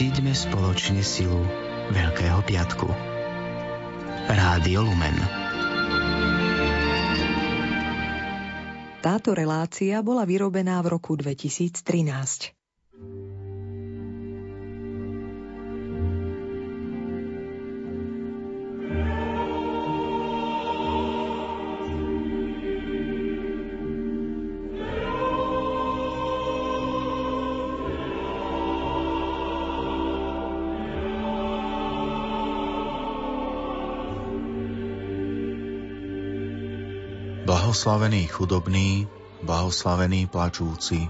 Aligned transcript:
Cíťme 0.00 0.32
spoločne 0.32 1.04
silu 1.04 1.44
Veľkého 1.92 2.40
piatku. 2.48 2.88
Rádio 4.32 4.80
Lumen. 4.80 5.12
Táto 9.04 9.36
relácia 9.36 10.00
bola 10.00 10.24
vyrobená 10.24 10.80
v 10.80 10.96
roku 10.96 11.20
2013. 11.20 12.59
Blahoslavený 37.70 38.26
chudobný, 38.26 39.06
blahoslavený 39.46 40.26
plačúci, 40.26 41.06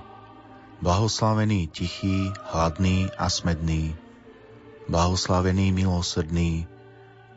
blahoslavený 0.84 1.72
tichý, 1.72 2.36
hladný 2.52 3.08
a 3.16 3.32
smedný, 3.32 3.96
blahoslavený 4.84 5.72
milosrdný, 5.72 6.68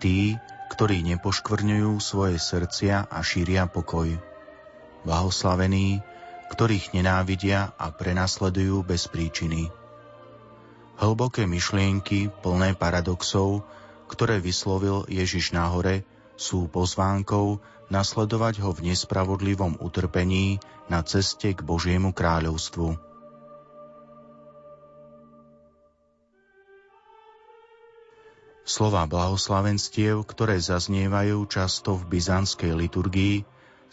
tí, 0.03 0.35
ktorí 0.75 1.07
nepoškvrňujú 1.07 2.03
svoje 2.03 2.35
srdcia 2.35 3.07
a 3.07 3.23
šíria 3.23 3.63
pokoj. 3.71 4.11
Blahoslavení, 5.07 6.03
ktorých 6.51 6.91
nenávidia 6.91 7.71
a 7.79 7.95
prenasledujú 7.95 8.83
bez 8.83 9.07
príčiny. 9.07 9.71
Hlboké 10.99 11.47
myšlienky, 11.47 12.27
plné 12.43 12.75
paradoxov, 12.75 13.63
ktoré 14.11 14.43
vyslovil 14.43 15.07
Ježiš 15.07 15.55
na 15.55 15.71
hore, 15.71 16.03
sú 16.43 16.67
pozvánkou 16.67 17.63
nasledovať 17.87 18.59
ho 18.59 18.75
v 18.75 18.91
nespravodlivom 18.91 19.79
utrpení 19.79 20.59
na 20.91 20.99
ceste 21.07 21.55
k 21.55 21.63
Božiemu 21.63 22.11
kráľovstvu. 22.11 22.99
Slova 28.63 29.03
blahoslavenstiev, 29.07 30.23
ktoré 30.23 30.59
zaznievajú 30.59 31.47
často 31.47 31.99
v 31.99 32.15
byzantskej 32.15 32.71
liturgii, 32.75 33.35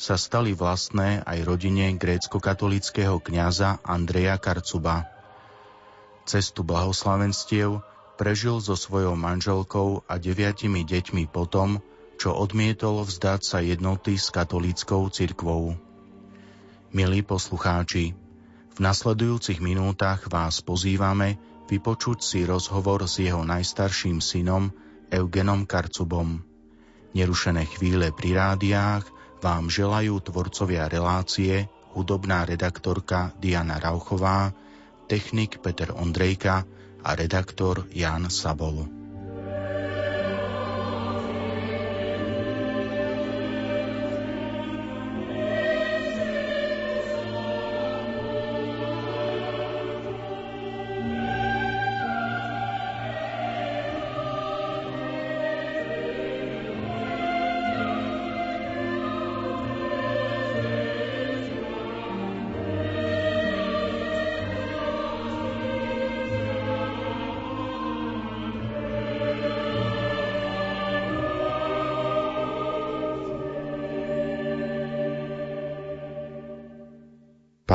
sa 0.00 0.14
stali 0.14 0.54
vlastné 0.54 1.26
aj 1.26 1.38
rodine 1.44 1.92
grécko-katolického 1.98 3.18
kňaza 3.20 3.82
Andreja 3.82 4.38
Karcuba. 4.38 5.10
Cestu 6.24 6.62
blahoslavenstiev 6.62 7.82
prežil 8.14 8.62
so 8.62 8.78
svojou 8.78 9.18
manželkou 9.18 10.06
a 10.06 10.16
deviatimi 10.16 10.86
deťmi 10.86 11.28
potom, 11.28 11.82
čo 12.20 12.36
odmietol 12.36 13.00
vzdať 13.08 13.40
sa 13.40 13.58
jednoty 13.64 14.20
s 14.20 14.28
katolíckou 14.28 15.08
cirkvou. 15.08 15.72
Milí 16.92 17.24
poslucháči, 17.24 18.12
v 18.76 18.78
nasledujúcich 18.78 19.64
minútach 19.64 20.28
vás 20.28 20.60
pozývame 20.60 21.40
vypočuť 21.72 22.20
si 22.20 22.44
rozhovor 22.44 23.08
s 23.08 23.24
jeho 23.24 23.40
najstarším 23.40 24.20
synom 24.20 24.68
Eugenom 25.08 25.64
Karcubom. 25.64 26.44
Nerušené 27.16 27.64
chvíle 27.72 28.12
pri 28.12 28.36
rádiách 28.36 29.08
vám 29.40 29.72
želajú 29.72 30.20
tvorcovia 30.20 30.92
relácie, 30.92 31.72
hudobná 31.96 32.44
redaktorka 32.44 33.32
Diana 33.40 33.80
Rauchová, 33.80 34.52
technik 35.08 35.64
Peter 35.64 35.88
Ondrejka 35.96 36.68
a 37.00 37.10
redaktor 37.16 37.88
Jan 37.96 38.28
Sabol. 38.28 38.99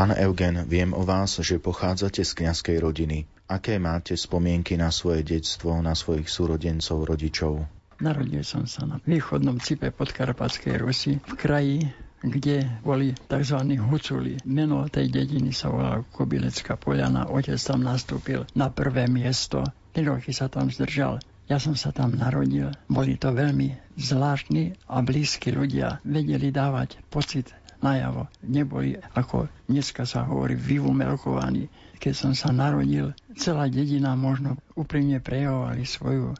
Pán 0.05 0.21
Eugen, 0.21 0.69
viem 0.69 0.93
o 0.93 1.01
vás, 1.01 1.41
že 1.41 1.57
pochádzate 1.57 2.21
z 2.21 2.37
kňazskej 2.37 2.77
rodiny. 2.77 3.25
Aké 3.49 3.81
máte 3.81 4.13
spomienky 4.13 4.77
na 4.77 4.93
svoje 4.93 5.25
detstvo, 5.25 5.81
na 5.81 5.97
svojich 5.97 6.29
súrodencov, 6.29 7.09
rodičov? 7.09 7.65
Narodil 8.05 8.45
som 8.45 8.69
sa 8.69 8.85
na 8.85 9.01
východnom 9.01 9.57
cipe 9.57 9.89
podkarpatskej 9.89 10.77
Rusy, 10.77 11.17
v 11.25 11.33
kraji, 11.33 11.77
kde 12.21 12.69
boli 12.85 13.17
tzv. 13.17 13.57
huculi. 13.81 14.37
Meno 14.45 14.85
tej 14.93 15.09
dediny 15.09 15.49
sa 15.49 15.73
volalo 15.73 16.05
Kobilecká 16.13 16.77
poľana. 16.77 17.25
Otec 17.33 17.57
tam 17.57 17.81
nastúpil 17.81 18.45
na 18.53 18.69
prvé 18.69 19.09
miesto. 19.09 19.65
Tri 19.89 20.05
roky 20.05 20.29
sa 20.37 20.53
tam 20.53 20.69
zdržal. 20.69 21.17
Ja 21.49 21.57
som 21.57 21.73
sa 21.73 21.89
tam 21.89 22.13
narodil. 22.13 22.69
Boli 22.85 23.17
to 23.17 23.33
veľmi 23.33 23.97
zvláštni 23.97 24.85
a 24.85 25.01
blízki 25.01 25.49
ľudia. 25.49 25.97
Vedeli 26.05 26.53
dávať 26.53 27.01
pocit 27.09 27.49
najavo. 27.85 28.25
Neboli, 28.41 28.97
ako 29.13 29.45
dneska 29.69 30.09
sa 30.09 30.25
hovorí, 30.25 30.57
vyvumelkovaní. 30.57 31.69
Keď 32.01 32.13
som 32.17 32.33
sa 32.33 32.49
narodil, 32.49 33.13
celá 33.37 33.69
dedina 33.69 34.17
možno 34.17 34.57
úprimne 34.73 35.21
prejavovali 35.21 35.85
svoju 35.85 36.33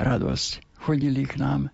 radosť. 0.00 0.80
Chodili 0.80 1.28
k 1.28 1.36
nám 1.36 1.68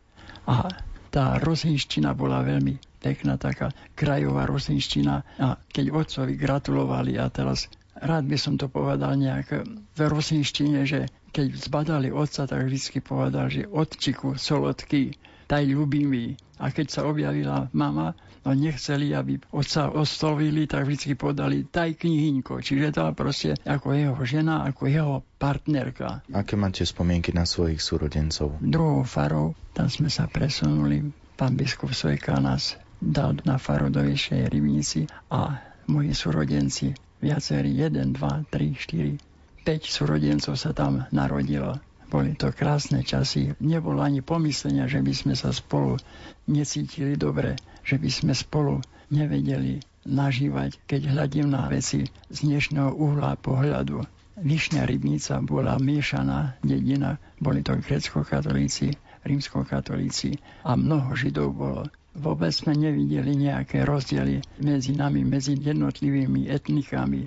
a 0.51 0.69
tá 1.15 1.39
rosinština 1.39 2.13
bola 2.13 2.43
veľmi 2.43 2.77
pekná, 2.99 3.39
taká 3.39 3.71
krajová 3.95 4.51
rosinština. 4.51 5.23
A 5.39 5.61
keď 5.71 5.94
otcovi 5.94 6.35
gratulovali 6.35 7.17
a 7.21 7.31
teraz 7.31 7.71
rád 7.94 8.27
by 8.27 8.37
som 8.41 8.59
to 8.59 8.67
povedal 8.67 9.15
nejak 9.15 9.65
v 9.94 9.99
rosinštine, 9.99 10.83
že 10.85 11.06
keď 11.35 11.47
zbadali 11.55 12.09
otca, 12.15 12.47
tak 12.47 12.67
vždy 12.67 12.99
povedal, 13.03 13.50
že 13.50 13.67
otčiku 13.67 14.38
solodký, 14.38 15.15
taj 15.46 15.69
ľubivý. 15.69 16.37
A 16.62 16.70
keď 16.70 16.87
sa 16.88 17.00
objavila 17.05 17.67
mama, 17.75 18.14
no 18.44 18.50
nechceli, 18.52 19.11
aby 19.17 19.41
otca 19.50 19.91
oslovili, 19.91 20.69
tak 20.69 20.87
vždy 20.87 21.17
podali 21.19 21.67
taj 21.67 21.96
knihyňko. 21.99 22.61
Čiže 22.61 22.94
to 22.94 23.02
proste 23.17 23.50
ako 23.64 23.96
jeho 23.96 24.17
žena, 24.23 24.62
ako 24.69 24.82
jeho 24.87 25.14
partnerka. 25.41 26.23
Aké 26.31 26.55
máte 26.55 26.85
spomienky 26.87 27.32
na 27.35 27.49
svojich 27.49 27.81
súrodencov? 27.82 28.61
Druhou 28.61 29.02
farou, 29.02 29.58
tam 29.73 29.91
sme 29.91 30.12
sa 30.12 30.31
presunuli. 30.31 31.02
Pán 31.35 31.58
biskup 31.58 31.90
Sojka 31.90 32.38
nás 32.38 32.79
dal 33.02 33.35
na 33.43 33.58
faru 33.58 33.90
do 33.90 34.00
vyššej 34.00 34.49
rybnici 34.49 35.11
a 35.35 35.58
moji 35.90 36.14
súrodenci, 36.14 36.94
viacerí, 37.20 37.75
1, 37.76 38.17
2, 38.17 38.49
3, 38.49 39.19
4, 39.67 39.67
5 39.67 39.85
súrodencov 39.85 40.55
sa 40.56 40.70
tam 40.76 41.08
narodilo. 41.11 41.81
Boli 42.14 42.38
to 42.38 42.55
krásne 42.55 43.02
časy. 43.02 43.58
Nebolo 43.58 43.99
ani 43.99 44.22
pomyslenia, 44.22 44.87
že 44.87 45.02
by 45.02 45.11
sme 45.11 45.34
sa 45.34 45.50
spolu 45.50 45.99
necítili 46.46 47.19
dobre, 47.19 47.58
že 47.82 47.99
by 47.99 48.06
sme 48.06 48.31
spolu 48.38 48.78
nevedeli 49.11 49.82
nažívať, 50.06 50.78
keď 50.87 51.11
hľadím 51.11 51.50
na 51.50 51.66
veci 51.66 52.06
z 52.06 52.38
dnešného 52.38 52.94
uhla 52.94 53.34
pohľadu. 53.34 54.06
Vyšňa 54.38 54.87
rybnica 54.87 55.43
bola 55.43 55.75
miešaná 55.75 56.55
dedina, 56.62 57.19
boli 57.43 57.66
to 57.66 57.82
grecko-katolíci, 57.82 58.94
rímsko-katolíci 59.26 60.38
a 60.62 60.78
mnoho 60.78 61.19
židov 61.19 61.50
bolo. 61.50 61.82
Vôbec 62.14 62.55
sme 62.55 62.78
nevideli 62.78 63.34
nejaké 63.34 63.82
rozdiely 63.82 64.38
medzi 64.62 64.94
nami, 64.94 65.26
medzi 65.26 65.58
jednotlivými 65.58 66.46
etnikami. 66.46 67.26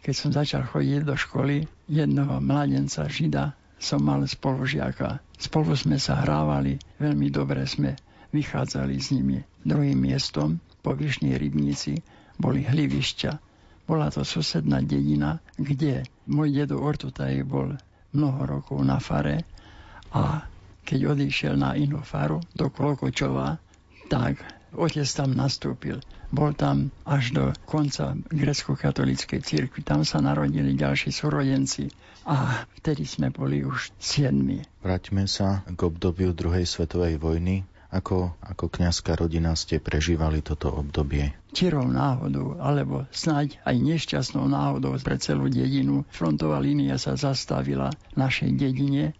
Keď 0.00 0.14
som 0.16 0.32
začal 0.32 0.64
chodiť 0.64 1.04
do 1.04 1.20
školy, 1.20 1.68
jednoho 1.84 2.40
mladenca 2.40 3.04
žida 3.12 3.60
som 3.82 3.98
mal 3.98 4.22
spolužiaka. 4.22 5.18
Spolu 5.34 5.74
sme 5.74 5.98
sa 5.98 6.22
hrávali, 6.22 6.78
veľmi 7.02 7.26
dobre 7.34 7.66
sme 7.66 7.98
vychádzali 8.30 8.94
s 9.02 9.10
nimi. 9.10 9.42
Druhým 9.66 9.98
miestom 9.98 10.62
po 10.86 10.94
Vyšnej 10.94 11.34
Rybnici 11.34 11.98
boli 12.38 12.62
hlivišťa. 12.62 13.32
Bola 13.90 14.14
to 14.14 14.22
susedná 14.22 14.78
dedina, 14.86 15.42
kde 15.58 16.06
môj 16.30 16.62
dedo 16.62 16.78
Ortutaj 16.78 17.42
bol 17.42 17.74
mnoho 18.14 18.40
rokov 18.46 18.78
na 18.86 19.02
fare 19.02 19.42
a 20.14 20.46
keď 20.86 21.18
odišiel 21.18 21.54
na 21.58 21.74
inú 21.74 21.98
faru 22.06 22.38
do 22.54 22.70
Klokočova, 22.70 23.58
tak 24.06 24.38
otec 24.74 25.08
tam 25.08 25.36
nastúpil. 25.36 26.00
Bol 26.32 26.56
tam 26.56 26.88
až 27.04 27.36
do 27.36 27.44
konca 27.68 28.16
grecko-katolíckej 28.32 29.44
cirkvi. 29.44 29.84
Tam 29.84 30.02
sa 30.02 30.24
narodili 30.24 30.72
ďalší 30.72 31.12
súrodenci 31.12 31.92
a 32.24 32.64
vtedy 32.80 33.04
sme 33.04 33.28
boli 33.28 33.66
už 33.66 33.92
siedmi. 34.00 34.64
Vráťme 34.80 35.28
sa 35.28 35.60
k 35.68 35.76
obdobiu 35.76 36.32
druhej 36.32 36.64
svetovej 36.64 37.20
vojny. 37.20 37.68
Ako, 37.92 38.32
ako 38.40 38.72
kňazská 38.72 39.20
rodina 39.20 39.52
ste 39.52 39.76
prežívali 39.76 40.40
toto 40.40 40.72
obdobie? 40.72 41.36
Čirou 41.52 41.84
náhodou, 41.84 42.56
alebo 42.56 43.04
snáď 43.12 43.60
aj 43.68 43.76
nešťastnou 43.76 44.48
náhodou 44.48 44.96
pre 44.96 45.20
celú 45.20 45.52
dedinu. 45.52 46.08
Frontová 46.08 46.56
línia 46.56 46.96
sa 46.96 47.20
zastavila 47.20 47.92
v 47.92 48.14
našej 48.16 48.56
dedine 48.56 49.12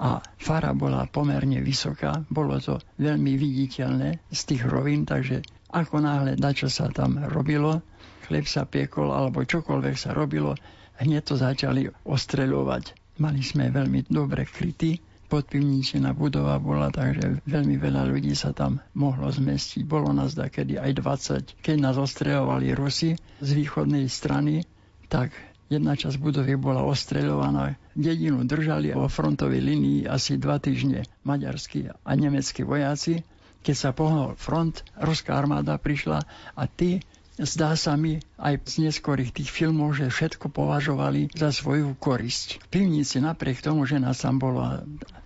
a 0.00 0.18
fara 0.38 0.74
bola 0.74 1.06
pomerne 1.06 1.62
vysoká. 1.62 2.26
Bolo 2.26 2.58
to 2.58 2.82
veľmi 2.98 3.38
viditeľné 3.38 4.26
z 4.30 4.40
tých 4.46 4.62
rovín, 4.66 5.06
takže 5.06 5.44
ako 5.74 6.02
náhle 6.02 6.38
dačo 6.38 6.70
sa 6.70 6.90
tam 6.90 7.18
robilo, 7.30 7.82
chleb 8.26 8.46
sa 8.46 8.62
piekol 8.66 9.10
alebo 9.10 9.42
čokoľvek 9.42 9.96
sa 9.98 10.14
robilo, 10.14 10.54
hneď 11.02 11.22
to 11.26 11.34
začali 11.34 11.90
ostreľovať. 12.06 13.18
Mali 13.18 13.42
sme 13.42 13.70
veľmi 13.70 14.06
dobre 14.10 14.46
krytí, 14.46 14.98
podpivničená 15.30 16.14
budova 16.14 16.62
bola, 16.62 16.94
takže 16.94 17.42
veľmi 17.42 17.74
veľa 17.78 18.06
ľudí 18.06 18.38
sa 18.38 18.54
tam 18.54 18.78
mohlo 18.94 19.26
zmestiť. 19.30 19.82
Bolo 19.82 20.14
nás 20.14 20.38
kedy 20.38 20.78
aj 20.78 20.90
20. 21.58 21.62
Keď 21.62 21.76
nás 21.82 21.98
ostreľovali 21.98 22.70
Rusi 22.74 23.18
z 23.42 23.48
východnej 23.50 24.06
strany, 24.06 24.62
tak 25.10 25.34
jedna 25.68 25.96
časť 25.96 26.16
budovy 26.20 26.54
bola 26.56 26.84
ostreľovaná. 26.84 27.76
Dedinu 27.94 28.44
držali 28.44 28.92
vo 28.92 29.08
frontovej 29.08 29.60
linii 29.62 30.08
asi 30.08 30.36
dva 30.36 30.58
týždne 30.58 31.06
maďarskí 31.24 31.90
a 31.90 32.10
nemeckí 32.14 32.66
vojaci. 32.66 33.22
Keď 33.64 33.76
sa 33.76 33.96
pohol 33.96 34.36
front, 34.36 34.84
ruská 35.00 35.40
armáda 35.40 35.80
prišla 35.80 36.20
a 36.52 36.62
tí 36.68 37.00
Zdá 37.34 37.74
sa 37.74 37.98
mi 37.98 38.22
aj 38.38 38.62
z 38.62 38.86
neskorých 38.86 39.34
tých 39.34 39.50
filmov, 39.50 39.98
že 39.98 40.06
všetko 40.06 40.54
považovali 40.54 41.34
za 41.34 41.50
svoju 41.50 41.98
korisť. 41.98 42.62
V 42.62 42.66
pivnici 42.70 43.18
napriek 43.18 43.58
tomu, 43.58 43.82
že 43.90 43.98
nás 43.98 44.22
tam 44.22 44.38
bolo 44.38 44.62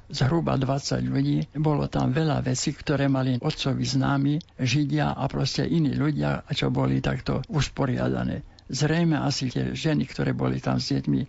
zhruba 0.08 0.56
20 0.56 1.04
ľudí, 1.04 1.52
bolo 1.52 1.84
tam 1.84 2.16
veľa 2.16 2.40
vecí, 2.48 2.72
ktoré 2.72 3.12
mali 3.12 3.36
otcovi 3.36 3.84
známi, 3.84 4.40
židia 4.56 5.12
a 5.12 5.28
proste 5.28 5.68
iní 5.68 5.92
ľudia, 5.92 6.48
čo 6.48 6.72
boli 6.72 7.04
takto 7.04 7.44
usporiadané. 7.52 8.40
Zrejme 8.68 9.16
asi 9.20 9.48
tie 9.48 9.72
ženy, 9.72 10.04
ktoré 10.04 10.36
boli 10.36 10.60
tam 10.60 10.76
s 10.76 10.92
deťmi, 10.92 11.20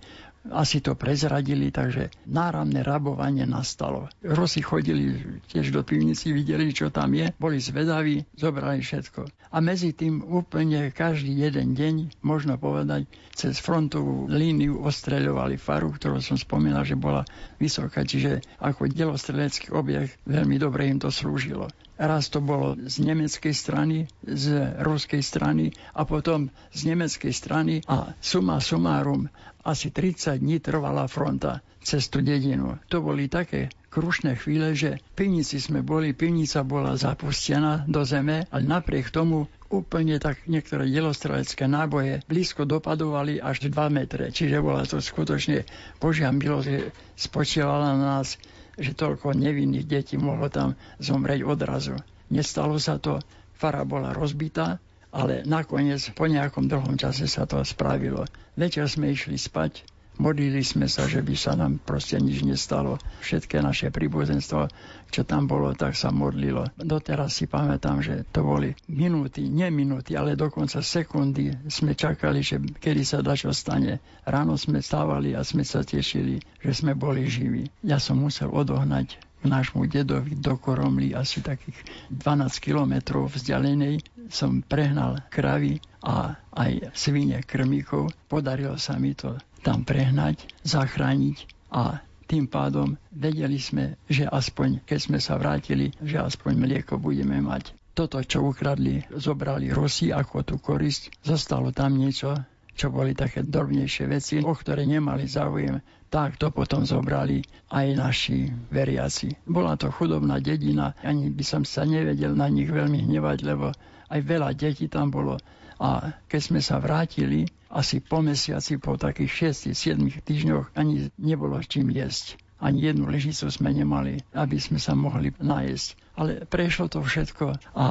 asi 0.48 0.80
to 0.80 0.96
prezradili, 0.96 1.68
takže 1.68 2.10
náramné 2.32 2.80
rabovanie 2.80 3.44
nastalo. 3.44 4.08
Rusi 4.24 4.64
chodili 4.64 5.20
tiež 5.52 5.76
do 5.76 5.84
pivnici, 5.84 6.32
videli, 6.32 6.72
čo 6.72 6.88
tam 6.88 7.12
je, 7.12 7.36
boli 7.36 7.60
zvedaví, 7.60 8.24
zobrali 8.40 8.80
všetko. 8.80 9.28
A 9.52 9.58
medzi 9.60 9.92
tým 9.92 10.24
úplne 10.24 10.96
každý 10.96 11.36
jeden 11.36 11.76
deň, 11.76 12.24
možno 12.24 12.56
povedať, 12.56 13.12
cez 13.36 13.60
frontovú 13.60 14.32
líniu 14.32 14.80
ostreľovali 14.80 15.60
faru, 15.60 15.92
ktorú 15.92 16.24
som 16.24 16.40
spomínal, 16.40 16.88
že 16.88 16.96
bola 16.96 17.28
vysoká, 17.60 18.08
čiže 18.08 18.40
ako 18.64 18.88
delostrelecký 18.88 19.76
objekt 19.76 20.24
veľmi 20.24 20.56
dobre 20.56 20.88
im 20.88 21.04
to 21.04 21.12
slúžilo. 21.12 21.68
Raz 22.00 22.32
to 22.32 22.40
bolo 22.40 22.80
z 22.80 23.04
nemeckej 23.04 23.52
strany, 23.52 24.08
z 24.24 24.72
ruskej 24.80 25.20
strany 25.20 25.76
a 25.92 26.08
potom 26.08 26.48
z 26.72 26.96
nemeckej 26.96 27.34
strany 27.36 27.84
a 27.92 28.16
suma 28.24 28.64
sumárum 28.64 29.28
asi 29.68 29.92
30 29.92 30.40
dní 30.40 30.64
trvala 30.64 31.12
fronta 31.12 31.60
cez 31.84 32.08
tú 32.08 32.24
dedinu. 32.24 32.80
To 32.88 33.04
boli 33.04 33.28
také 33.28 33.68
krušné 33.90 34.40
chvíle, 34.40 34.78
že 34.78 35.02
pivnici 35.18 35.60
sme 35.60 35.82
boli, 35.82 36.16
pivnica 36.16 36.62
bola 36.64 36.96
zapustená 36.96 37.84
do 37.90 38.06
zeme, 38.06 38.46
ale 38.48 38.64
napriek 38.64 39.10
tomu 39.12 39.50
úplne 39.70 40.18
tak 40.18 40.46
niektoré 40.46 40.90
delostrelecké 40.90 41.66
náboje 41.70 42.22
blízko 42.26 42.66
dopadovali 42.66 43.42
až 43.42 43.70
2 43.70 43.76
metre. 43.90 44.30
Čiže 44.32 44.64
bola 44.64 44.86
to 44.86 45.02
skutočne 45.02 45.66
Božia 45.98 46.32
milosť, 46.32 46.90
spočívala 47.18 47.98
na 47.98 48.22
nás 48.22 48.38
že 48.80 48.96
toľko 48.96 49.36
nevinných 49.36 49.86
detí 49.86 50.16
mohlo 50.16 50.48
tam 50.48 50.74
zomrieť 51.04 51.44
odrazu. 51.44 52.00
Nestalo 52.32 52.80
sa 52.80 52.96
to, 52.98 53.20
fara 53.60 53.84
bola 53.84 54.16
rozbitá, 54.16 54.80
ale 55.12 55.42
nakoniec 55.44 56.00
po 56.14 56.30
nejakom 56.30 56.70
dlhom 56.70 56.96
čase 56.96 57.28
sa 57.28 57.44
to 57.44 57.60
spravilo. 57.66 58.24
Večer 58.56 58.88
sme 58.88 59.12
išli 59.12 59.36
spať, 59.36 59.84
modlili 60.22 60.62
sme 60.62 60.86
sa, 60.86 61.10
že 61.10 61.26
by 61.26 61.36
sa 61.36 61.58
nám 61.58 61.82
proste 61.82 62.22
nič 62.22 62.46
nestalo. 62.46 63.02
Všetké 63.26 63.60
naše 63.60 63.90
príbuzenstvo, 63.90 64.70
čo 65.10 65.26
tam 65.26 65.50
bolo, 65.50 65.74
tak 65.74 65.98
sa 65.98 66.14
modlilo. 66.14 66.70
Doteraz 66.78 67.42
si 67.42 67.50
pamätám, 67.50 68.00
že 68.06 68.30
to 68.30 68.46
boli 68.46 68.78
minúty, 68.90 69.50
nie 69.50 69.68
minúty, 69.74 70.14
ale 70.14 70.38
dokonca 70.38 70.86
sekundy 70.86 71.70
sme 71.70 71.98
čakali, 71.98 72.46
že 72.46 72.62
kedy 72.62 73.02
sa 73.02 73.26
dačo 73.26 73.50
stane. 73.52 73.98
Ráno 74.24 74.56
sme 74.56 74.80
stávali 74.80 75.34
a 75.34 75.42
sme 75.42 75.66
sa 75.66 75.82
tešili, 75.82 76.38
že 76.62 76.72
sme 76.72 76.94
boli 76.94 77.26
živí. 77.26 77.68
Ja 77.82 77.98
som 77.98 78.22
musel 78.22 78.54
odohnať 78.54 79.18
k 79.40 79.44
nášmu 79.48 79.88
dedovi 79.88 80.36
do 80.36 80.60
Koromly, 80.60 81.16
asi 81.16 81.40
takých 81.40 81.80
12 82.12 82.60
kilometrov 82.60 83.32
vzdialenej, 83.32 84.04
som 84.28 84.60
prehnal 84.60 85.24
kravy 85.32 85.80
a 86.04 86.36
aj 86.52 86.92
svine 86.92 87.40
krmíkov. 87.48 88.12
Podarilo 88.28 88.76
sa 88.76 89.00
mi 89.00 89.16
to 89.16 89.40
tam 89.64 89.88
prehnať, 89.88 90.44
zachrániť 90.68 91.48
a 91.72 92.04
tým 92.30 92.46
pádom 92.46 92.94
vedeli 93.10 93.58
sme, 93.58 93.98
že 94.06 94.30
aspoň, 94.30 94.86
keď 94.86 95.00
sme 95.02 95.18
sa 95.18 95.42
vrátili, 95.42 95.90
že 95.98 96.22
aspoň 96.22 96.54
mlieko 96.62 97.02
budeme 97.02 97.42
mať. 97.42 97.74
Toto, 97.98 98.22
čo 98.22 98.46
ukradli, 98.46 99.02
zobrali 99.10 99.74
Rusi 99.74 100.14
ako 100.14 100.46
tú 100.46 100.56
korisť, 100.62 101.26
zostalo 101.26 101.74
tam 101.74 101.98
niečo, 101.98 102.38
čo 102.78 102.94
boli 102.94 103.18
také 103.18 103.44
drobnejšie 103.44 104.06
veci, 104.08 104.36
o 104.40 104.54
ktoré 104.54 104.86
nemali 104.86 105.26
záujem, 105.26 105.82
tak 106.08 106.40
to 106.40 106.54
potom 106.54 106.88
zobrali 106.88 107.44
aj 107.74 107.88
naši 107.98 108.48
veriaci. 108.72 109.36
Bola 109.44 109.76
to 109.76 109.92
chudobná 109.92 110.40
dedina, 110.40 110.96
ani 111.04 111.28
by 111.34 111.44
som 111.44 111.68
sa 111.68 111.84
nevedel 111.84 112.38
na 112.38 112.48
nich 112.48 112.70
veľmi 112.70 113.04
hnevať, 113.10 113.38
lebo 113.44 113.74
aj 114.10 114.20
veľa 114.22 114.56
detí 114.56 114.88
tam 114.88 115.12
bolo. 115.12 115.36
A 115.82 116.14
keď 116.32 116.42
sme 116.42 116.62
sa 116.64 116.80
vrátili, 116.80 117.46
asi 117.70 118.02
po 118.02 118.26
mesiaci, 118.26 118.82
po 118.82 118.98
takých 118.98 119.54
6-7 119.54 120.26
týždňoch 120.26 120.74
ani 120.74 121.14
nebolo 121.22 121.62
s 121.62 121.70
čím 121.70 121.94
jesť. 121.94 122.42
Ani 122.60 122.84
jednu 122.92 123.08
ležicu 123.08 123.48
sme 123.48 123.72
nemali, 123.72 124.20
aby 124.36 124.60
sme 124.60 124.84
sa 124.84 124.92
mohli 124.92 125.32
nájsť. 125.32 125.88
Ale 126.20 126.44
prešlo 126.44 126.92
to 126.92 127.00
všetko 127.00 127.56
a 127.72 127.86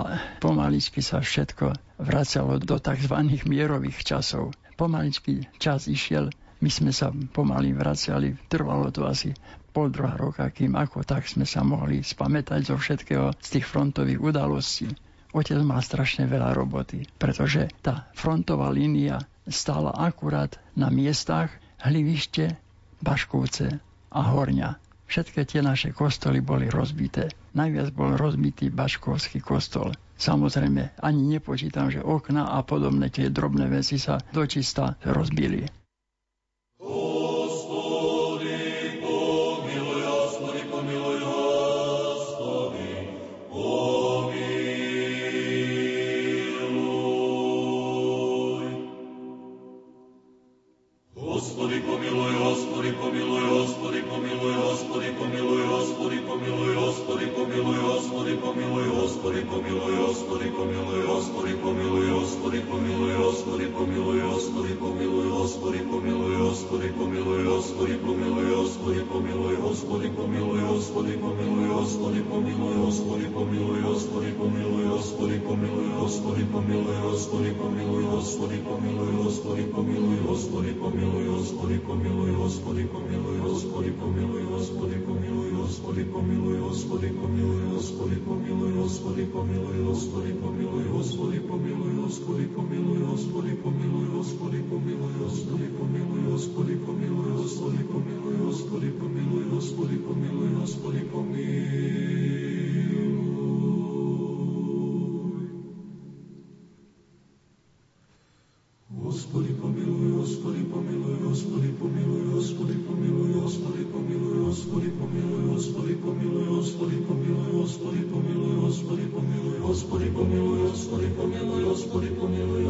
pomaličky 0.44 1.00
sa 1.00 1.24
všetko 1.24 1.72
vracalo 2.04 2.60
do 2.60 2.76
tzv. 2.76 3.16
mierových 3.48 4.04
časov. 4.04 4.52
Pomaličky 4.76 5.48
čas 5.56 5.88
išiel, 5.88 6.28
my 6.60 6.68
sme 6.68 6.92
sa 6.92 7.08
pomaly 7.08 7.72
vracali, 7.72 8.36
trvalo 8.50 8.92
to 8.92 9.08
asi 9.08 9.32
pol 9.72 9.94
druhá 9.94 10.18
roka, 10.18 10.44
kým 10.50 10.74
ako 10.74 11.06
tak 11.06 11.24
sme 11.30 11.46
sa 11.46 11.62
mohli 11.62 12.02
spamätať 12.02 12.60
zo 12.66 12.76
všetkého 12.76 13.32
z 13.38 13.48
tých 13.48 13.66
frontových 13.68 14.20
udalostí. 14.20 14.90
Otec 15.32 15.60
mal 15.62 15.84
strašne 15.84 16.26
veľa 16.26 16.56
roboty, 16.56 17.04
pretože 17.20 17.70
tá 17.78 18.10
frontová 18.16 18.72
línia 18.74 19.22
stála 19.48 19.90
akurát 19.96 20.56
na 20.76 20.88
miestach 20.92 21.50
Hlivište, 21.82 22.56
Baškovce 23.02 23.80
a 24.12 24.20
Horňa. 24.20 24.76
Všetky 25.08 25.48
tie 25.48 25.60
naše 25.64 25.96
kostoly 25.96 26.44
boli 26.44 26.68
rozbité. 26.68 27.32
Najviac 27.56 27.96
bol 27.96 28.20
rozbitý 28.20 28.68
Baškovský 28.68 29.40
kostol. 29.40 29.96
Samozrejme, 30.18 30.98
ani 31.00 31.38
nepočítam, 31.38 31.88
že 31.88 32.04
okna 32.04 32.52
a 32.52 32.60
podobné 32.66 33.08
tie 33.08 33.30
drobné 33.30 33.70
veci 33.70 33.96
sa 33.96 34.20
dočista 34.34 34.98
rozbili. 35.06 35.77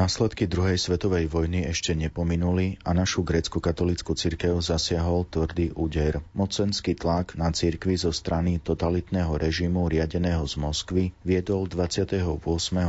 Následky 0.00 0.48
druhej 0.48 0.80
svetovej 0.80 1.28
vojny 1.28 1.68
ešte 1.68 1.92
nepominuli 1.92 2.80
a 2.88 2.96
našu 2.96 3.20
grécko-katolickú 3.20 4.16
cirkev 4.16 4.56
zasiahol 4.64 5.28
tvrdý 5.28 5.76
úder. 5.76 6.24
Mocenský 6.32 6.96
tlak 6.96 7.36
na 7.36 7.52
cirkvi 7.52 8.00
zo 8.00 8.08
strany 8.08 8.64
totalitného 8.64 9.36
režimu 9.36 9.92
riadeného 9.92 10.40
z 10.48 10.56
Moskvy 10.56 11.04
viedol 11.20 11.68
28. 11.68 12.16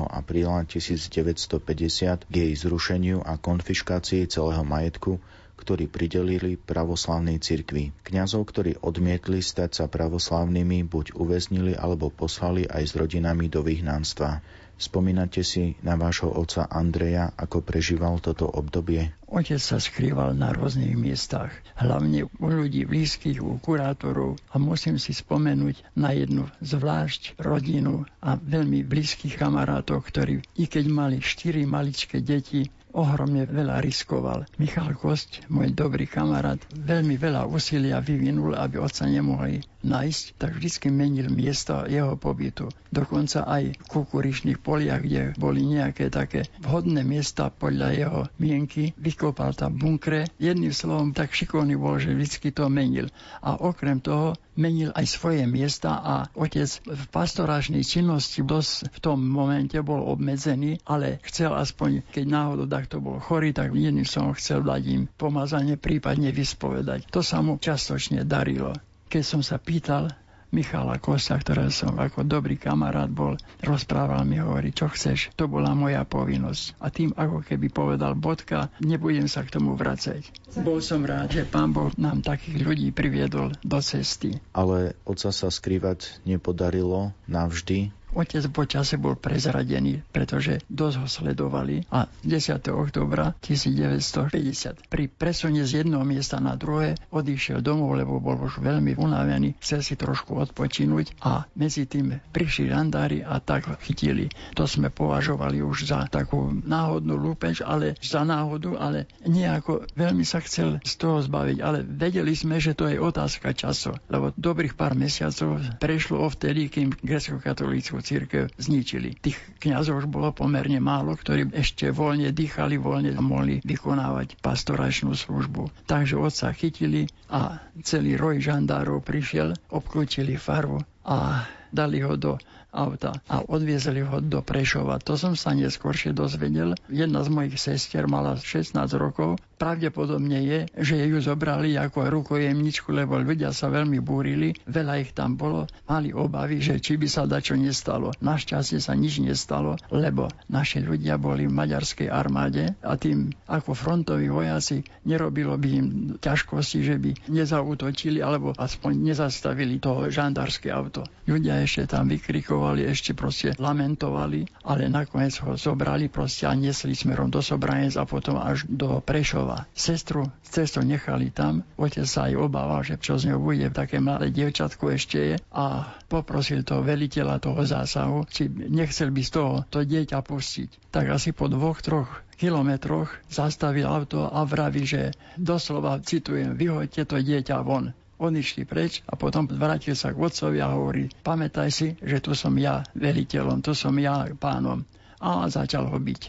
apríla 0.08 0.64
1950 0.64 2.32
k 2.32 2.34
jej 2.48 2.54
zrušeniu 2.56 3.20
a 3.28 3.36
konfiškácii 3.36 4.32
celého 4.32 4.64
majetku, 4.64 5.20
ktorý 5.60 5.92
pridelili 5.92 6.56
pravoslavnej 6.56 7.44
cirkvi. 7.44 7.92
Kňazov, 8.08 8.48
ktorí 8.48 8.80
odmietli 8.80 9.44
stať 9.44 9.84
sa 9.84 9.86
pravoslavnými, 9.92 10.88
buď 10.88 11.20
uväznili 11.20 11.76
alebo 11.76 12.08
poslali 12.08 12.72
aj 12.72 12.88
s 12.88 12.94
rodinami 12.96 13.52
do 13.52 13.60
vyhnanstva. 13.68 14.40
Spomínate 14.82 15.46
si 15.46 15.78
na 15.86 15.94
vášho 15.94 16.34
otca 16.34 16.66
Andreja, 16.66 17.30
ako 17.38 17.62
prežíval 17.62 18.18
toto 18.18 18.50
obdobie? 18.50 19.14
Otec 19.30 19.62
sa 19.62 19.78
skrýval 19.78 20.34
na 20.34 20.50
rôznych 20.50 20.98
miestach, 20.98 21.54
hlavne 21.78 22.26
u 22.26 22.48
ľudí 22.50 22.90
blízkych, 22.90 23.46
u 23.46 23.62
kurátorov 23.62 24.42
a 24.50 24.58
musím 24.58 24.98
si 24.98 25.14
spomenúť 25.14 25.86
na 25.94 26.18
jednu 26.18 26.50
zvlášť 26.66 27.38
rodinu 27.38 28.10
a 28.26 28.42
veľmi 28.42 28.82
blízkych 28.82 29.38
kamarátov, 29.38 30.02
ktorí 30.02 30.42
i 30.58 30.66
keď 30.66 30.90
mali 30.90 31.22
štyri 31.22 31.62
maličké 31.70 32.18
deti, 32.26 32.66
ohromne 32.94 33.48
veľa 33.48 33.82
riskoval. 33.82 34.46
Michal 34.60 34.94
Kost, 34.96 35.44
môj 35.48 35.72
dobrý 35.74 36.08
kamarát, 36.08 36.60
veľmi 36.72 37.16
veľa 37.16 37.48
úsilia 37.48 38.04
vyvinul, 38.04 38.56
aby 38.56 38.78
otca 38.78 39.08
nemohli 39.08 39.64
nájsť, 39.82 40.24
tak 40.38 40.62
vždy 40.62 40.94
menil 40.94 41.28
miesta 41.34 41.90
jeho 41.90 42.14
pobytu. 42.16 42.70
Dokonca 42.94 43.50
aj 43.50 43.82
v 43.82 43.86
kukurišných 43.90 44.62
poliach, 44.62 45.02
kde 45.02 45.34
boli 45.42 45.66
nejaké 45.66 46.14
také 46.14 46.46
vhodné 46.62 47.02
miesta 47.02 47.50
podľa 47.50 47.90
jeho 47.98 48.22
mienky, 48.38 48.94
vykopal 49.00 49.58
tam 49.58 49.80
bunkre. 49.80 50.30
Jedným 50.38 50.76
slovom 50.76 51.16
tak 51.18 51.34
šikovný 51.34 51.80
bol, 51.80 51.98
že 51.98 52.14
vždy 52.14 52.54
to 52.54 52.70
menil. 52.70 53.10
A 53.42 53.58
okrem 53.58 53.98
toho 54.04 54.38
menil 54.56 54.92
aj 54.92 55.06
svoje 55.08 55.44
miesta 55.48 56.00
a 56.02 56.16
otec 56.36 56.68
v 56.84 57.04
pastorážnej 57.12 57.84
činnosti 57.88 58.44
dosť 58.44 58.92
v 58.92 58.98
tom 59.00 59.20
momente 59.24 59.78
bol 59.80 60.04
obmedzený, 60.04 60.84
ale 60.84 61.24
chcel 61.28 61.56
aspoň, 61.56 62.04
keď 62.12 62.24
náhodou 62.28 62.68
takto 62.68 63.00
bol 63.00 63.18
chorý, 63.24 63.56
tak 63.56 63.72
jedným 63.72 64.08
som 64.08 64.36
chcel 64.36 64.64
dať 64.64 64.82
im 64.92 65.04
pomazanie, 65.08 65.80
prípadne 65.80 66.36
vyspovedať. 66.36 67.08
To 67.12 67.24
sa 67.24 67.40
mu 67.40 67.56
častočne 67.58 68.28
darilo. 68.28 68.76
Keď 69.12 69.24
som 69.24 69.42
sa 69.44 69.60
pýtal, 69.60 70.12
Michala 70.52 71.00
Kosa, 71.00 71.40
ktorá 71.40 71.72
som 71.72 71.96
ako 71.96 72.28
dobrý 72.28 72.60
kamarát 72.60 73.08
bol, 73.08 73.40
rozprával 73.64 74.28
mi, 74.28 74.36
hovorí, 74.36 74.76
čo 74.76 74.92
chceš, 74.92 75.32
to 75.40 75.48
bola 75.48 75.72
moja 75.72 76.04
povinnosť. 76.04 76.76
A 76.84 76.92
tým 76.92 77.16
ako 77.16 77.48
keby 77.48 77.72
povedal 77.72 78.20
bodka, 78.20 78.68
nebudem 78.84 79.32
sa 79.32 79.48
k 79.48 79.56
tomu 79.56 79.80
vracať. 79.80 80.28
Bol 80.60 80.84
som 80.84 81.08
rád, 81.08 81.32
že 81.32 81.48
pán 81.48 81.72
Boh 81.72 81.96
nám 81.96 82.20
takých 82.20 82.68
ľudí 82.68 82.92
priviedol 82.92 83.56
do 83.64 83.80
cesty. 83.80 84.44
Ale 84.52 85.00
otca 85.08 85.32
sa 85.32 85.48
skrývať 85.48 86.20
nepodarilo 86.28 87.16
navždy, 87.32 87.96
Otec 88.12 88.44
po 88.52 88.68
čase 88.68 89.00
bol 89.00 89.16
prezradený, 89.16 90.04
pretože 90.12 90.60
dosť 90.68 90.96
ho 91.00 91.08
sledovali 91.08 91.88
a 91.96 92.12
10. 92.28 92.60
oktobra 92.76 93.32
1950 93.40 94.92
pri 94.92 95.08
presune 95.08 95.64
z 95.64 95.80
jedného 95.80 96.04
miesta 96.04 96.44
na 96.44 96.60
druhé 96.60 97.00
odišiel 97.08 97.64
domov, 97.64 97.96
lebo 97.96 98.20
bol 98.20 98.36
už 98.36 98.60
veľmi 98.60 99.00
unavený, 99.00 99.56
chcel 99.64 99.80
si 99.80 99.96
trošku 99.96 100.36
odpočinúť 100.36 101.24
a 101.24 101.48
medzi 101.56 101.88
tým 101.88 102.20
prišli 102.36 102.68
randári 102.68 103.24
a 103.24 103.40
tak 103.40 103.80
chytili. 103.80 104.28
To 104.60 104.68
sme 104.68 104.92
považovali 104.92 105.64
už 105.64 105.88
za 105.88 106.04
takú 106.12 106.52
náhodnú 106.52 107.16
lúpež, 107.16 107.64
ale 107.64 107.96
za 108.04 108.28
náhodu, 108.28 108.76
ale 108.76 109.08
nejako 109.24 109.88
veľmi 109.96 110.28
sa 110.28 110.44
chcel 110.44 110.84
z 110.84 110.94
toho 111.00 111.24
zbaviť, 111.24 111.58
ale 111.64 111.88
vedeli 111.88 112.36
sme, 112.36 112.60
že 112.60 112.76
to 112.76 112.92
je 112.92 113.00
otázka 113.00 113.56
času, 113.56 113.96
lebo 114.12 114.36
dobrých 114.36 114.76
pár 114.76 115.00
mesiacov 115.00 115.64
prešlo 115.80 116.28
vtedy, 116.28 116.68
kým 116.68 116.92
grecko-katolícku 116.92 118.01
církev 118.02 118.50
zničili. 118.58 119.16
Tých 119.16 119.38
kňazov 119.62 120.04
už 120.04 120.08
bolo 120.10 120.34
pomerne 120.34 120.78
málo, 120.78 121.14
ktorí 121.14 121.54
ešte 121.54 121.90
voľne 121.90 122.34
dýchali, 122.34 122.76
voľne 122.76 123.16
mohli 123.22 123.62
vykonávať 123.62 124.42
pastoračnú 124.42 125.14
službu. 125.14 125.86
Takže 125.86 126.18
otca 126.18 126.52
chytili 126.52 127.08
a 127.30 127.62
celý 127.82 128.18
roj 128.18 128.42
žandárov 128.42 129.00
prišiel, 129.02 129.54
obklúčili 129.70 130.36
farbu 130.36 130.82
a 131.06 131.46
dali 131.72 132.04
ho 132.04 132.20
do 132.20 132.36
auta 132.72 133.12
a 133.28 133.44
odviezli 133.44 134.02
ho 134.02 134.24
do 134.24 134.40
Prešova. 134.40 135.04
To 135.04 135.20
som 135.20 135.36
sa 135.36 135.52
neskôršie 135.52 136.16
dozvedel. 136.16 136.80
Jedna 136.88 137.22
z 137.22 137.30
mojich 137.30 137.60
sestier 137.60 138.08
mala 138.08 138.40
16 138.40 138.74
rokov. 138.96 139.38
Pravdepodobne 139.60 140.42
je, 140.42 140.60
že 140.74 140.98
ju 141.06 141.22
zobrali 141.22 141.78
ako 141.78 142.10
rukojemničku, 142.10 142.90
lebo 142.90 143.22
ľudia 143.22 143.54
sa 143.54 143.70
veľmi 143.70 144.02
búrili. 144.02 144.58
Veľa 144.66 145.06
ich 145.06 145.12
tam 145.14 145.38
bolo. 145.38 145.70
Mali 145.86 146.10
obavy, 146.10 146.64
že 146.64 146.82
či 146.82 146.98
by 146.98 147.06
sa 147.06 147.30
dačo 147.30 147.54
nestalo. 147.54 148.10
Našťastie 148.24 148.82
sa 148.82 148.98
nič 148.98 149.22
nestalo, 149.22 149.78
lebo 149.94 150.34
naši 150.50 150.82
ľudia 150.82 151.22
boli 151.22 151.46
v 151.46 151.54
maďarskej 151.54 152.10
armáde 152.10 152.74
a 152.82 152.98
tým 152.98 153.30
ako 153.46 153.78
frontoví 153.78 154.34
vojaci 154.34 154.82
nerobilo 155.06 155.54
by 155.60 155.70
im 155.70 155.88
ťažkosti, 156.18 156.80
že 156.82 156.96
by 156.98 157.12
nezautočili 157.30 158.18
alebo 158.24 158.58
aspoň 158.58 159.14
nezastavili 159.14 159.78
to 159.78 160.10
žandárske 160.10 160.74
auto. 160.74 161.06
Ľudia 161.30 161.62
ešte 161.62 161.86
tam 161.86 162.10
vykrikovali 162.10 162.61
protestovali, 162.62 162.86
ešte 162.86 163.12
proste 163.18 163.50
lamentovali, 163.58 164.46
ale 164.62 164.86
nakoniec 164.86 165.34
ho 165.42 165.58
zobrali 165.58 166.14
proste 166.14 166.46
a 166.46 166.54
nesli 166.54 166.94
smerom 166.94 167.34
do 167.34 167.42
Sobranec 167.42 167.98
a 167.98 168.06
potom 168.06 168.38
až 168.38 168.70
do 168.70 169.02
Prešova. 169.02 169.66
Sestru 169.74 170.30
cestu 170.46 170.86
nechali 170.86 171.34
tam, 171.34 171.66
otec 171.74 172.06
sa 172.06 172.30
aj 172.30 172.38
obával, 172.38 172.86
že 172.86 173.02
čo 173.02 173.18
z 173.18 173.34
ňou 173.34 173.42
bude, 173.42 173.66
také 173.74 173.98
malé 173.98 174.30
dievčatko 174.30 174.94
ešte 174.94 175.18
je 175.18 175.36
a 175.50 175.90
poprosil 176.06 176.62
toho 176.62 176.86
veliteľa 176.86 177.42
toho 177.42 177.66
zásahu, 177.66 178.30
či 178.30 178.46
nechcel 178.52 179.10
by 179.10 179.22
z 179.26 179.32
toho 179.34 179.54
to 179.74 179.82
dieťa 179.82 180.22
pustiť. 180.22 180.94
Tak 180.94 181.10
asi 181.10 181.34
po 181.34 181.50
dvoch, 181.50 181.82
troch 181.82 182.22
kilometroch 182.36 183.10
zastavil 183.30 183.86
auto 183.86 184.26
a 184.26 184.42
vraví, 184.46 184.86
že 184.86 185.14
doslova, 185.38 186.02
citujem, 186.02 186.58
vyhoďte 186.58 187.10
to 187.10 187.18
dieťa 187.22 187.58
von. 187.62 187.94
Odišli 188.22 188.70
preč 188.70 189.02
a 189.10 189.18
potom 189.18 189.50
vrátil 189.50 189.98
sa 189.98 190.14
k 190.14 190.22
otcovi 190.22 190.62
a 190.62 190.78
hovorí, 190.78 191.10
pamätaj 191.26 191.70
si, 191.74 191.98
že 191.98 192.22
tu 192.22 192.38
som 192.38 192.54
ja 192.62 192.86
veliteľom, 192.94 193.66
tu 193.66 193.74
som 193.74 193.98
ja 193.98 194.30
pánom. 194.38 194.86
A 195.18 195.50
začal 195.50 195.90
ho 195.90 195.98
byť. 195.98 196.22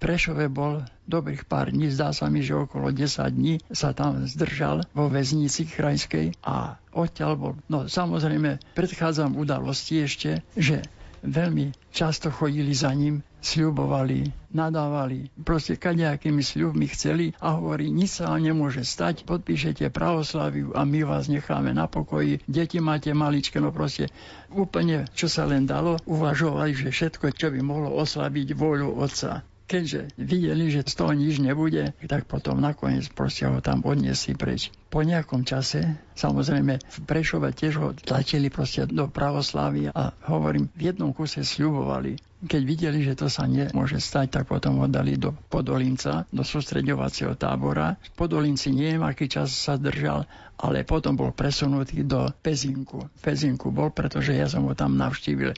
Prešove 0.00 0.48
bol 0.48 0.80
dobrých 1.04 1.44
pár 1.44 1.68
dní, 1.68 1.92
zdá 1.92 2.16
sa 2.16 2.32
mi, 2.32 2.40
že 2.40 2.56
okolo 2.56 2.88
10 2.88 3.20
dní 3.36 3.60
sa 3.68 3.92
tam 3.92 4.24
zdržal 4.24 4.88
vo 4.96 5.12
väznici 5.12 5.68
krajskej 5.68 6.40
a 6.40 6.80
odtiaľ 6.96 7.32
bol. 7.36 7.54
No 7.68 7.84
samozrejme, 7.84 8.62
predchádzam 8.72 9.36
udalosti 9.36 10.06
ešte, 10.08 10.40
že 10.56 10.80
veľmi 11.24 11.72
často 11.90 12.32
chodili 12.32 12.72
za 12.72 12.92
ním, 12.92 13.20
sľubovali, 13.40 14.52
nadávali, 14.52 15.32
proste 15.40 15.80
kadejakými 15.80 16.44
sľubmi 16.44 16.86
chceli 16.92 17.32
a 17.40 17.56
hovorí, 17.56 17.88
nič 17.88 18.20
sa 18.20 18.36
nemôže 18.36 18.84
stať, 18.84 19.24
podpíšete 19.24 19.88
pravoslaviu 19.88 20.76
a 20.76 20.84
my 20.84 21.00
vás 21.08 21.32
necháme 21.32 21.72
na 21.72 21.88
pokoji, 21.88 22.44
deti 22.44 22.78
máte 22.84 23.16
maličké, 23.16 23.56
no 23.58 23.72
proste 23.72 24.12
úplne, 24.52 25.08
čo 25.16 25.26
sa 25.26 25.48
len 25.48 25.64
dalo, 25.64 25.96
uvažovali, 26.04 26.76
že 26.76 26.92
všetko, 26.92 27.32
čo 27.32 27.48
by 27.48 27.60
mohlo 27.64 27.96
oslabiť 27.96 28.52
voľu 28.52 28.92
otca 29.00 29.40
keďže 29.70 30.10
videli, 30.18 30.66
že 30.66 30.82
z 30.82 30.94
toho 30.98 31.14
nič 31.14 31.38
nebude, 31.38 31.94
tak 32.10 32.26
potom 32.26 32.58
nakoniec 32.58 33.06
proste 33.14 33.46
ho 33.46 33.62
tam 33.62 33.86
odniesli 33.86 34.34
preč. 34.34 34.74
Po 34.90 35.06
nejakom 35.06 35.46
čase, 35.46 35.94
samozrejme 36.18 36.82
v 36.82 36.98
Prešove 37.06 37.54
tiež 37.54 37.78
ho 37.78 37.94
tlačili 37.94 38.50
proste 38.50 38.90
do 38.90 39.06
pravoslávy 39.06 39.94
a 39.94 40.10
hovorím, 40.26 40.66
v 40.74 40.90
jednom 40.90 41.14
kuse 41.14 41.46
sľubovali, 41.46 42.18
keď 42.40 42.62
videli, 42.64 43.04
že 43.04 43.20
to 43.20 43.28
sa 43.28 43.44
nemôže 43.44 44.00
stať, 44.00 44.40
tak 44.40 44.44
potom 44.48 44.80
ho 44.80 44.88
dali 44.88 45.20
do 45.20 45.36
Podolinca, 45.52 46.24
do 46.32 46.40
sústreďovacieho 46.40 47.36
tábora. 47.36 48.00
Podolinci 48.16 48.72
neviem, 48.72 49.04
aký 49.04 49.28
čas 49.28 49.52
sa 49.52 49.76
držal, 49.76 50.24
ale 50.60 50.84
potom 50.84 51.16
bol 51.16 51.32
presunutý 51.32 52.04
do 52.04 52.28
Pezinku. 52.44 53.08
Pezinku 53.24 53.72
bol, 53.72 53.88
pretože 53.88 54.36
ja 54.36 54.44
som 54.44 54.68
ho 54.68 54.76
tam 54.76 55.00
navštívil. 55.00 55.56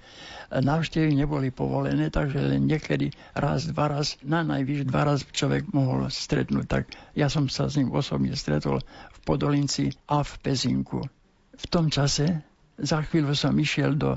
Návštevy 0.54 1.11
neboli 1.18 1.50
povolené, 1.50 2.06
takže 2.06 2.38
len 2.38 2.71
niekedy 2.71 3.11
raz, 3.35 3.66
dva 3.66 3.90
raz, 3.90 4.14
na 4.23 4.47
najvyš 4.47 4.87
dva 4.87 5.02
raz 5.02 5.26
človek 5.26 5.75
mohol 5.75 6.06
stretnúť. 6.06 6.66
Tak 6.71 6.82
ja 7.18 7.26
som 7.26 7.50
sa 7.50 7.66
s 7.66 7.82
ním 7.82 7.90
osobne 7.90 8.38
stretol 8.38 8.78
v 8.87 9.18
Podolinci 9.26 9.90
a 10.06 10.23
v 10.23 10.32
Pezinku. 10.38 11.02
V 11.59 11.64
tom 11.66 11.90
čase 11.90 12.47
za 12.78 13.02
chvíľu 13.02 13.35
som 13.35 13.59
išiel 13.59 13.99
do 13.99 14.14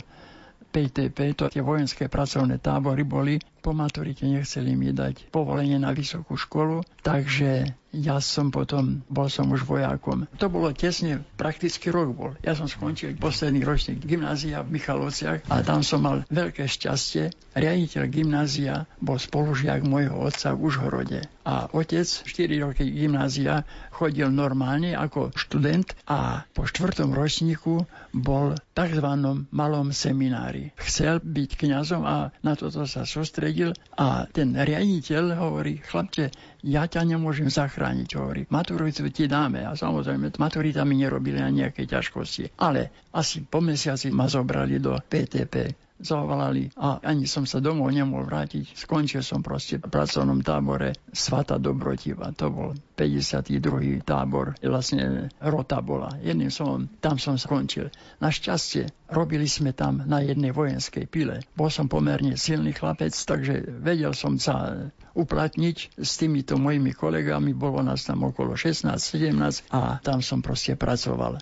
PTP, 0.69 1.33
to 1.33 1.47
tie 1.47 1.63
vojenské 1.63 2.11
pracovné 2.11 2.59
tábory 2.59 3.07
boli, 3.07 3.39
po 3.65 3.73
maturite 3.73 4.29
nechceli 4.29 4.77
mi 4.77 4.93
dať 4.93 5.33
povolenie 5.33 5.81
na 5.81 5.89
vysokú 5.89 6.37
školu, 6.37 6.85
takže 7.01 7.73
ja 7.95 8.19
som 8.19 8.51
potom, 8.51 9.01
bol 9.07 9.31
som 9.31 9.47
už 9.49 9.63
vojakom. 9.63 10.27
To 10.37 10.51
bolo 10.51 10.69
tesne, 10.75 11.23
prakticky 11.39 11.87
rok 11.89 12.11
bol. 12.11 12.31
Ja 12.43 12.53
som 12.53 12.67
skončil 12.67 13.15
posledný 13.15 13.63
ročník 13.63 14.03
gymnázia 14.03 14.61
v 14.61 14.75
Michalovciach 14.77 15.47
a 15.47 15.63
tam 15.63 15.79
som 15.81 16.03
mal 16.03 16.27
veľké 16.27 16.67
šťastie. 16.67 17.31
Riaditeľ 17.55 18.03
gymnázia 18.11 18.83
bol 18.99 19.15
spolužiak 19.15 19.87
môjho 19.87 20.13
otca 20.13 20.51
v 20.51 20.61
Užhorode. 20.67 21.19
A 21.47 21.71
otec 21.71 22.03
4 22.03 22.65
roky 22.65 22.83
gymnázia 22.89 23.63
chodil 23.95 24.27
normálne 24.27 24.91
ako 24.91 25.31
študent 25.31 25.95
a 26.03 26.43
po 26.51 26.67
štvrtom 26.67 27.15
ročníku 27.15 27.87
bol 28.11 28.59
v 28.59 28.61
tzv. 28.75 29.07
malom 29.55 29.95
seminári. 29.95 30.75
Chcel 30.83 31.23
byť 31.23 31.49
kňazom 31.55 32.03
a 32.03 32.35
na 32.43 32.59
toto 32.59 32.83
sa 32.83 33.07
sústredil 33.07 33.54
a 33.95 34.27
ten 34.27 34.57
riaditeľ 34.57 35.23
hovorí, 35.39 35.79
chlapče, 35.79 36.25
ja 36.65 36.89
ťa 36.89 37.05
nemôžem 37.05 37.47
zachrániť, 37.47 38.09
hovorí. 38.19 38.41
Maturitu 38.51 39.07
ti 39.13 39.29
dáme 39.29 39.63
a 39.63 39.77
samozrejme 39.77 40.33
maturita 40.35 40.83
mi 40.83 40.99
nerobili 40.99 41.39
ani 41.39 41.63
nejaké 41.63 41.87
ťažkosti. 41.87 42.59
Ale 42.59 43.07
asi 43.15 43.45
po 43.45 43.61
mesiaci 43.63 44.11
ma 44.11 44.27
zobrali 44.27 44.81
do 44.81 44.97
PTP 44.97 45.84
zavolali 45.99 46.71
a 46.75 46.99
ani 46.99 47.23
som 47.25 47.47
sa 47.47 47.63
domov 47.63 47.91
nemohol 47.91 48.27
vrátiť. 48.27 48.75
Skončil 48.75 49.23
som 49.23 49.39
proste 49.39 49.79
v 49.79 49.87
pracovnom 49.87 50.43
tábore 50.43 50.95
Svata 51.15 51.55
Dobrotiva. 51.55 52.35
To 52.35 52.51
bol 52.51 52.69
52. 52.99 54.03
tábor, 54.03 54.55
vlastne 54.59 55.31
rota 55.39 55.79
bola. 55.79 56.15
Jedným 56.19 56.51
som, 56.51 56.87
tam 56.99 57.19
som 57.19 57.39
skončil. 57.39 57.91
Našťastie 58.19 58.91
robili 59.11 59.47
sme 59.47 59.71
tam 59.71 60.03
na 60.03 60.19
jednej 60.23 60.51
vojenskej 60.51 61.07
pile. 61.07 61.43
Bol 61.55 61.71
som 61.71 61.87
pomerne 61.87 62.35
silný 62.35 62.75
chlapec, 62.75 63.15
takže 63.15 63.63
vedel 63.79 64.11
som 64.11 64.39
sa 64.39 64.89
uplatniť 65.15 65.95
s 65.95 66.11
týmito 66.19 66.59
mojimi 66.59 66.91
kolegami. 66.91 67.55
Bolo 67.55 67.79
nás 67.79 68.03
tam 68.03 68.27
okolo 68.27 68.59
16-17 68.59 69.71
a 69.71 69.99
tam 70.03 70.19
som 70.19 70.43
proste 70.43 70.75
pracoval. 70.75 71.39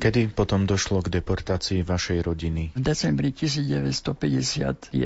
Kedy 0.00 0.32
potom 0.32 0.64
došlo 0.64 1.04
k 1.04 1.12
deportácii 1.20 1.84
vašej 1.84 2.24
rodiny? 2.24 2.72
V 2.72 2.80
decembri 2.80 3.36
1951. 3.36 4.96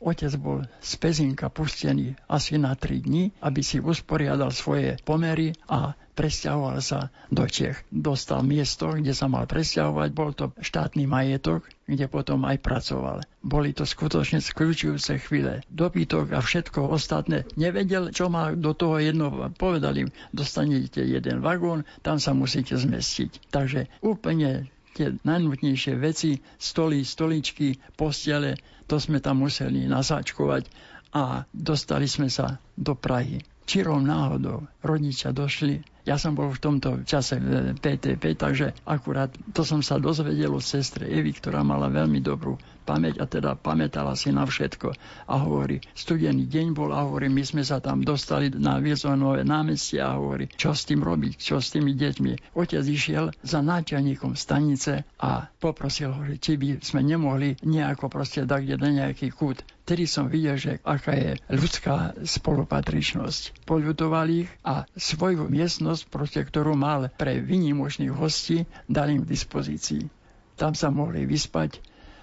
Otec 0.00 0.32
bol 0.40 0.64
z 0.80 0.92
Pezinka 0.96 1.52
pustený 1.52 2.16
asi 2.32 2.56
na 2.56 2.72
3 2.72 3.04
dní, 3.04 3.28
aby 3.44 3.60
si 3.60 3.76
usporiadal 3.76 4.48
svoje 4.48 4.96
pomery 5.04 5.52
a 5.68 5.92
presťahoval 6.12 6.78
sa 6.84 7.08
do 7.32 7.48
Čech. 7.48 7.82
Dostal 7.88 8.44
miesto, 8.44 8.92
kde 8.92 9.16
sa 9.16 9.28
mal 9.28 9.48
presťahovať, 9.48 10.08
bol 10.12 10.30
to 10.36 10.52
štátny 10.60 11.08
majetok, 11.08 11.64
kde 11.88 12.06
potom 12.08 12.44
aj 12.44 12.60
pracoval. 12.60 13.24
Boli 13.40 13.72
to 13.72 13.88
skutočne 13.88 14.44
skľúčujúce 14.44 15.18
chvíle. 15.24 15.64
Dopytok 15.72 16.36
a 16.36 16.40
všetko 16.44 16.92
ostatné. 16.92 17.48
Nevedel, 17.56 18.12
čo 18.12 18.28
má 18.28 18.52
do 18.52 18.76
toho 18.76 19.00
jedno. 19.00 19.32
Povedali 19.56 20.08
dostanete 20.30 21.02
jeden 21.02 21.40
vagón, 21.40 21.88
tam 22.04 22.20
sa 22.20 22.36
musíte 22.36 22.76
zmestiť. 22.76 23.50
Takže 23.50 23.88
úplne 24.04 24.68
tie 24.92 25.16
najnutnejšie 25.24 25.96
veci, 25.96 26.40
stoly, 26.60 27.02
stoličky, 27.02 27.80
postele, 27.96 28.60
to 28.84 29.00
sme 29.00 29.24
tam 29.24 29.40
museli 29.40 29.88
nasáčkovať 29.88 30.68
a 31.16 31.48
dostali 31.52 32.04
sme 32.04 32.28
sa 32.28 32.60
do 32.76 32.92
Prahy. 32.92 33.40
Čirom 33.64 34.04
náhodou 34.04 34.68
rodičia 34.84 35.32
došli 35.32 35.80
ja 36.02 36.18
som 36.18 36.34
bol 36.34 36.50
v 36.50 36.58
tomto 36.58 37.06
čase 37.06 37.38
v 37.38 37.78
PTP, 37.78 38.34
takže 38.34 38.74
akurát 38.82 39.30
to 39.54 39.62
som 39.62 39.80
sa 39.86 40.02
dozvedel 40.02 40.50
od 40.50 40.64
sestre 40.64 41.06
Evy, 41.06 41.30
ktorá 41.30 41.62
mala 41.62 41.86
veľmi 41.86 42.18
dobrú 42.18 42.58
pamäť 42.82 43.22
a 43.22 43.24
teda 43.30 43.54
pamätala 43.54 44.18
si 44.18 44.34
na 44.34 44.42
všetko. 44.42 44.90
A 45.30 45.34
hovorí, 45.46 45.78
studený 45.94 46.50
deň 46.50 46.66
bol 46.74 46.90
a 46.90 47.06
hovorí, 47.06 47.30
my 47.30 47.46
sme 47.46 47.62
sa 47.62 47.78
tam 47.78 48.02
dostali 48.02 48.50
na 48.50 48.82
Viezonové 48.82 49.46
námestie 49.46 50.02
a 50.02 50.18
hovorí, 50.18 50.50
čo 50.50 50.74
s 50.74 50.82
tým 50.90 51.06
robiť, 51.06 51.38
čo 51.38 51.62
s 51.62 51.70
tými 51.70 51.94
deťmi. 51.94 52.58
Otec 52.58 52.82
išiel 52.82 53.30
za 53.46 53.62
náčelníkom 53.62 54.34
stanice 54.34 55.06
a 55.22 55.46
poprosil 55.62 56.10
ho, 56.10 56.26
že 56.26 56.42
či 56.42 56.52
by 56.58 56.82
sme 56.82 57.06
nemohli 57.06 57.62
nejako 57.62 58.10
proste 58.10 58.42
dať 58.42 58.74
na 58.82 58.90
nejaký 58.90 59.30
kút 59.30 59.62
Vtedy 59.82 60.06
som 60.06 60.30
videl, 60.30 60.54
že 60.54 60.78
aká 60.86 61.12
je 61.18 61.30
ľudská 61.50 62.14
spolupatričnosť. 62.22 63.66
Poľutoval 63.66 64.26
ich 64.30 64.50
a 64.62 64.86
svoju 64.94 65.50
miestnosť, 65.50 66.06
proste, 66.06 66.40
ktorú 66.46 66.78
mal 66.78 67.10
pre 67.10 67.42
vynimočných 67.42 68.14
hostí, 68.14 68.62
dal 68.86 69.10
im 69.10 69.26
k 69.26 69.32
dispozícii. 69.34 70.06
Tam 70.54 70.78
sa 70.78 70.94
mohli 70.94 71.26
vyspať 71.26 71.82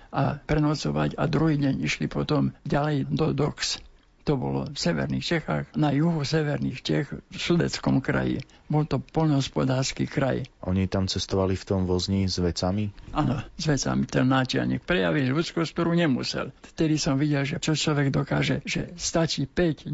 a 0.10 0.39
prenocovať 0.39 1.19
a 1.19 1.28
druhý 1.28 1.60
deň 1.60 1.84
išli 1.84 2.08
potom 2.08 2.56
ďalej 2.63 3.12
do 3.12 3.36
Dox 3.36 3.78
to 4.30 4.38
bolo 4.38 4.69
v 4.69 4.78
severných 4.78 5.26
Čechách, 5.26 5.65
na 5.74 5.89
juhu 5.89 6.22
severných 6.22 6.86
Čech, 6.86 7.10
v 7.10 7.34
Sudeckom 7.34 7.98
kraji. 7.98 8.45
Bol 8.69 8.86
to 8.86 9.01
polnohospodársky 9.01 10.05
kraj. 10.05 10.45
Oni 10.62 10.86
tam 10.86 11.10
cestovali 11.10 11.58
v 11.58 11.65
tom 11.65 11.89
vozni 11.89 12.29
s 12.29 12.38
vecami? 12.38 12.93
Áno, 13.17 13.41
s 13.58 13.65
vecami. 13.65 14.05
Ten 14.05 14.29
náčelník 14.29 14.86
prejavil 14.86 15.34
ľudskosť, 15.34 15.69
ktorú 15.73 15.97
nemusel. 15.97 16.53
Vtedy 16.77 17.01
som 17.01 17.17
videl, 17.17 17.49
že 17.49 17.58
čo 17.58 17.73
človek 17.73 18.13
dokáže, 18.13 18.62
že 18.69 18.93
stačí 18.93 19.49
5-10% 19.49 19.89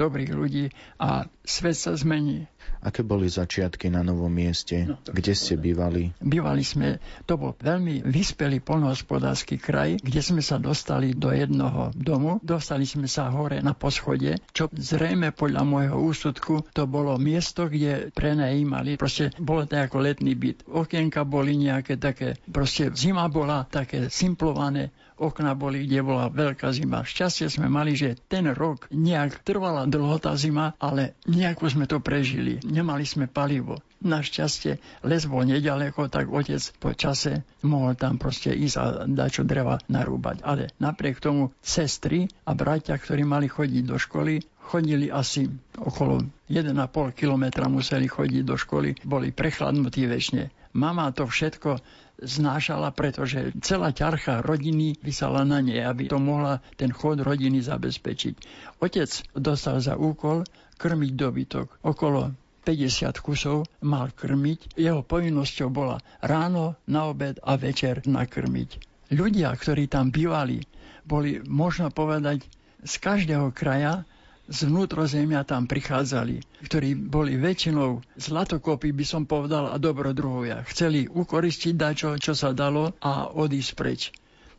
dobrých 0.00 0.32
ľudí 0.32 0.72
a 0.96 1.28
svet 1.44 1.76
sa 1.76 1.92
zmení. 1.92 2.48
Aké 2.82 3.02
boli 3.06 3.30
začiatky 3.30 3.90
na 3.90 4.02
novom 4.02 4.30
mieste? 4.30 4.86
No, 4.86 4.98
kde 5.02 5.34
ste 5.34 5.54
bývali? 5.54 6.14
Bývali 6.18 6.62
sme, 6.66 6.98
to 7.26 7.38
bol 7.38 7.54
veľmi 7.58 8.02
vyspelý 8.06 8.58
polnohospodársky 8.62 9.58
kraj, 9.58 9.98
kde 10.02 10.18
sme 10.22 10.42
sa 10.42 10.58
dostali 10.58 11.14
do 11.14 11.30
jednoho 11.30 11.94
domu. 11.94 12.42
Dostali 12.42 12.86
sme 12.86 13.06
sa 13.06 13.30
hore 13.30 13.62
na 13.62 13.74
poschode, 13.74 14.38
čo 14.50 14.66
zrejme 14.70 15.34
podľa 15.34 15.62
môjho 15.62 15.96
úsudku 15.98 16.62
to 16.70 16.86
bolo 16.86 17.18
miesto, 17.18 17.66
kde 17.66 17.81
prenajímali. 18.12 19.00
Proste 19.00 19.32
bolo 19.38 19.64
to 19.66 19.78
ako 19.78 20.02
letný 20.02 20.34
byt. 20.36 20.66
Okienka 20.68 21.24
boli 21.24 21.56
nejaké 21.56 21.96
také, 21.96 22.38
proste 22.50 22.92
zima 22.92 23.26
bola 23.30 23.64
také 23.68 24.12
simplované, 24.12 24.90
okna 25.22 25.54
boli, 25.54 25.86
kde 25.86 26.02
bola 26.02 26.26
veľká 26.26 26.74
zima. 26.74 27.06
Šťastie 27.06 27.46
sme 27.46 27.70
mali, 27.70 27.94
že 27.94 28.18
ten 28.26 28.50
rok 28.50 28.90
nejak 28.90 29.46
trvala 29.46 29.86
dlho 29.86 30.18
tá 30.18 30.34
zima, 30.34 30.74
ale 30.82 31.14
nejako 31.30 31.70
sme 31.70 31.86
to 31.86 32.02
prežili. 32.02 32.58
Nemali 32.66 33.06
sme 33.06 33.30
palivo. 33.30 33.78
Našťastie 34.02 34.82
les 35.06 35.22
bol 35.30 35.46
nedaleko, 35.46 36.10
tak 36.10 36.26
otec 36.26 36.58
po 36.82 36.90
čase 36.90 37.46
mohol 37.62 37.94
tam 37.94 38.18
proste 38.18 38.50
ísť 38.50 38.76
a 38.82 39.06
dať 39.06 39.30
čo 39.30 39.42
dreva 39.46 39.78
narúbať. 39.86 40.42
Ale 40.42 40.74
napriek 40.82 41.22
tomu 41.22 41.54
sestry 41.62 42.26
a 42.42 42.50
bratia, 42.58 42.98
ktorí 42.98 43.22
mali 43.22 43.46
chodiť 43.46 43.82
do 43.86 43.94
školy, 44.02 44.42
chodili 44.62 45.10
asi 45.10 45.50
okolo 45.76 46.22
1,5 46.48 47.18
kilometra 47.18 47.66
museli 47.68 48.06
chodiť 48.08 48.42
do 48.46 48.56
školy, 48.56 48.96
boli 49.02 49.34
prechladnutí 49.34 50.06
väčšine. 50.06 50.72
Mama 50.72 51.12
to 51.12 51.28
všetko 51.28 51.82
znášala, 52.22 52.94
pretože 52.94 53.52
celá 53.60 53.92
ťarcha 53.92 54.40
rodiny 54.40 54.96
vysala 55.02 55.44
na 55.44 55.60
nej, 55.60 55.82
aby 55.82 56.08
to 56.08 56.22
mohla 56.22 56.62
ten 56.78 56.94
chod 56.94 57.20
rodiny 57.20 57.60
zabezpečiť. 57.60 58.34
Otec 58.80 59.10
dostal 59.36 59.82
za 59.82 59.98
úkol 59.98 60.46
krmiť 60.78 61.12
dobytok. 61.12 61.66
Okolo 61.84 62.32
50 62.62 63.18
kusov 63.18 63.66
mal 63.82 64.14
krmiť. 64.14 64.78
Jeho 64.78 65.02
povinnosťou 65.02 65.68
bola 65.68 65.98
ráno, 66.22 66.78
na 66.86 67.10
obed 67.10 67.42
a 67.42 67.58
večer 67.58 68.06
nakrmiť. 68.06 68.70
Ľudia, 69.12 69.52
ktorí 69.52 69.90
tam 69.90 70.08
bývali, 70.14 70.62
boli, 71.04 71.42
možno 71.44 71.90
povedať, 71.90 72.46
z 72.82 72.94
každého 72.98 73.50
kraja 73.54 74.06
vnútrozemia 74.52 75.42
tam 75.42 75.64
prichádzali, 75.64 76.44
ktorí 76.62 76.92
boli 76.94 77.40
väčšinou 77.40 78.04
zlatokopy, 78.14 78.92
by 78.92 79.04
som 79.04 79.22
povedal, 79.24 79.72
a 79.72 79.80
dobrodruhovia. 79.80 80.60
Chceli 80.68 81.08
ukoristiť 81.08 81.72
dačo, 81.72 82.20
čo 82.20 82.36
sa 82.36 82.52
dalo 82.52 82.92
a 83.00 83.32
odísť 83.32 83.70
preč 83.72 84.12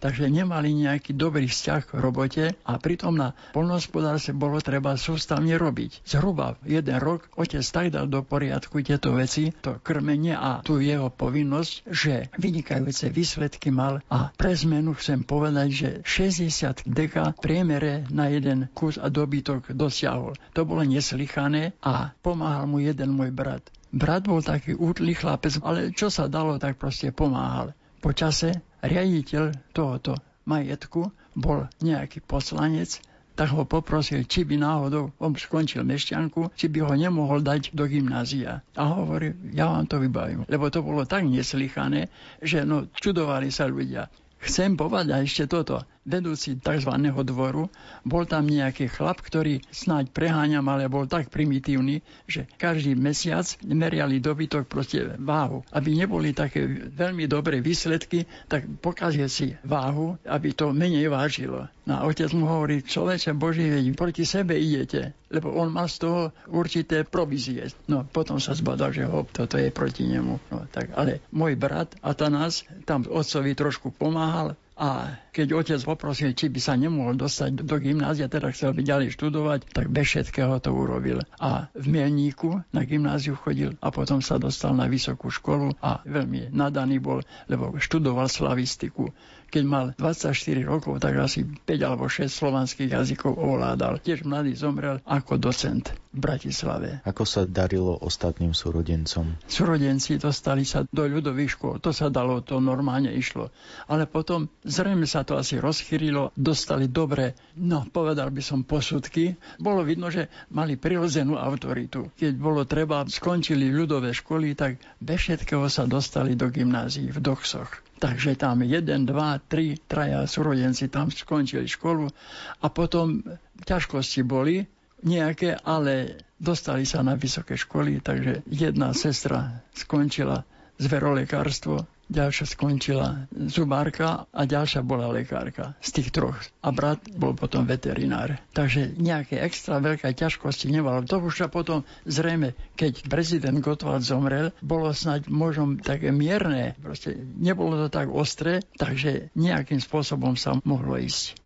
takže 0.04 0.28
nemali 0.28 0.76
nejaký 0.76 1.16
dobrý 1.16 1.48
vzťah 1.48 1.82
k 1.88 1.92
robote 1.96 2.46
a 2.52 2.74
pritom 2.76 3.16
na 3.16 3.32
polnohospodárstve 3.56 4.36
bolo 4.36 4.60
treba 4.60 5.00
sústavne 5.00 5.56
robiť. 5.56 6.04
Zhruba 6.04 6.60
jeden 6.68 7.00
rok 7.00 7.32
otec 7.40 7.64
tak 7.64 7.96
dal 7.96 8.12
do 8.12 8.20
poriadku 8.20 8.84
tieto 8.84 9.16
veci, 9.16 9.56
to 9.64 9.80
krmenie 9.80 10.36
a 10.36 10.60
tu 10.60 10.84
jeho 10.84 11.08
povinnosť, 11.08 11.88
že 11.88 12.28
vynikajúce 12.36 13.08
výsledky 13.16 13.72
mal 13.72 14.04
a 14.12 14.36
pre 14.36 14.52
zmenu 14.52 14.92
chcem 15.00 15.24
povedať, 15.24 15.70
že 15.72 15.90
60 16.04 16.84
deka 16.84 17.32
priemere 17.40 18.04
na 18.12 18.28
jeden 18.28 18.68
kus 18.76 19.00
a 19.00 19.08
dobytok 19.08 19.72
dosiahol. 19.72 20.36
To 20.52 20.68
bolo 20.68 20.84
neslychané 20.84 21.80
a 21.80 22.12
pomáhal 22.20 22.68
mu 22.68 22.84
jeden 22.84 23.16
môj 23.16 23.32
brat. 23.32 23.64
Brat 23.94 24.26
bol 24.26 24.42
taký 24.42 24.74
útlý 24.74 25.14
chlapec, 25.14 25.62
ale 25.62 25.94
čo 25.94 26.10
sa 26.10 26.26
dalo, 26.26 26.58
tak 26.58 26.82
proste 26.82 27.14
pomáhal. 27.14 27.78
Po 28.02 28.10
čase 28.10 28.73
riaditeľ 28.84 29.72
tohoto 29.72 30.20
majetku 30.44 31.10
bol 31.34 31.66
nejaký 31.80 32.20
poslanec, 32.22 33.00
tak 33.34 33.50
ho 33.50 33.66
poprosil, 33.66 34.30
či 34.30 34.46
by 34.46 34.62
náhodou 34.62 35.10
on 35.18 35.34
skončil 35.34 35.82
mešťanku, 35.82 36.54
či 36.54 36.70
by 36.70 36.86
ho 36.86 36.94
nemohol 36.94 37.42
dať 37.42 37.74
do 37.74 37.90
gymnázia. 37.90 38.62
A 38.78 38.84
hovorí, 38.94 39.34
ja 39.58 39.74
vám 39.74 39.90
to 39.90 39.98
vybavím. 39.98 40.46
Lebo 40.46 40.70
to 40.70 40.86
bolo 40.86 41.02
tak 41.10 41.26
neslychané, 41.26 42.14
že 42.46 42.62
no, 42.62 42.86
čudovali 42.94 43.50
sa 43.50 43.66
ľudia. 43.66 44.14
Chcem 44.38 44.78
povedať 44.78 45.26
ešte 45.26 45.50
toto 45.50 45.82
vedúci 46.04 46.60
tzv. 46.60 46.92
dvoru, 47.24 47.72
bol 48.04 48.24
tam 48.28 48.48
nejaký 48.48 48.92
chlap, 48.92 49.24
ktorý 49.24 49.64
snáď 49.72 50.12
preháňam, 50.12 50.68
ale 50.68 50.92
bol 50.92 51.08
tak 51.08 51.32
primitívny, 51.32 52.04
že 52.28 52.48
každý 52.60 52.96
mesiac 52.96 53.48
meriali 53.64 54.20
dobytok 54.20 54.68
proste 54.68 55.16
váhu. 55.20 55.64
Aby 55.72 55.96
neboli 55.96 56.36
také 56.36 56.68
veľmi 56.92 57.28
dobré 57.28 57.64
výsledky, 57.64 58.28
tak 58.52 58.68
pokazia 58.84 59.32
si 59.32 59.56
váhu, 59.64 60.20
aby 60.28 60.52
to 60.52 60.76
menej 60.76 61.08
vážilo. 61.08 61.72
No 61.84 62.00
a 62.00 62.08
otec 62.08 62.32
mu 62.32 62.48
hovorí, 62.48 62.80
človeče 62.80 63.36
Boží, 63.36 63.68
veď 63.68 63.92
proti 64.00 64.24
sebe 64.24 64.56
idete, 64.56 65.12
lebo 65.28 65.52
on 65.52 65.68
mal 65.68 65.92
z 65.92 66.08
toho 66.08 66.20
určité 66.48 67.04
provízie. 67.04 67.68
No 67.92 68.08
potom 68.08 68.40
sa 68.40 68.56
zbadal, 68.56 68.96
že 68.96 69.04
hop, 69.04 69.28
toto 69.36 69.60
je 69.60 69.68
proti 69.68 70.08
nemu. 70.08 70.40
No, 70.48 70.64
tak, 70.72 70.96
ale 70.96 71.20
môj 71.36 71.60
brat 71.60 71.92
Atanás 72.00 72.64
tam 72.88 73.04
otcovi 73.04 73.52
trošku 73.52 73.92
pomáhal, 73.92 74.56
a 74.74 75.22
keď 75.30 75.48
otec 75.54 75.80
poprosil, 75.86 76.34
či 76.34 76.50
by 76.50 76.58
sa 76.58 76.74
nemohol 76.74 77.14
dostať 77.14 77.62
do 77.62 77.78
gymnázia, 77.78 78.26
teda 78.26 78.50
chcel 78.50 78.74
by 78.74 78.82
ďalej 78.82 79.14
študovať, 79.14 79.70
tak 79.70 79.94
bez 79.94 80.10
všetkého 80.10 80.58
to 80.58 80.74
urobil. 80.74 81.22
A 81.38 81.70
v 81.78 81.86
Mielníku 81.94 82.66
na 82.74 82.82
gymnáziu 82.82 83.38
chodil 83.38 83.78
a 83.78 83.94
potom 83.94 84.26
sa 84.26 84.42
dostal 84.42 84.74
na 84.74 84.90
vysokú 84.90 85.30
školu 85.30 85.78
a 85.78 86.02
veľmi 86.02 86.50
nadaný 86.50 86.98
bol, 86.98 87.22
lebo 87.46 87.78
študoval 87.78 88.26
slavistiku. 88.26 89.14
Keď 89.54 89.64
mal 89.70 89.94
24 89.94 90.34
rokov, 90.66 90.98
tak 90.98 91.14
asi 91.22 91.46
5 91.46 91.62
alebo 91.86 92.10
6 92.10 92.26
slovanských 92.26 92.90
jazykov 92.98 93.38
ovládal. 93.38 94.02
Tiež 94.02 94.26
mladý 94.26 94.58
zomrel 94.58 94.98
ako 95.06 95.38
docent 95.38 95.94
v 96.10 96.18
Bratislave. 96.18 97.06
Ako 97.06 97.22
sa 97.22 97.46
darilo 97.46 97.94
ostatným 98.02 98.58
súrodencom? 98.58 99.38
Súrodenci 99.46 100.18
dostali 100.18 100.66
sa 100.66 100.90
do 100.90 101.06
ľudových 101.06 101.54
škôl. 101.54 101.78
To 101.86 101.94
sa 101.94 102.10
dalo, 102.10 102.42
to 102.42 102.58
normálne 102.58 103.14
išlo. 103.14 103.54
Ale 103.86 104.10
potom 104.10 104.50
zrejme 104.66 105.06
sa 105.06 105.22
to 105.22 105.38
asi 105.38 105.62
rozchyrilo, 105.62 106.34
dostali 106.34 106.90
dobre, 106.90 107.38
no 107.62 107.86
povedal 107.86 108.34
by 108.34 108.42
som 108.42 108.66
posudky. 108.66 109.38
Bolo 109.62 109.86
vidno, 109.86 110.10
že 110.10 110.34
mali 110.50 110.82
prirodzenú 110.82 111.38
autoritu. 111.38 112.10
Keď 112.18 112.34
bolo 112.42 112.66
treba, 112.66 113.06
skončili 113.06 113.70
ľudové 113.70 114.18
školy, 114.18 114.58
tak 114.58 114.82
bez 114.98 115.30
všetkého 115.30 115.70
sa 115.70 115.86
dostali 115.86 116.34
do 116.34 116.50
gymnázií 116.50 117.14
v 117.14 117.22
Doxoch. 117.22 117.93
Takže 118.04 118.36
tam 118.36 118.68
jeden, 118.68 119.08
dva, 119.08 119.40
tri, 119.40 119.80
traja 119.80 120.28
súrodenci 120.28 120.92
tam 120.92 121.08
skončili 121.08 121.72
školu 121.72 122.12
a 122.60 122.66
potom 122.68 123.24
ťažkosti 123.64 124.28
boli 124.28 124.60
nejaké, 125.08 125.56
ale 125.64 126.20
dostali 126.36 126.84
sa 126.84 127.00
na 127.00 127.16
vysoké 127.16 127.56
školy, 127.56 128.04
takže 128.04 128.44
jedna 128.52 128.92
sestra 128.92 129.64
skončila 129.72 130.44
zverolekárstvo, 130.84 131.88
ďalšia 132.12 132.46
skončila 132.50 133.28
zubárka 133.48 134.28
a 134.30 134.42
ďalšia 134.44 134.84
bola 134.84 135.12
lekárka 135.12 135.76
z 135.80 135.90
tých 136.00 136.10
troch. 136.12 136.38
A 136.60 136.70
brat 136.76 137.00
bol 137.16 137.36
potom 137.36 137.64
veterinár. 137.64 138.40
Takže 138.52 138.96
nejaké 139.00 139.40
extra 139.40 139.80
veľké 139.80 140.12
ťažkosti 140.12 140.72
nebolo. 140.72 141.04
To 141.08 141.24
už 141.24 141.46
sa 141.46 141.48
potom 141.48 141.88
zrejme, 142.04 142.56
keď 142.76 143.08
prezident 143.08 143.58
Gottwald 143.64 144.04
zomrel, 144.04 144.52
bolo 144.60 144.92
snáď 144.92 145.32
možno 145.32 145.80
také 145.80 146.12
mierne. 146.12 146.76
Proste 146.80 147.16
nebolo 147.18 147.76
to 147.76 147.88
tak 147.88 148.12
ostré, 148.12 148.64
takže 148.76 149.34
nejakým 149.38 149.80
spôsobom 149.80 150.36
sa 150.36 150.60
mohlo 150.64 151.00
ísť. 151.00 151.40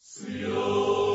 Sion. 0.00 1.05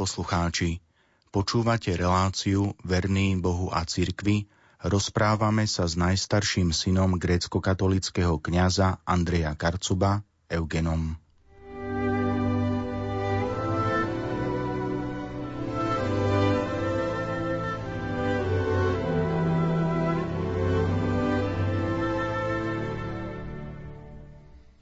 Poslucháči, 0.00 0.80
počúvate 1.28 1.92
reláciu 1.92 2.72
Verný 2.80 3.36
Bohu 3.36 3.68
a 3.68 3.84
cirkvi, 3.84 4.48
rozprávame 4.80 5.68
sa 5.68 5.84
s 5.84 5.92
najstarším 5.92 6.72
synom 6.72 7.20
grécko-katolického 7.20 8.40
kňaza 8.40 9.04
Andreja 9.04 9.52
Karcuba, 9.60 10.24
Eugenom. 10.48 11.20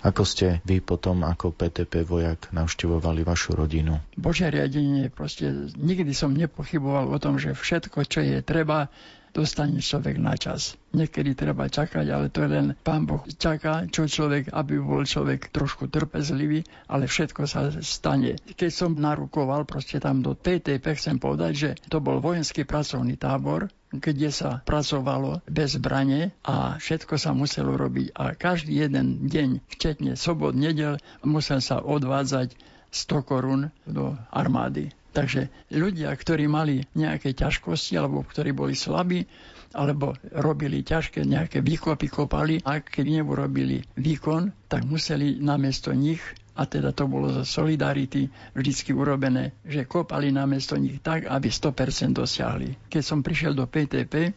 Ako 0.08 0.24
ste 0.24 0.64
vy 0.64 0.80
potom 0.80 1.20
ako 1.20 1.52
PTP 1.52 2.00
vojak 2.00 2.48
navštevovali 2.56 3.28
vašu 3.28 3.52
rodinu? 3.52 4.00
Bože 4.16 4.48
riadenie, 4.48 5.12
proste 5.12 5.52
nikdy 5.76 6.16
som 6.16 6.32
nepochyboval 6.32 7.12
o 7.12 7.18
tom, 7.20 7.36
že 7.36 7.52
všetko, 7.52 8.08
čo 8.08 8.24
je 8.24 8.40
treba, 8.40 8.88
dostane 9.32 9.80
človek 9.82 10.16
na 10.20 10.34
čas. 10.34 10.78
Niekedy 10.92 11.36
treba 11.36 11.68
čakať, 11.68 12.06
ale 12.08 12.32
to 12.32 12.44
je 12.44 12.50
len 12.50 12.66
Pán 12.80 13.04
Boh 13.04 13.20
čaká, 13.28 13.84
čo 13.92 14.08
človek, 14.08 14.50
aby 14.52 14.80
bol 14.80 15.04
človek 15.04 15.52
trošku 15.52 15.92
trpezlivý, 15.92 16.64
ale 16.88 17.04
všetko 17.04 17.44
sa 17.44 17.68
stane. 17.84 18.40
Keď 18.40 18.70
som 18.72 18.96
narukoval 18.96 19.68
proste 19.68 20.00
tam 20.00 20.24
do 20.24 20.32
TTP, 20.32 20.96
chcem 20.96 21.20
povedať, 21.20 21.52
že 21.52 21.70
to 21.92 22.00
bol 22.00 22.24
vojenský 22.24 22.64
pracovný 22.64 23.20
tábor, 23.20 23.68
kde 23.88 24.28
sa 24.28 24.60
pracovalo 24.64 25.40
bez 25.48 25.80
zbrane 25.80 26.36
a 26.44 26.76
všetko 26.76 27.16
sa 27.16 27.32
muselo 27.32 27.76
robiť. 27.76 28.12
A 28.16 28.36
každý 28.36 28.84
jeden 28.84 29.28
deň, 29.28 29.64
včetne 29.68 30.12
sobot, 30.16 30.52
nedel, 30.52 31.00
musel 31.24 31.64
sa 31.64 31.80
odvádzať 31.80 32.52
100 32.88 33.28
korún 33.28 33.62
do 33.84 34.16
armády. 34.32 34.92
Takže 35.18 35.50
ľudia, 35.74 36.14
ktorí 36.14 36.46
mali 36.46 36.86
nejaké 36.94 37.34
ťažkosti 37.34 37.98
alebo 37.98 38.22
ktorí 38.22 38.54
boli 38.54 38.78
slabí, 38.78 39.26
alebo 39.74 40.14
robili 40.30 40.86
ťažké 40.86 41.26
nejaké 41.26 41.58
výkopy, 41.58 42.06
kopali 42.06 42.62
a 42.62 42.78
keď 42.78 43.18
neurobili 43.18 43.82
výkon, 43.98 44.70
tak 44.70 44.86
museli 44.86 45.42
namiesto 45.42 45.90
nich 45.90 46.22
a 46.54 46.70
teda 46.70 46.94
to 46.94 47.10
bolo 47.10 47.34
zo 47.34 47.42
Solidarity 47.42 48.30
vždycky 48.54 48.94
urobené, 48.94 49.58
že 49.66 49.90
kopali 49.90 50.30
namiesto 50.30 50.78
nich 50.78 51.02
tak, 51.02 51.26
aby 51.26 51.50
100% 51.50 52.14
dosiahli. 52.14 52.86
Keď 52.86 53.02
som 53.02 53.18
prišiel 53.18 53.58
do 53.58 53.66
PTP, 53.66 54.30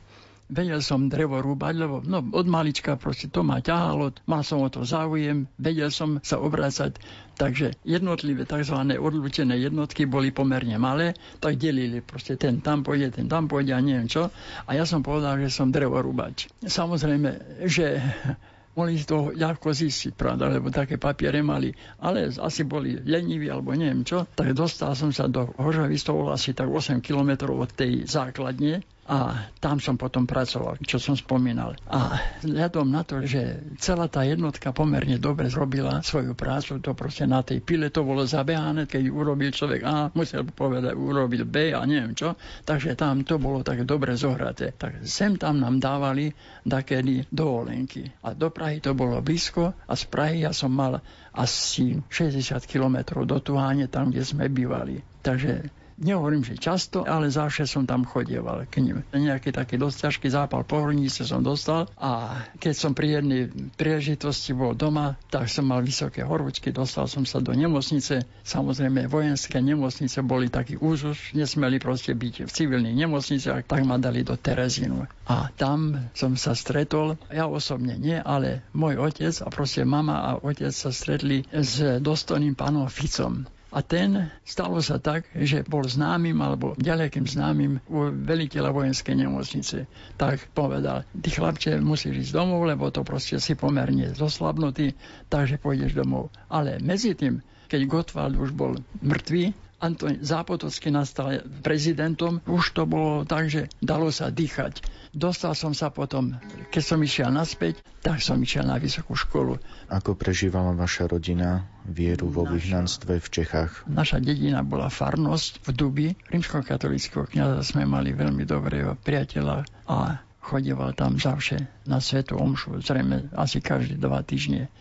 vedel 0.51 0.83
som 0.83 1.07
drevo 1.07 1.39
rúbať, 1.39 1.73
lebo 1.79 2.03
no, 2.03 2.19
od 2.19 2.45
malička 2.45 2.99
proste 2.99 3.31
to 3.31 3.41
ma 3.41 3.63
ťahalo, 3.63 4.11
mal 4.27 4.43
som 4.43 4.59
o 4.59 4.67
to 4.67 4.83
záujem, 4.83 5.47
vedel 5.55 5.87
som 5.87 6.19
sa 6.19 6.43
obracať, 6.43 6.99
takže 7.39 7.79
jednotlivé 7.87 8.43
tzv. 8.43 8.75
odlučené 8.99 9.55
jednotky 9.55 10.03
boli 10.03 10.35
pomerne 10.35 10.75
malé, 10.75 11.15
tak 11.39 11.55
delili 11.55 12.03
proste 12.03 12.35
ten 12.35 12.59
tam 12.59 12.83
pôjde, 12.83 13.15
ten 13.15 13.31
tam 13.31 13.47
pôjde 13.47 13.71
a 13.71 13.79
neviem 13.79 14.11
čo. 14.11 14.27
A 14.67 14.75
ja 14.75 14.83
som 14.83 14.99
povedal, 14.99 15.39
že 15.39 15.55
som 15.55 15.71
drevorúbač. 15.71 16.51
Samozrejme, 16.67 17.63
že 17.63 18.03
mohli 18.77 18.99
toho 19.03 19.31
ľahko 19.31 19.71
zistiť, 19.71 20.15
pravda, 20.15 20.51
lebo 20.51 20.71
také 20.71 20.95
papiere 20.99 21.39
mali, 21.43 21.71
ale 22.03 22.31
asi 22.31 22.67
boli 22.67 22.99
leniví 22.99 23.47
alebo 23.47 23.71
neviem 23.71 24.03
čo, 24.03 24.27
tak 24.31 24.51
dostal 24.51 24.95
som 24.95 25.11
sa 25.15 25.27
do 25.31 25.47
Hožavistov 25.59 26.31
asi 26.31 26.51
tak 26.51 26.71
8 26.71 26.99
kilometrov 27.03 27.55
od 27.55 27.71
tej 27.71 28.03
základne 28.07 28.83
a 29.09 29.49
tam 29.57 29.81
som 29.81 29.97
potom 29.97 30.29
pracoval, 30.29 30.77
čo 30.85 31.01
som 31.01 31.17
spomínal. 31.17 31.73
A 31.89 32.21
vzhľadom 32.45 32.85
na 32.85 33.01
to, 33.01 33.25
že 33.25 33.57
celá 33.81 34.05
tá 34.05 34.21
jednotka 34.21 34.69
pomerne 34.69 35.17
dobre 35.17 35.49
zrobila 35.49 36.05
svoju 36.05 36.37
prácu, 36.37 36.77
to 36.77 36.93
proste 36.93 37.25
na 37.25 37.41
tej 37.41 37.65
pile 37.65 37.89
to 37.89 38.05
bolo 38.05 38.23
zabehané, 38.23 38.85
keď 38.85 39.09
urobil 39.09 39.49
človek 39.49 39.81
A, 39.83 40.13
musel 40.13 40.45
povedať, 40.45 40.93
urobil 40.93 41.43
B 41.49 41.73
a 41.73 41.81
neviem 41.83 42.13
čo, 42.13 42.37
takže 42.63 42.93
tam 42.93 43.25
to 43.25 43.41
bolo 43.41 43.65
tak 43.65 43.83
dobre 43.89 44.13
zohraté. 44.13 44.77
Tak 44.77 45.01
sem 45.03 45.33
tam 45.35 45.57
nám 45.57 45.81
dávali 45.81 46.29
takedy 46.61 47.25
dovolenky. 47.33 48.05
A 48.21 48.37
do 48.37 48.53
Prahy 48.53 48.85
to 48.85 48.93
bolo 48.93 49.17
blízko 49.19 49.73
a 49.73 49.93
z 49.97 50.03
Prahy 50.07 50.45
ja 50.45 50.53
som 50.53 50.69
mal 50.69 51.01
asi 51.33 51.97
60 52.05 52.63
kilometrov 52.69 53.25
do 53.25 53.41
Tuháne, 53.41 53.89
tam, 53.89 54.13
kde 54.13 54.21
sme 54.21 54.45
bývali. 54.51 55.01
Takže 55.25 55.80
nehovorím, 56.01 56.41
že 56.41 56.57
často, 56.57 57.05
ale 57.05 57.29
zavše 57.29 57.69
som 57.69 57.85
tam 57.85 58.03
chodieval 58.03 58.65
k 58.67 58.81
ním. 58.81 59.05
Nejaký 59.13 59.53
taký 59.53 59.77
dosť 59.77 60.09
ťažký 60.09 60.27
zápal 60.33 60.65
pohrnice 60.65 61.23
som 61.23 61.45
dostal 61.45 61.87
a 61.95 62.41
keď 62.57 62.73
som 62.73 62.91
pri 62.97 63.21
jednej 63.21 63.47
príležitosti 63.77 64.57
bol 64.57 64.73
doma, 64.73 65.15
tak 65.29 65.47
som 65.47 65.69
mal 65.69 65.85
vysoké 65.85 66.25
horúčky, 66.25 66.73
dostal 66.73 67.05
som 67.05 67.23
sa 67.23 67.37
do 67.39 67.53
nemocnice. 67.53 68.25
Samozrejme, 68.41 69.05
vojenské 69.05 69.61
nemocnice 69.61 70.25
boli 70.25 70.49
taký 70.49 70.81
úzus, 70.81 71.31
nesmeli 71.37 71.77
proste 71.77 72.17
byť 72.17 72.49
v 72.49 72.51
civilných 72.51 72.97
nemocniciach, 72.97 73.69
tak 73.69 73.85
ma 73.85 74.01
dali 74.01 74.25
do 74.25 74.33
Terezínu. 74.33 75.05
A 75.29 75.53
tam 75.53 76.09
som 76.17 76.33
sa 76.35 76.57
stretol, 76.57 77.15
ja 77.29 77.45
osobne 77.45 77.95
nie, 77.95 78.17
ale 78.17 78.65
môj 78.73 78.99
otec 78.99 79.33
a 79.45 79.47
proste 79.53 79.85
mama 79.85 80.17
a 80.25 80.29
otec 80.41 80.73
sa 80.73 80.89
stretli 80.89 81.45
s 81.53 82.01
dostojným 82.01 82.57
pánom 82.57 82.89
Ficom. 82.89 83.45
A 83.71 83.79
ten 83.79 84.27
stalo 84.43 84.83
sa 84.83 84.99
tak, 84.99 85.31
že 85.31 85.63
bol 85.63 85.87
známym 85.87 86.35
alebo 86.43 86.75
ďalekým 86.75 87.23
známym 87.23 87.79
u 87.87 88.11
veliteľa 88.11 88.75
vojenskej 88.75 89.15
nemocnice. 89.15 89.87
Tak 90.19 90.51
povedal, 90.51 91.07
ty 91.15 91.31
chlapče 91.31 91.79
musíš 91.79 92.27
ísť 92.27 92.35
domov, 92.35 92.67
lebo 92.67 92.91
to 92.91 93.07
proste 93.07 93.39
si 93.39 93.55
pomerne 93.55 94.11
zoslabnutý, 94.11 94.91
takže 95.31 95.55
pôjdeš 95.55 95.95
domov. 95.95 96.27
Ale 96.51 96.83
medzi 96.83 97.15
tým, 97.15 97.39
keď 97.71 97.81
Gottwald 97.87 98.35
už 98.35 98.51
bol 98.51 98.75
mŕtvý, 98.99 99.55
Antoň 99.81 100.21
Zápotocký 100.21 100.93
nastal 100.93 101.41
prezidentom, 101.65 102.37
už 102.45 102.77
to 102.77 102.85
bolo 102.85 103.25
tak, 103.25 103.49
že 103.49 103.65
dalo 103.81 104.13
sa 104.13 104.29
dýchať. 104.29 104.85
Dostal 105.11 105.57
som 105.57 105.73
sa 105.73 105.89
potom, 105.89 106.37
keď 106.69 106.83
som 106.85 107.01
išiel 107.01 107.33
naspäť, 107.33 107.81
tak 107.99 108.21
som 108.21 108.37
išiel 108.39 108.63
na 108.63 108.77
vysokú 108.77 109.17
školu. 109.17 109.57
Ako 109.89 110.15
prežívala 110.15 110.71
vaša 110.77 111.09
rodina 111.09 111.67
vieru 111.83 112.29
vo 112.29 112.45
vyhnanstve 112.45 113.19
v 113.19 113.27
Čechách? 113.27 113.89
Naša 113.89 114.21
dedina 114.21 114.63
bola 114.63 114.87
farnosť 114.87 115.65
v 115.65 115.69
Dubi. 115.73 116.07
Rímskokatolického 116.29 117.27
kniaza 117.27 117.59
sme 117.65 117.83
mali 117.83 118.13
veľmi 118.13 118.45
dobrého 118.47 118.95
priateľa 119.01 119.67
a 119.89 120.21
chodieval 120.39 120.95
tam 120.95 121.19
zavše 121.19 121.69
na 121.89 121.99
svetu 121.99 122.37
omšu, 122.37 122.81
zrejme 122.81 123.33
asi 123.33 123.59
každé 123.61 123.99
dva 123.99 124.21
týždne. 124.25 124.71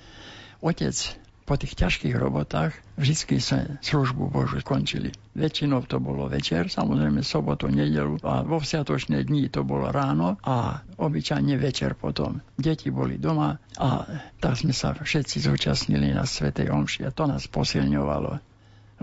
Otec 0.61 1.20
po 1.51 1.59
tých 1.59 1.75
ťažkých 1.75 2.15
robotách 2.15 2.79
vždy 2.95 3.43
sa 3.43 3.67
službu 3.83 4.31
Božu 4.31 4.63
skončili. 4.63 5.11
Väčšinou 5.35 5.83
to 5.83 5.99
bolo 5.99 6.31
večer, 6.31 6.71
samozrejme 6.71 7.27
sobotu, 7.27 7.67
nedelu 7.67 8.23
a 8.23 8.47
vo 8.47 8.63
vsiatočné 8.63 9.27
dní 9.27 9.51
to 9.51 9.67
bolo 9.67 9.91
ráno 9.91 10.39
a 10.47 10.87
obyčajne 10.95 11.59
večer 11.59 11.99
potom. 11.99 12.39
Deti 12.55 12.95
boli 12.95 13.19
doma 13.19 13.59
a 13.83 14.07
tak 14.39 14.63
sme 14.63 14.71
sa 14.71 14.95
všetci 14.95 15.43
zúčastnili 15.51 16.15
na 16.15 16.23
Svetej 16.23 16.71
Omši 16.71 17.11
a 17.11 17.11
to 17.11 17.27
nás 17.27 17.51
posilňovalo 17.51 18.39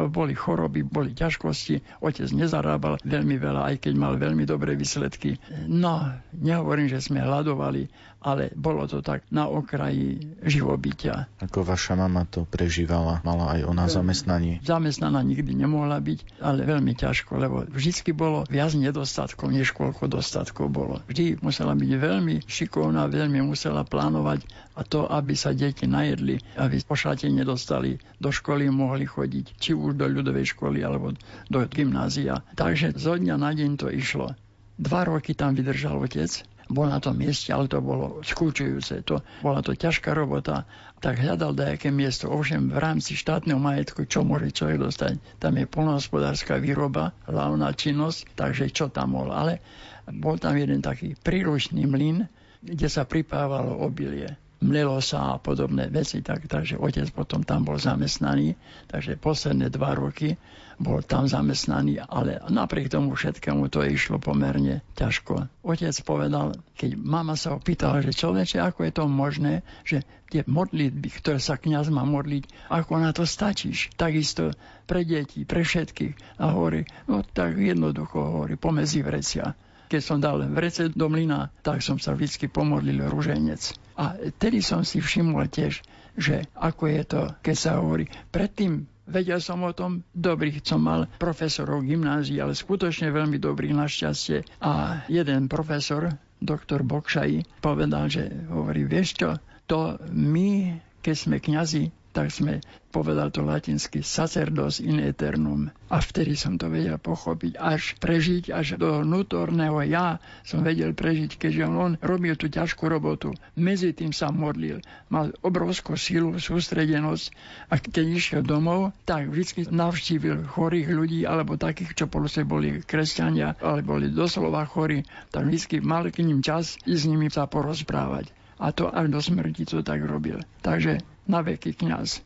boli 0.06 0.38
choroby, 0.38 0.86
boli 0.86 1.18
ťažkosti, 1.18 2.06
otec 2.06 2.30
nezarábal 2.30 3.02
veľmi 3.02 3.42
veľa, 3.42 3.74
aj 3.74 3.76
keď 3.82 3.94
mal 3.98 4.14
veľmi 4.14 4.46
dobré 4.46 4.78
výsledky. 4.78 5.42
No, 5.66 6.14
nehovorím, 6.38 6.86
že 6.86 7.02
sme 7.02 7.26
hľadovali, 7.26 7.90
ale 8.28 8.52
bolo 8.52 8.84
to 8.92 9.00
tak 9.00 9.24
na 9.32 9.48
okraji 9.48 10.36
živobytia. 10.44 11.32
Ako 11.40 11.64
vaša 11.64 11.96
mama 11.96 12.28
to 12.28 12.44
prežívala? 12.44 13.24
Mala 13.24 13.56
aj 13.56 13.62
ona 13.64 13.88
zamestnanie? 13.88 14.60
Zamestnaná 14.68 15.24
nikdy 15.24 15.56
nemohla 15.56 16.04
byť, 16.04 16.44
ale 16.44 16.68
veľmi 16.68 16.92
ťažko, 16.92 17.40
lebo 17.40 17.64
vždy 17.72 18.12
bolo 18.12 18.44
viac 18.52 18.76
nedostatkov, 18.76 19.48
než 19.48 19.72
koľko 19.72 20.12
dostatkov 20.12 20.68
bolo. 20.68 21.00
Vždy 21.08 21.40
musela 21.40 21.72
byť 21.72 21.92
veľmi 21.96 22.44
šikovná, 22.44 23.08
veľmi 23.08 23.40
musela 23.48 23.88
plánovať 23.88 24.44
a 24.76 24.84
to, 24.84 25.08
aby 25.08 25.32
sa 25.40 25.56
deti 25.56 25.88
najedli, 25.88 26.44
aby 26.60 26.76
pošate 26.84 27.32
nedostali, 27.32 27.96
do 28.20 28.30
školy 28.30 28.68
mohli 28.68 29.08
chodiť, 29.08 29.56
či 29.56 29.72
už 29.72 29.96
do 29.96 30.04
ľudovej 30.04 30.52
školy 30.52 30.84
alebo 30.84 31.16
do 31.48 31.60
gymnázia. 31.72 32.44
Takže 32.60 33.00
zo 33.00 33.16
dňa 33.16 33.40
na 33.40 33.56
deň 33.56 33.72
to 33.80 33.88
išlo. 33.88 34.36
Dva 34.78 35.10
roky 35.10 35.34
tam 35.34 35.58
vydržal 35.58 35.98
otec, 35.98 36.30
bol 36.68 36.88
na 36.88 37.00
tom 37.00 37.16
mieste, 37.16 37.52
ale 37.52 37.72
to 37.72 37.80
bolo 37.80 38.20
skúčujúce. 38.24 39.04
To, 39.08 39.24
bola 39.40 39.64
to 39.64 39.74
ťažká 39.76 40.12
robota, 40.12 40.68
tak 41.00 41.22
hľadal 41.22 41.56
dajaké 41.56 41.90
miesto. 41.94 42.28
Ovšem 42.28 42.74
v 42.74 42.78
rámci 42.78 43.16
štátneho 43.16 43.60
majetku, 43.60 44.08
čo 44.08 44.28
môže 44.28 44.52
človek 44.52 44.84
dostať? 44.84 45.14
Tam 45.40 45.56
je 45.56 45.66
polnohospodárska 45.70 46.60
výroba, 46.60 47.16
hlavná 47.30 47.72
činnosť, 47.72 48.36
takže 48.36 48.72
čo 48.72 48.92
tam 48.92 49.16
bol. 49.16 49.32
Ale 49.32 49.64
bol 50.08 50.36
tam 50.40 50.56
jeden 50.56 50.84
taký 50.84 51.16
príručný 51.20 51.88
mlyn, 51.88 52.28
kde 52.64 52.88
sa 52.90 53.08
pripávalo 53.08 53.80
obilie 53.84 54.36
mlelo 54.58 54.98
sa 55.06 55.38
a 55.38 55.42
podobné 55.42 55.86
veci, 55.94 56.26
tak, 56.26 56.50
takže 56.50 56.82
otec 56.82 57.06
potom 57.14 57.46
tam 57.46 57.62
bol 57.62 57.78
zamestnaný, 57.78 58.58
takže 58.90 59.22
posledné 59.22 59.70
dva 59.70 59.94
roky 59.94 60.34
bol 60.78 61.02
tam 61.02 61.26
zamestnaný, 61.26 62.06
ale 62.06 62.38
napriek 62.54 62.94
tomu 62.94 63.18
všetkému 63.18 63.66
to 63.74 63.82
išlo 63.82 64.22
pomerne 64.22 64.86
ťažko. 64.94 65.50
Otec 65.66 65.98
povedal, 66.06 66.54
keď 66.78 66.94
mama 66.98 67.34
sa 67.34 67.58
opýtala, 67.58 68.06
že 68.06 68.14
človeče, 68.14 68.62
ako 68.62 68.86
je 68.86 68.94
to 68.94 69.04
možné, 69.10 69.54
že 69.82 70.06
tie 70.30 70.46
modlitby, 70.46 71.10
ktoré 71.18 71.42
sa 71.42 71.58
kniaz 71.58 71.90
má 71.90 72.06
modliť, 72.06 72.70
ako 72.70 72.94
na 73.02 73.10
to 73.10 73.26
stačíš. 73.26 73.90
Takisto 73.98 74.54
pre 74.86 75.02
deti, 75.02 75.44
pre 75.50 75.66
všetkých. 75.66 76.40
A 76.40 76.54
hovorí, 76.54 76.86
no 77.10 77.26
tak 77.26 77.58
jednoducho 77.58 78.22
hovorí, 78.22 78.54
pomezi 78.60 79.02
vrecia. 79.02 79.58
Keď 79.88 80.02
som 80.04 80.20
dal 80.20 80.44
vrece 80.52 80.92
do 80.92 81.08
mlyna, 81.08 81.50
tak 81.64 81.80
som 81.80 81.96
sa 81.96 82.12
vždy 82.12 82.52
pomodlil 82.52 83.08
ruženec. 83.08 83.72
A 83.96 84.20
tedy 84.36 84.60
som 84.60 84.84
si 84.84 85.00
všimol 85.00 85.48
tiež, 85.48 85.80
že 86.20 86.44
ako 86.60 86.84
je 86.92 87.02
to, 87.08 87.22
keď 87.40 87.56
sa 87.56 87.72
hovorí, 87.80 88.12
predtým 88.34 88.84
Vedel 89.08 89.40
som 89.40 89.64
o 89.64 89.72
tom, 89.72 90.04
dobrých 90.12 90.62
som 90.68 90.84
mal 90.84 91.08
profesorov 91.16 91.88
gymnázií, 91.88 92.44
ale 92.44 92.52
skutočne 92.52 93.08
veľmi 93.08 93.40
dobrých 93.40 93.74
našťastie. 93.74 94.60
A 94.60 95.04
jeden 95.08 95.48
profesor, 95.48 96.12
doktor 96.44 96.84
Bokšaj, 96.84 97.64
povedal, 97.64 98.12
že 98.12 98.28
hovorí, 98.52 98.84
vieš 98.84 99.16
čo, 99.16 99.30
to 99.64 99.96
my, 100.12 100.76
keď 101.00 101.16
sme 101.16 101.38
kňazi, 101.40 101.88
tak 102.18 102.34
sme, 102.34 102.66
povedal 102.90 103.30
to 103.30 103.46
latinsky, 103.46 104.02
sacerdos 104.02 104.82
in 104.82 104.98
eternum. 104.98 105.70
A 105.94 106.02
vtedy 106.02 106.34
som 106.34 106.58
to 106.58 106.66
vedel 106.66 106.98
pochopiť, 106.98 107.54
až 107.62 107.94
prežiť, 108.02 108.50
až 108.50 108.82
do 108.82 109.06
vnútorného 109.06 109.86
ja 109.86 110.18
som 110.42 110.66
vedel 110.66 110.98
prežiť, 110.98 111.38
keďže 111.38 111.70
on 111.70 111.94
robil 112.02 112.34
tú 112.34 112.50
ťažkú 112.50 112.90
robotu. 112.90 113.38
Medzi 113.54 113.94
tým 113.94 114.18
sa 114.18 114.34
modlil. 114.34 114.82
Mal 115.14 115.30
obrovskú 115.46 115.94
silu, 115.94 116.42
sústredenosť 116.42 117.26
a 117.70 117.78
keď 117.78 118.10
išiel 118.10 118.42
domov, 118.42 118.98
tak 119.06 119.30
vždy 119.30 119.70
navštívil 119.70 120.50
chorých 120.50 120.90
ľudí 120.90 121.22
alebo 121.22 121.54
takých, 121.54 121.94
čo 121.94 122.06
polose 122.10 122.42
boli 122.50 122.82
kresťania, 122.82 123.62
ale 123.62 123.86
boli 123.86 124.10
doslova 124.10 124.66
chorí, 124.66 125.06
tak 125.30 125.46
vždy 125.46 125.86
mal 125.86 126.10
k 126.10 126.26
ním 126.26 126.42
čas 126.42 126.82
i 126.90 126.98
s 126.98 127.06
nimi 127.06 127.30
sa 127.30 127.46
porozprávať. 127.46 128.34
A 128.58 128.74
to 128.74 128.90
až 128.90 129.14
do 129.14 129.22
smrti 129.22 129.70
to 129.70 129.86
tak 129.86 130.02
robil. 130.02 130.42
Takže 130.66 130.98
na 131.28 131.42
veky 131.44 131.74
kniaz. 131.74 132.22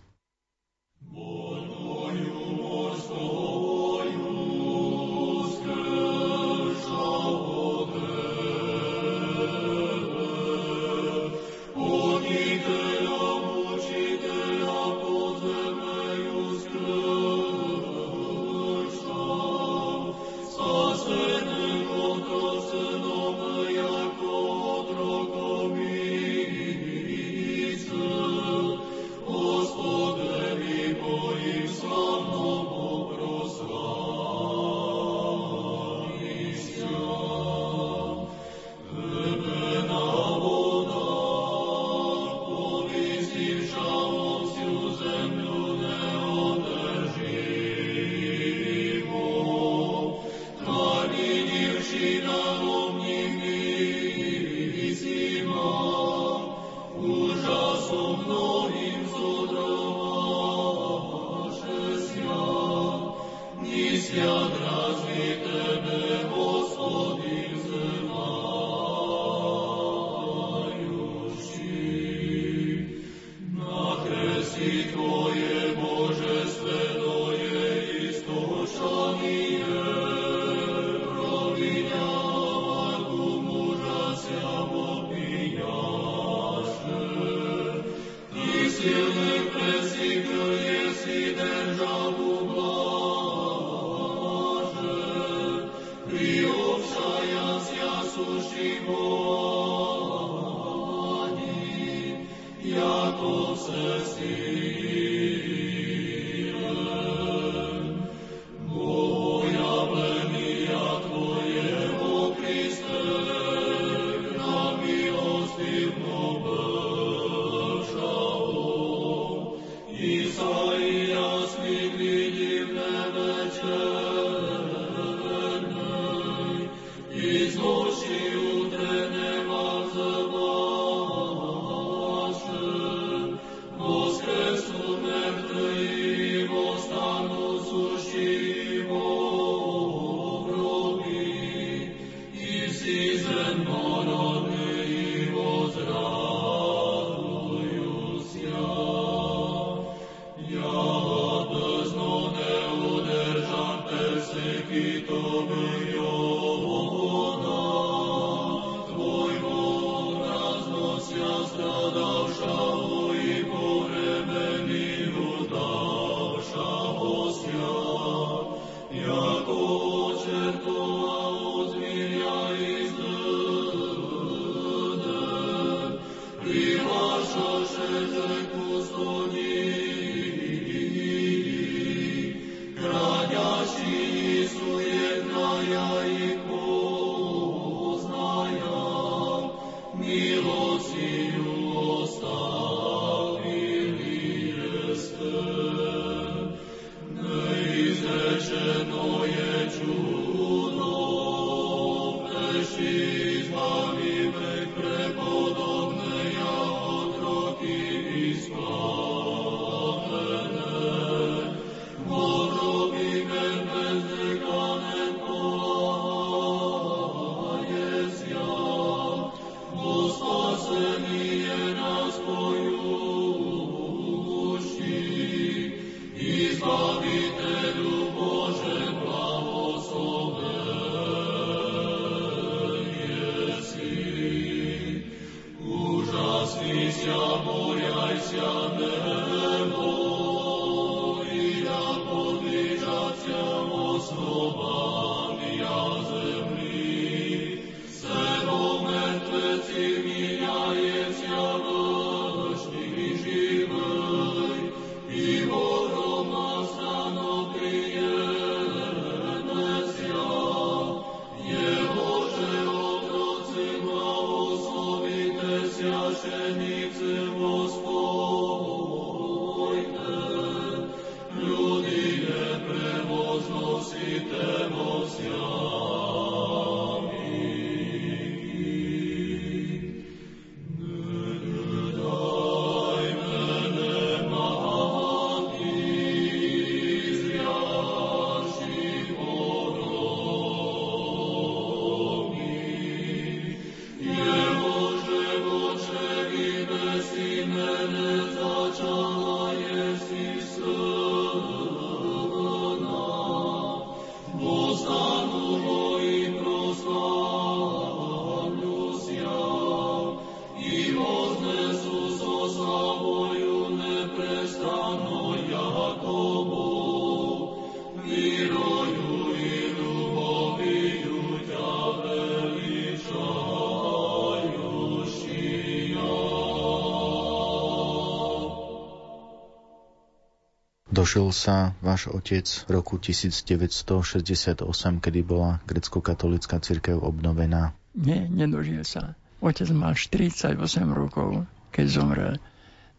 Dožil 330.91 331.31
sa 331.31 331.71
váš 331.79 332.11
otec 332.11 332.43
v 332.43 332.69
roku 332.75 332.99
1968, 332.99 334.67
kedy 334.99 335.19
bola 335.23 335.63
grecko-katolická 335.63 336.59
cirkev 336.59 336.99
obnovená? 336.99 337.71
Nie, 337.95 338.27
nedožil 338.27 338.83
sa. 338.83 339.15
Otec 339.39 339.71
mal 339.71 339.95
48 339.95 340.59
rokov, 340.91 341.47
keď 341.71 341.85
zomrel 341.87 342.33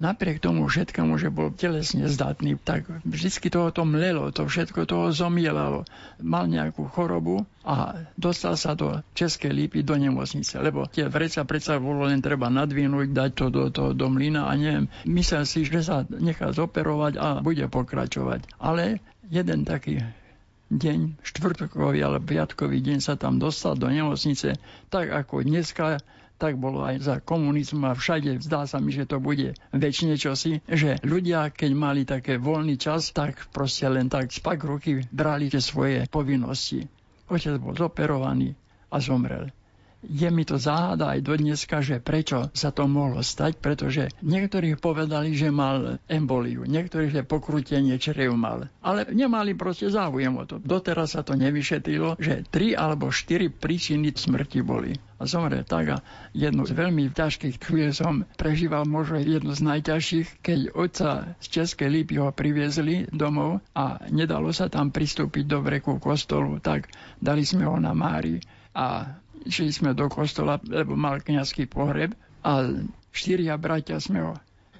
napriek 0.03 0.43
tomu 0.43 0.67
všetkému, 0.67 1.15
že 1.15 1.31
bol 1.31 1.55
telesne 1.55 2.11
zdatný, 2.11 2.59
tak 2.59 2.91
vždycky 3.07 3.47
toho 3.47 3.71
to 3.71 3.87
mlelo, 3.87 4.35
to 4.35 4.43
všetko 4.43 4.83
toho 4.83 5.15
zomielalo. 5.15 5.87
Mal 6.19 6.51
nejakú 6.51 6.91
chorobu 6.91 7.47
a 7.63 8.03
dostal 8.19 8.59
sa 8.59 8.75
do 8.75 8.99
Českej 9.15 9.55
lípy 9.55 9.87
do 9.87 9.95
nemocnice, 9.95 10.59
lebo 10.59 10.91
tie 10.91 11.07
vreca 11.07 11.47
predsa 11.47 11.79
bolo 11.79 12.11
len 12.11 12.19
treba 12.19 12.51
nadvinúť, 12.51 13.15
dať 13.15 13.31
to 13.39 13.47
do, 13.55 13.65
to, 13.71 13.85
do 13.95 14.07
mlyna 14.11 14.51
a 14.51 14.59
neviem. 14.59 14.91
Myslel 15.07 15.47
si, 15.47 15.63
že 15.63 15.87
sa 15.87 16.03
nechá 16.11 16.51
zoperovať 16.51 17.13
a 17.23 17.39
bude 17.39 17.63
pokračovať. 17.71 18.59
Ale 18.59 18.99
jeden 19.31 19.63
taký 19.63 20.03
deň, 20.73 21.21
štvrtkový 21.23 22.01
alebo 22.01 22.25
piatkový 22.25 22.81
deň 22.81 22.99
sa 23.05 23.15
tam 23.15 23.37
dostal 23.37 23.77
do 23.77 23.87
nemocnice, 23.87 24.57
tak 24.89 25.13
ako 25.13 25.45
dneska 25.45 26.01
tak 26.43 26.59
bolo 26.59 26.83
aj 26.83 26.97
za 26.99 27.17
komunizmu 27.23 27.87
a 27.87 27.95
všade 27.95 28.43
zdá 28.43 28.67
sa 28.67 28.83
mi, 28.83 28.91
že 28.91 29.07
to 29.07 29.23
bude 29.23 29.55
väčšine 29.71 30.19
čosi, 30.19 30.59
že 30.67 30.99
ľudia, 31.07 31.55
keď 31.55 31.71
mali 31.71 32.03
také 32.03 32.43
voľný 32.43 32.75
čas, 32.75 33.15
tak 33.15 33.47
proste 33.55 33.87
len 33.87 34.11
tak 34.11 34.35
spak 34.35 34.59
ruky 34.67 35.07
brali 35.15 35.47
tie 35.47 35.63
svoje 35.63 36.11
povinnosti. 36.11 36.83
Otec 37.31 37.63
bol 37.63 37.79
zoperovaný 37.79 38.59
a 38.91 38.99
zomrel 38.99 39.55
je 40.03 40.29
mi 40.29 40.43
to 40.43 40.59
záhada 40.59 41.15
aj 41.15 41.21
do 41.23 41.35
dneska, 41.39 41.79
že 41.79 42.03
prečo 42.03 42.51
sa 42.53 42.75
to 42.75 42.91
mohlo 42.91 43.23
stať, 43.23 43.63
pretože 43.63 44.11
niektorí 44.21 44.75
povedali, 44.75 45.33
že 45.39 45.55
mal 45.55 46.03
emboliu, 46.11 46.67
niektorí, 46.67 47.09
že 47.09 47.23
pokrutenie 47.23 47.95
črev 48.03 48.35
mal, 48.35 48.67
ale 48.83 49.07
nemali 49.15 49.55
proste 49.55 49.87
záujem 49.89 50.35
o 50.35 50.45
to. 50.45 50.59
Doteraz 50.59 51.15
sa 51.15 51.23
to 51.23 51.39
nevyšetrilo, 51.39 52.19
že 52.19 52.43
tri 52.51 52.75
alebo 52.75 53.15
štyri 53.15 53.49
príčiny 53.49 54.11
smrti 54.11 54.61
boli. 54.67 54.99
A 55.23 55.31
zomre 55.31 55.63
tak 55.63 55.87
a 55.87 55.97
jednu 56.35 56.67
z 56.67 56.75
veľmi 56.75 57.15
ťažkých 57.15 57.63
chvíľ 57.63 57.95
som 57.95 58.27
prežíval 58.35 58.83
možno 58.91 59.23
jednu 59.23 59.55
z 59.55 59.63
najťažších, 59.63 60.43
keď 60.43 60.59
otca 60.75 61.39
z 61.39 61.47
Českej 61.47 61.89
Lípy 61.95 62.19
ho 62.19 62.35
priviezli 62.35 63.07
domov 63.07 63.63
a 63.71 64.03
nedalo 64.11 64.51
sa 64.51 64.67
tam 64.67 64.91
pristúpiť 64.91 65.47
do 65.47 65.63
breku 65.63 66.03
kostolu, 66.03 66.59
tak 66.59 66.91
dali 67.23 67.47
sme 67.47 67.71
ho 67.71 67.79
na 67.79 67.95
Mári 67.95 68.43
a 68.75 69.21
išli 69.45 69.71
sme 69.71 69.91
do 69.93 70.07
kostola, 70.09 70.59
lebo 70.65 70.95
mal 70.95 71.21
kniazský 71.21 71.67
pohreb 71.67 72.15
a 72.43 72.67
štyria 73.13 73.59
bratia 73.59 73.99
sme 73.99 74.23
ho, 74.23 74.35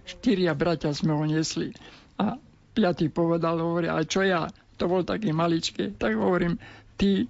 štyria 0.07 0.57
bratia 0.57 0.91
sme 0.95 1.15
ho 1.15 1.25
nesli. 1.27 1.75
A 2.19 2.37
piatý 2.73 3.13
povedal, 3.13 3.61
hovorí, 3.61 3.87
ale 3.87 4.09
čo 4.09 4.25
ja? 4.25 4.49
To 4.81 4.89
bol 4.89 5.05
taký 5.05 5.31
maličký. 5.31 5.95
Tak 5.95 6.17
hovorím, 6.17 6.59
ty 6.97 7.29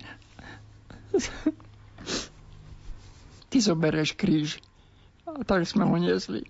ty 3.52 3.60
zoberieš 3.60 4.16
kríž. 4.16 4.56
A 5.28 5.44
tak 5.44 5.68
sme 5.68 5.84
ho 5.84 5.96
nesli. 6.00 6.48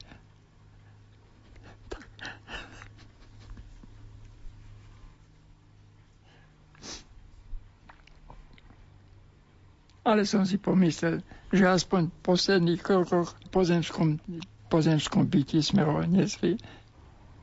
Ale 10.03 10.27
som 10.27 10.43
si 10.43 10.59
pomyslel, 10.59 11.23
že 11.55 11.65
aspoň 11.67 12.11
v 12.11 12.19
posledných 12.27 12.81
krokoch 12.83 13.39
pozemskom, 13.55 14.19
pozemskom 14.67 15.31
byti 15.31 15.63
sme 15.63 15.87
ho 15.87 16.03
nesli 16.03 16.59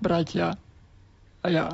bratia 0.03 0.59
a 1.39 1.47
ja. 1.47 1.67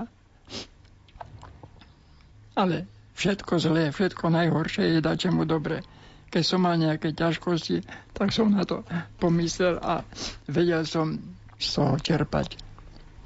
Ale 2.56 2.86
všetko 3.18 3.54
zlé, 3.58 3.90
všetko 3.90 4.30
najhoršie 4.30 4.98
je 4.98 5.00
dať 5.02 5.34
mu 5.34 5.44
dobre. 5.50 5.82
Keď 6.30 6.44
som 6.44 6.68
mal 6.68 6.76
nejaké 6.76 7.16
ťažkosti, 7.16 7.86
tak 8.12 8.36
som 8.36 8.52
na 8.52 8.68
to 8.68 8.84
pomyslel 9.18 9.80
a 9.80 10.04
vedel 10.52 10.84
som 10.84 11.18
z 11.56 11.68
toho 11.72 11.96
čerpať. 11.98 12.60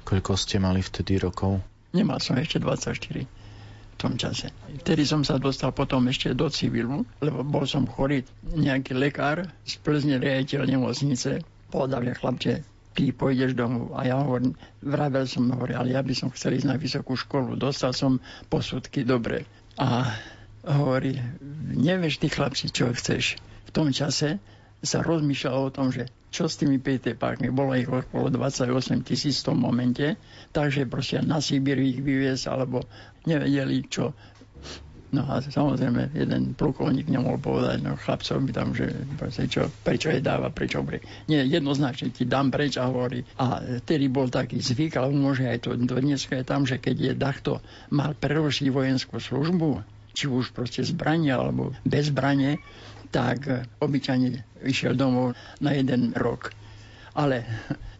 Koľko 0.06 0.32
ste 0.38 0.62
mali 0.62 0.80
vtedy 0.80 1.18
rokov? 1.18 1.60
Nemal 1.90 2.22
som 2.22 2.38
ešte 2.38 2.62
24 2.62 3.39
tom 4.00 4.16
čase. 4.16 4.48
Vtedy 4.80 5.04
som 5.04 5.20
sa 5.20 5.36
dostal 5.36 5.76
potom 5.76 6.08
ešte 6.08 6.32
do 6.32 6.48
civilu, 6.48 7.04
lebo 7.20 7.44
bol 7.44 7.68
som 7.68 7.84
chorý. 7.84 8.24
Nejaký 8.56 8.96
lekár 8.96 9.44
z 9.68 9.76
Plzne, 9.84 10.16
riaditeľ 10.16 10.64
nemocnice, 10.64 11.44
povedal, 11.68 12.08
že 12.08 12.16
chlapče, 12.16 12.54
ty 12.96 13.12
pôjdeš 13.12 13.52
domov. 13.52 13.92
A 13.92 14.08
ja 14.08 14.16
hovorím, 14.24 14.56
vravel 14.80 15.28
som, 15.28 15.52
hovoril, 15.52 15.76
ale 15.76 15.92
ja 15.92 16.00
by 16.00 16.14
som 16.16 16.32
chcel 16.32 16.56
ísť 16.56 16.68
na 16.72 16.80
vysokú 16.80 17.12
školu. 17.14 17.60
Dostal 17.60 17.92
som 17.92 18.18
posudky 18.48 19.04
dobre. 19.04 19.44
A 19.76 20.16
hovorí, 20.64 21.20
nevieš 21.76 22.24
ty 22.24 22.32
chlapci, 22.32 22.72
čo 22.72 22.90
chceš. 22.96 23.36
V 23.68 23.70
tom 23.70 23.92
čase 23.94 24.40
sa 24.80 25.04
rozmýšľalo 25.04 25.60
o 25.68 25.74
tom, 25.74 25.92
že 25.92 26.08
čo 26.30 26.46
s 26.46 26.56
tými 26.56 26.78
PT 26.78 27.18
parkmi. 27.18 27.50
Bolo 27.50 27.74
ich 27.74 27.90
okolo 27.90 28.30
28 28.30 29.02
tisíc 29.02 29.42
v 29.42 29.52
tom 29.52 29.58
momente, 29.60 30.16
takže 30.54 30.86
proste 30.86 31.20
na 31.20 31.42
Sibír 31.42 31.76
ich 31.82 31.98
vyviezť, 32.00 32.44
alebo 32.48 32.86
nevedeli 33.26 33.84
čo. 33.90 34.14
No 35.10 35.26
a 35.26 35.42
samozrejme, 35.42 36.14
jeden 36.14 36.54
plukovník 36.54 37.10
nemohol 37.10 37.42
povedať 37.42 37.82
no, 37.82 37.98
chlapcovi 37.98 38.54
tam, 38.54 38.70
že 38.70 38.94
čo, 39.50 39.66
prečo 39.82 40.06
je 40.14 40.22
dáva, 40.22 40.54
prečo 40.54 40.86
pre... 40.86 41.02
Nie, 41.26 41.42
jednoznačne 41.42 42.14
ti 42.14 42.30
dám 42.30 42.54
preč 42.54 42.78
a 42.78 42.86
hovorí. 42.86 43.26
A 43.42 43.58
vtedy 43.82 44.06
bol 44.06 44.30
taký 44.30 44.62
zvyk, 44.62 45.02
ale 45.02 45.10
môže 45.10 45.50
aj 45.50 45.66
to, 45.66 45.74
to 45.74 45.98
dneska 45.98 46.38
je 46.38 46.46
tam, 46.46 46.62
že 46.62 46.78
keď 46.78 46.96
je 47.10 47.14
takto 47.18 47.52
mal 47.90 48.14
prerušiť 48.14 48.70
vojenskú 48.70 49.18
službu, 49.18 49.82
či 50.14 50.30
už 50.30 50.54
proste 50.54 50.86
zbranie 50.86 51.34
alebo 51.34 51.74
bez 51.82 52.14
zbranie, 52.14 52.62
tak 53.10 53.46
obyčajne 53.78 54.62
išiel 54.64 54.94
domov 54.94 55.34
na 55.58 55.74
jeden 55.74 56.14
rok. 56.14 56.54
Ale 57.12 57.42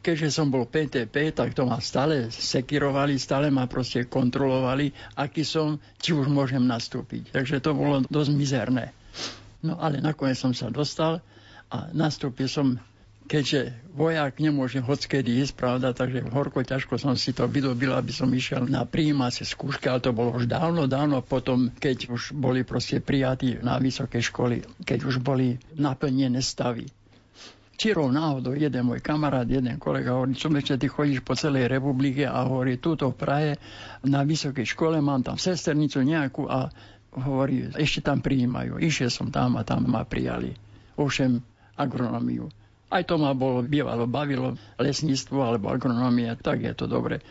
keďže 0.00 0.30
som 0.30 0.48
bol 0.48 0.64
PTP, 0.70 1.34
tak 1.34 1.52
to 1.52 1.66
ma 1.66 1.82
stále 1.82 2.30
sekirovali, 2.30 3.18
stále 3.18 3.50
ma 3.50 3.66
proste 3.66 4.06
kontrolovali, 4.06 4.94
aký 5.18 5.42
som, 5.42 5.76
či 5.98 6.14
už 6.14 6.30
môžem 6.30 6.62
nastúpiť. 6.62 7.34
Takže 7.34 7.60
to 7.60 7.74
bolo 7.74 8.00
dosť 8.06 8.30
mizerné. 8.32 8.94
No 9.60 9.76
ale 9.76 10.00
nakoniec 10.00 10.40
som 10.40 10.56
sa 10.56 10.72
dostal 10.72 11.20
a 11.68 11.90
nastúpil 11.92 12.48
som 12.48 12.80
keďže 13.30 13.78
vojak 13.94 14.42
nemôže 14.42 14.82
hockedy 14.82 15.38
ísť, 15.38 15.54
pravda, 15.54 15.94
takže 15.94 16.26
horko 16.34 16.66
ťažko 16.66 16.98
som 16.98 17.14
si 17.14 17.30
to 17.30 17.46
vydobil, 17.46 17.94
aby 17.94 18.10
som 18.10 18.26
išiel 18.26 18.66
na 18.66 18.82
príjímacie 18.82 19.46
skúšky, 19.46 19.86
ale 19.86 20.02
to 20.02 20.10
bolo 20.10 20.34
už 20.34 20.50
dávno, 20.50 20.90
dávno 20.90 21.22
potom, 21.22 21.70
keď 21.70 22.10
už 22.10 22.34
boli 22.34 22.66
proste 22.66 22.98
prijatí 22.98 23.62
na 23.62 23.78
vysoké 23.78 24.18
školy, 24.18 24.66
keď 24.82 25.06
už 25.06 25.22
boli 25.22 25.62
naplnené 25.78 26.42
stavy 26.42 26.90
čirou 27.80 28.12
náhodou 28.12 28.52
jeden 28.52 28.84
môj 28.84 29.00
kamarát, 29.00 29.48
jeden 29.48 29.80
kolega 29.80 30.12
hovorí, 30.12 30.36
čo 30.36 30.52
ešte 30.52 30.76
ty 30.76 30.92
chodíš 30.92 31.24
po 31.24 31.32
celej 31.32 31.72
republike 31.72 32.28
a 32.28 32.44
hovorí, 32.44 32.76
túto 32.76 33.08
v 33.08 33.16
Prahe 33.16 33.50
na 34.04 34.20
vysokej 34.20 34.68
škole 34.76 35.00
mám 35.00 35.24
tam 35.24 35.40
sesternicu 35.40 36.04
nejakú 36.04 36.44
a 36.44 36.68
hovorí, 37.16 37.72
ešte 37.72 38.04
tam 38.04 38.20
prijímajú. 38.20 38.76
Išiel 38.84 39.08
som 39.08 39.32
tam 39.32 39.56
a 39.56 39.64
tam 39.64 39.88
ma 39.88 40.04
prijali. 40.04 40.52
Ovšem 41.00 41.40
agronómiu. 41.80 42.52
Aj 42.90 43.02
to 43.06 43.14
ma 43.22 43.30
bolo, 43.38 43.62
bývalo, 43.62 44.10
bavilo 44.10 44.58
lesníctvo 44.76 45.38
alebo 45.38 45.70
agronomia, 45.70 46.34
tak 46.34 46.66
je 46.66 46.74
to 46.74 46.90
dobre. 46.90 47.22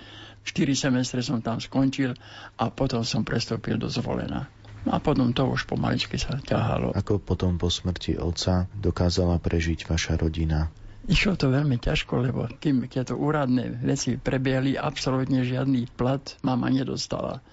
4 0.47 0.71
semestre 0.71 1.19
som 1.19 1.43
tam 1.43 1.59
skončil 1.59 2.15
a 2.55 2.71
potom 2.71 3.03
som 3.03 3.27
prestúpil 3.27 3.75
do 3.75 3.91
zvolená. 3.91 4.47
A 4.87 5.03
potom 5.03 5.35
to 5.35 5.43
už 5.43 5.67
pomaličky 5.67 6.15
sa 6.15 6.39
ťahalo. 6.39 6.95
Ako 6.95 7.19
potom 7.19 7.59
po 7.59 7.67
smrti 7.67 8.15
otca 8.15 8.71
dokázala 8.71 9.35
prežiť 9.43 9.83
vaša 9.83 10.15
rodina? 10.15 10.71
Išlo 11.09 11.35
to 11.35 11.51
veľmi 11.51 11.75
ťažko, 11.81 12.13
lebo 12.23 12.47
kým 12.63 12.87
tieto 12.87 13.19
úradné 13.19 13.83
veci 13.83 14.15
prebiehli, 14.15 14.79
absolútne 14.79 15.43
žiadny 15.43 15.91
plat 15.99 16.21
mama 16.45 16.71
nedostala. 16.71 17.43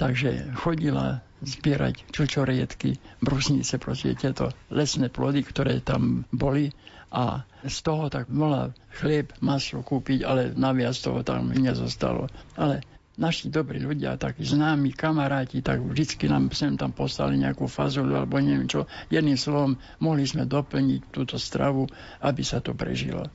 Takže 0.00 0.58
chodila 0.58 1.22
zbierať 1.44 2.10
čučoriedky, 2.10 2.98
brusnice, 3.22 3.78
proste 3.78 4.18
tieto 4.18 4.50
lesné 4.72 5.12
plody, 5.12 5.46
ktoré 5.46 5.78
tam 5.84 6.26
boli 6.34 6.74
a 7.12 7.44
z 7.68 7.76
toho 7.84 8.08
tak 8.08 8.32
mohla 8.32 8.72
chlieb, 8.96 9.36
maslo 9.44 9.84
kúpiť, 9.84 10.24
ale 10.24 10.56
naviac 10.56 10.96
toho 10.96 11.20
tam 11.20 11.52
nezostalo. 11.52 12.32
Ale 12.56 12.80
naši 13.20 13.52
dobrí 13.52 13.84
ľudia, 13.84 14.16
takí 14.16 14.48
známi 14.48 14.96
kamaráti, 14.96 15.60
tak 15.60 15.84
vždycky 15.84 16.26
nám 16.32 16.48
sem 16.56 16.80
tam 16.80 16.96
poslali 16.96 17.36
nejakú 17.36 17.68
fazolu 17.68 18.16
alebo 18.16 18.40
neviem 18.40 18.64
čo. 18.64 18.88
Jedným 19.12 19.36
slovom, 19.36 19.76
mohli 20.00 20.24
sme 20.24 20.48
doplniť 20.48 21.12
túto 21.12 21.36
stravu, 21.36 21.84
aby 22.24 22.40
sa 22.40 22.64
to 22.64 22.72
prežilo. 22.72 23.28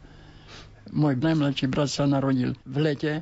Môj 0.90 1.20
najmladší 1.22 1.70
brat 1.70 1.94
sa 1.94 2.10
narodil 2.10 2.58
v 2.66 2.76
lete 2.82 3.14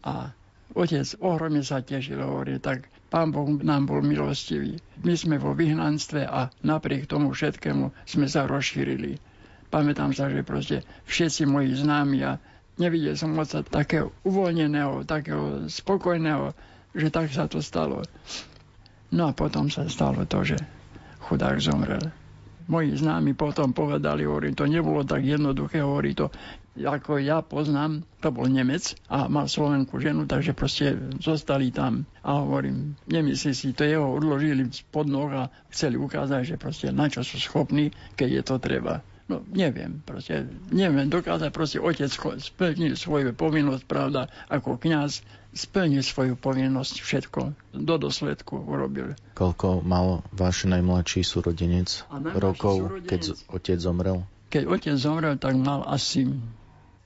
a 0.00 0.32
otec 0.72 1.04
ohromne 1.20 1.60
sa 1.60 1.84
tešil, 1.84 2.22
hovorí, 2.22 2.56
tak 2.56 2.88
pán 3.12 3.34
Boh 3.34 3.50
nám 3.60 3.90
bol 3.90 4.00
milostivý. 4.00 4.80
My 5.04 5.12
sme 5.18 5.36
vo 5.36 5.52
vyhnanstve 5.52 6.24
a 6.24 6.48
napriek 6.64 7.10
tomu 7.10 7.34
všetkému 7.34 7.92
sme 8.08 8.26
sa 8.30 8.46
rozšírili. 8.46 9.20
Pamätám 9.70 10.10
sa, 10.10 10.26
že 10.26 10.42
proste 10.42 10.82
všetci 11.06 11.46
moji 11.46 11.78
známi 11.78 12.18
a 12.26 12.42
nevidel 12.76 13.14
som 13.14 13.30
moc 13.30 13.46
takého 13.48 14.10
uvoľneného, 14.26 15.06
takého 15.06 15.70
spokojného, 15.70 16.52
že 16.90 17.08
tak 17.14 17.30
sa 17.30 17.46
to 17.46 17.62
stalo. 17.62 18.02
No 19.14 19.30
a 19.30 19.32
potom 19.34 19.70
sa 19.70 19.86
stalo 19.86 20.26
to, 20.26 20.42
že 20.42 20.58
chudák 21.26 21.62
zomrel. 21.62 22.10
Moji 22.70 22.94
známi 22.94 23.34
potom 23.34 23.74
povedali, 23.74 24.22
hovorí, 24.22 24.54
to 24.54 24.66
nebolo 24.66 25.02
tak 25.02 25.26
jednoduché, 25.26 25.82
hovorí 25.82 26.14
to, 26.14 26.30
ako 26.78 27.18
ja 27.18 27.42
poznám, 27.42 28.06
to 28.22 28.30
bol 28.30 28.46
Nemec 28.46 28.94
a 29.10 29.26
mal 29.26 29.50
Slovenku 29.50 29.98
ženu, 29.98 30.30
takže 30.30 30.54
proste 30.54 30.94
zostali 31.18 31.74
tam. 31.74 32.06
A 32.22 32.38
hovorím, 32.38 32.94
nemyslí 33.10 33.52
si, 33.52 33.74
to 33.74 33.82
jeho 33.82 34.06
odložili 34.06 34.70
spod 34.70 35.10
noh 35.10 35.30
a 35.34 35.50
chceli 35.74 35.98
ukázať, 35.98 36.54
že 36.54 36.62
proste 36.62 36.94
na 36.94 37.10
čo 37.10 37.26
sú 37.26 37.42
schopní, 37.42 37.90
keď 38.14 38.28
je 38.30 38.42
to 38.46 38.56
treba. 38.62 39.02
No 39.30 39.46
neviem, 39.54 40.02
proste, 40.02 40.42
neviem, 40.74 41.06
dokázať 41.06 41.54
proste 41.54 41.78
otec 41.78 42.10
splnil 42.42 42.98
svoju 42.98 43.30
povinnosť, 43.30 43.86
pravda, 43.86 44.26
ako 44.50 44.74
kňaz 44.74 45.22
splnil 45.54 46.02
svoju 46.02 46.34
povinnosť, 46.34 46.98
všetko 46.98 47.40
do 47.78 47.94
dosledku 47.94 48.58
urobil. 48.58 49.14
Koľko 49.38 49.86
mal 49.86 50.26
váš 50.34 50.66
najmladší 50.66 51.22
súrodenec 51.22 52.02
rokov, 52.34 52.90
súrodenec, 52.90 53.06
keď 53.06 53.22
otec 53.54 53.78
zomrel? 53.78 54.18
Keď 54.50 54.62
otec 54.66 54.96
zomrel, 54.98 55.38
tak 55.38 55.54
mal 55.54 55.86
asi 55.86 56.26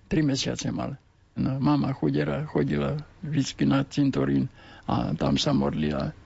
3 0.09 0.25
mesiace 0.25 0.73
mal. 0.73 0.97
No, 1.37 1.61
mama 1.61 1.93
chudera 1.93 2.49
chodila 2.49 2.97
vždy 3.21 3.69
na 3.69 3.85
cintorín 3.85 4.49
a 4.89 5.13
tam 5.13 5.37
sa 5.37 5.53
modlila. 5.53 6.17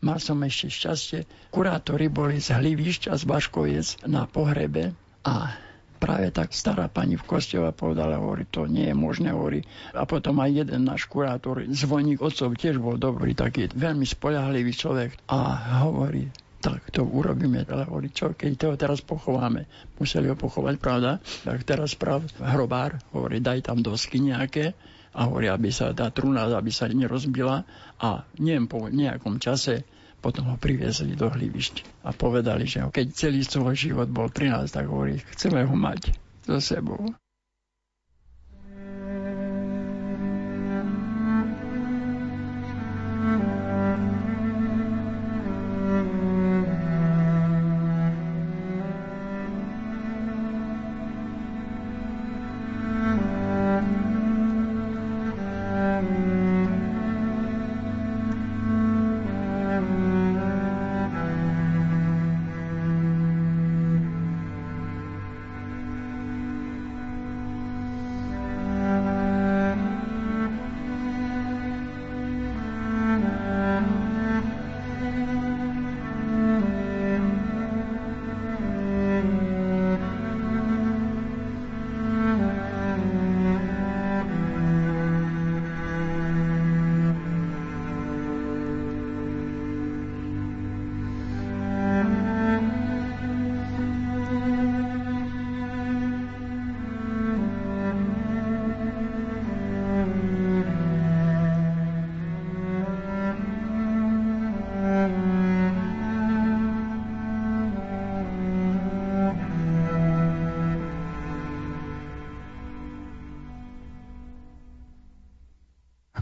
Mal 0.00 0.18
som 0.24 0.40
ešte 0.40 0.72
šťastie. 0.72 1.20
Kurátori 1.52 2.08
boli 2.08 2.40
z 2.40 2.56
Hlivišťa, 2.56 3.12
z 3.12 3.24
Baškoviec 3.28 4.08
na 4.08 4.24
pohrebe 4.24 4.96
a 5.24 5.56
práve 6.04 6.28
tak 6.36 6.52
stará 6.52 6.92
pani 6.92 7.16
v 7.16 7.24
kostele 7.24 7.72
povedala, 7.72 8.20
hovorí, 8.20 8.44
to 8.44 8.68
nie 8.68 8.92
je 8.92 8.96
možné, 8.96 9.32
hovorí. 9.32 9.64
A 9.96 10.04
potom 10.04 10.36
aj 10.44 10.52
jeden 10.52 10.84
náš 10.84 11.08
kurátor, 11.08 11.64
zvoník 11.64 12.20
otcov, 12.20 12.52
tiež 12.60 12.76
bol 12.76 13.00
dobrý, 13.00 13.32
taký 13.32 13.72
veľmi 13.72 14.04
spolahlivý 14.04 14.76
človek. 14.76 15.16
A 15.32 15.56
hovorí, 15.88 16.28
tak 16.60 16.92
to 16.92 17.08
urobíme. 17.08 17.64
Ale 17.64 17.88
hovorí, 17.88 18.12
čo, 18.12 18.36
keď 18.36 18.52
to 18.56 18.68
teraz 18.76 19.00
pochováme. 19.00 19.64
Museli 19.96 20.28
ho 20.28 20.36
pochovať, 20.36 20.74
pravda? 20.76 21.24
Tak 21.44 21.64
teraz 21.64 21.96
prav 21.96 22.24
hrobár, 22.36 23.00
hovorí, 23.16 23.40
daj 23.40 23.64
tam 23.68 23.80
dosky 23.80 24.20
nejaké 24.20 24.76
a 25.14 25.30
hovorí, 25.30 25.48
aby 25.48 25.70
sa 25.70 25.94
tá 25.96 26.12
truna, 26.12 26.50
aby 26.52 26.68
sa 26.68 26.90
nerozbila 26.90 27.64
a 28.02 28.26
neviem, 28.36 28.66
po 28.66 28.90
nejakom 28.90 29.38
čase 29.38 29.86
potom 30.24 30.48
ho 30.48 30.56
priviezli 30.56 31.12
do 31.12 31.28
hlivišť 31.28 32.08
a 32.08 32.16
povedali, 32.16 32.64
že 32.64 32.88
keď 32.88 33.06
celý 33.12 33.44
svoj 33.44 33.76
život 33.76 34.08
bol 34.08 34.32
13, 34.32 34.72
tak 34.72 34.88
hovorí, 34.88 35.20
chceme 35.36 35.68
ho 35.68 35.76
mať 35.76 36.16
so 36.48 36.56
sebou. 36.56 37.04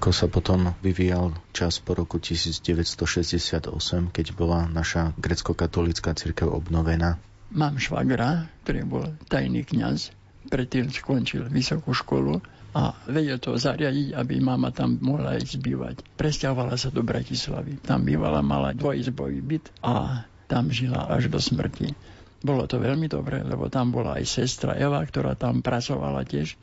Ako 0.02 0.10
sa 0.10 0.26
potom 0.26 0.74
vyvíjal 0.82 1.30
čas 1.54 1.78
po 1.78 1.94
roku 1.94 2.18
1968, 2.18 3.70
keď 4.10 4.26
bola 4.34 4.66
naša 4.66 5.14
grecko-katolická 5.14 6.18
církev 6.18 6.50
obnovená? 6.50 7.22
Mám 7.54 7.78
švagra, 7.78 8.50
ktorý 8.66 8.82
bol 8.82 9.06
tajný 9.30 9.62
kňaz, 9.62 10.10
predtým 10.50 10.90
skončil 10.90 11.46
vysokú 11.46 11.94
školu 11.94 12.42
a 12.74 12.98
vedel 13.06 13.38
to 13.38 13.54
zariadiť, 13.54 14.18
aby 14.18 14.42
mama 14.42 14.74
tam 14.74 14.98
mohla 14.98 15.38
ísť 15.38 15.62
bývať. 15.62 16.02
Presťahovala 16.18 16.74
sa 16.74 16.90
do 16.90 17.06
Bratislavy. 17.06 17.78
Tam 17.86 18.02
bývala, 18.02 18.42
mala 18.42 18.74
dvojizbový 18.74 19.38
byt 19.38 19.86
a 19.86 20.26
tam 20.50 20.74
žila 20.74 21.14
až 21.14 21.30
do 21.30 21.38
smrti. 21.38 21.94
Bolo 22.42 22.66
to 22.66 22.82
veľmi 22.82 23.06
dobré, 23.06 23.46
lebo 23.46 23.70
tam 23.70 23.94
bola 23.94 24.18
aj 24.18 24.26
sestra 24.26 24.74
Eva, 24.74 24.98
ktorá 24.98 25.38
tam 25.38 25.62
pracovala 25.62 26.26
tiež. 26.26 26.58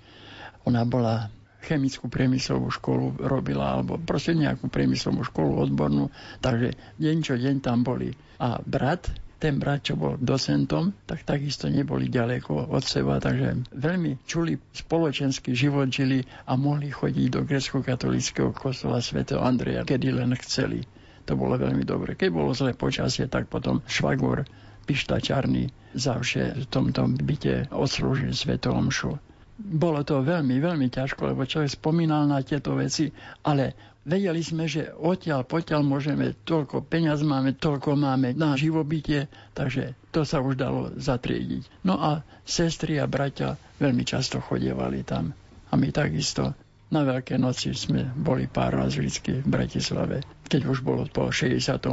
Ona 0.68 0.84
bola 0.84 1.39
chemickú 1.64 2.08
priemyslovú 2.08 2.72
školu 2.72 3.20
robila, 3.20 3.76
alebo 3.78 4.00
proste 4.00 4.36
nejakú 4.36 4.72
priemyslovú 4.72 5.28
školu 5.28 5.60
odbornú, 5.70 6.08
takže 6.40 6.76
deň 6.98 7.18
čo 7.20 7.36
deň 7.36 7.56
tam 7.60 7.84
boli. 7.84 8.16
A 8.40 8.60
brat 8.64 9.12
ten 9.40 9.56
brat, 9.56 9.88
čo 9.88 9.96
bol 9.96 10.20
docentom, 10.20 10.92
tak 11.08 11.24
takisto 11.24 11.72
neboli 11.72 12.12
ďaleko 12.12 12.76
od 12.76 12.84
seba, 12.84 13.24
takže 13.24 13.72
veľmi 13.72 14.28
čuli 14.28 14.60
spoločenský 14.60 15.56
život 15.56 15.88
žili 15.88 16.28
a 16.44 16.60
mohli 16.60 16.92
chodiť 16.92 17.28
do 17.32 17.48
grecko-katolického 17.48 18.52
kostola 18.52 19.00
svätého 19.00 19.40
Andreja, 19.40 19.88
kedy 19.88 20.12
len 20.12 20.36
chceli. 20.44 20.84
To 21.24 21.40
bolo 21.40 21.56
veľmi 21.56 21.88
dobre. 21.88 22.20
Keď 22.20 22.30
bolo 22.36 22.52
zlé 22.52 22.76
počasie, 22.76 23.32
tak 23.32 23.48
potom 23.48 23.80
švagor 23.88 24.44
Pišta 24.84 25.24
Čarný 25.24 25.72
zavše 25.96 26.60
v 26.60 26.66
tomto 26.68 27.08
byte 27.08 27.72
odslúžil 27.72 28.36
svetou 28.36 28.76
omšu. 28.76 29.16
Bolo 29.60 30.08
to 30.08 30.24
veľmi, 30.24 30.56
veľmi 30.64 30.88
ťažko, 30.88 31.36
lebo 31.36 31.44
človek 31.44 31.76
spomínal 31.76 32.24
na 32.32 32.40
tieto 32.40 32.80
veci, 32.80 33.12
ale 33.44 33.90
Vedeli 34.10 34.42
sme, 34.42 34.66
že 34.66 34.90
odtiaľ 34.96 35.46
potiaľ 35.46 35.86
môžeme, 35.86 36.34
toľko 36.48 36.82
peniaz 36.82 37.22
máme, 37.22 37.54
toľko 37.54 37.94
máme 37.94 38.34
na 38.34 38.58
živobytie, 38.58 39.30
takže 39.54 39.94
to 40.10 40.26
sa 40.26 40.42
už 40.42 40.58
dalo 40.58 40.90
zatriediť. 40.98 41.86
No 41.86 42.00
a 42.02 42.26
sestry 42.42 42.98
a 42.98 43.06
bratia 43.06 43.60
veľmi 43.78 44.02
často 44.08 44.42
chodievali 44.42 45.06
tam. 45.06 45.36
A 45.70 45.78
my 45.78 45.94
takisto 45.94 46.58
na 46.90 47.06
Veľké 47.06 47.38
noci 47.38 47.78
sme 47.78 48.10
boli 48.18 48.50
pár 48.50 48.82
raz 48.82 48.98
vždy 48.98 49.46
v 49.46 49.48
Bratislave, 49.48 50.26
keď 50.50 50.62
už 50.66 50.82
bolo 50.82 51.06
po 51.06 51.30
68. 51.30 51.86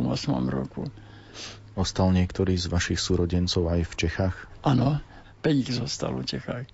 roku. 0.48 0.88
Ostal 1.76 2.16
niektorý 2.16 2.56
z 2.56 2.72
vašich 2.72 2.96
súrodencov 2.96 3.68
aj 3.68 3.84
v 3.84 3.94
Čechách? 4.08 4.36
Áno, 4.64 5.04
Peník 5.44 5.68
zostal 5.68 6.16
v 6.16 6.24
Čechách. 6.24 6.64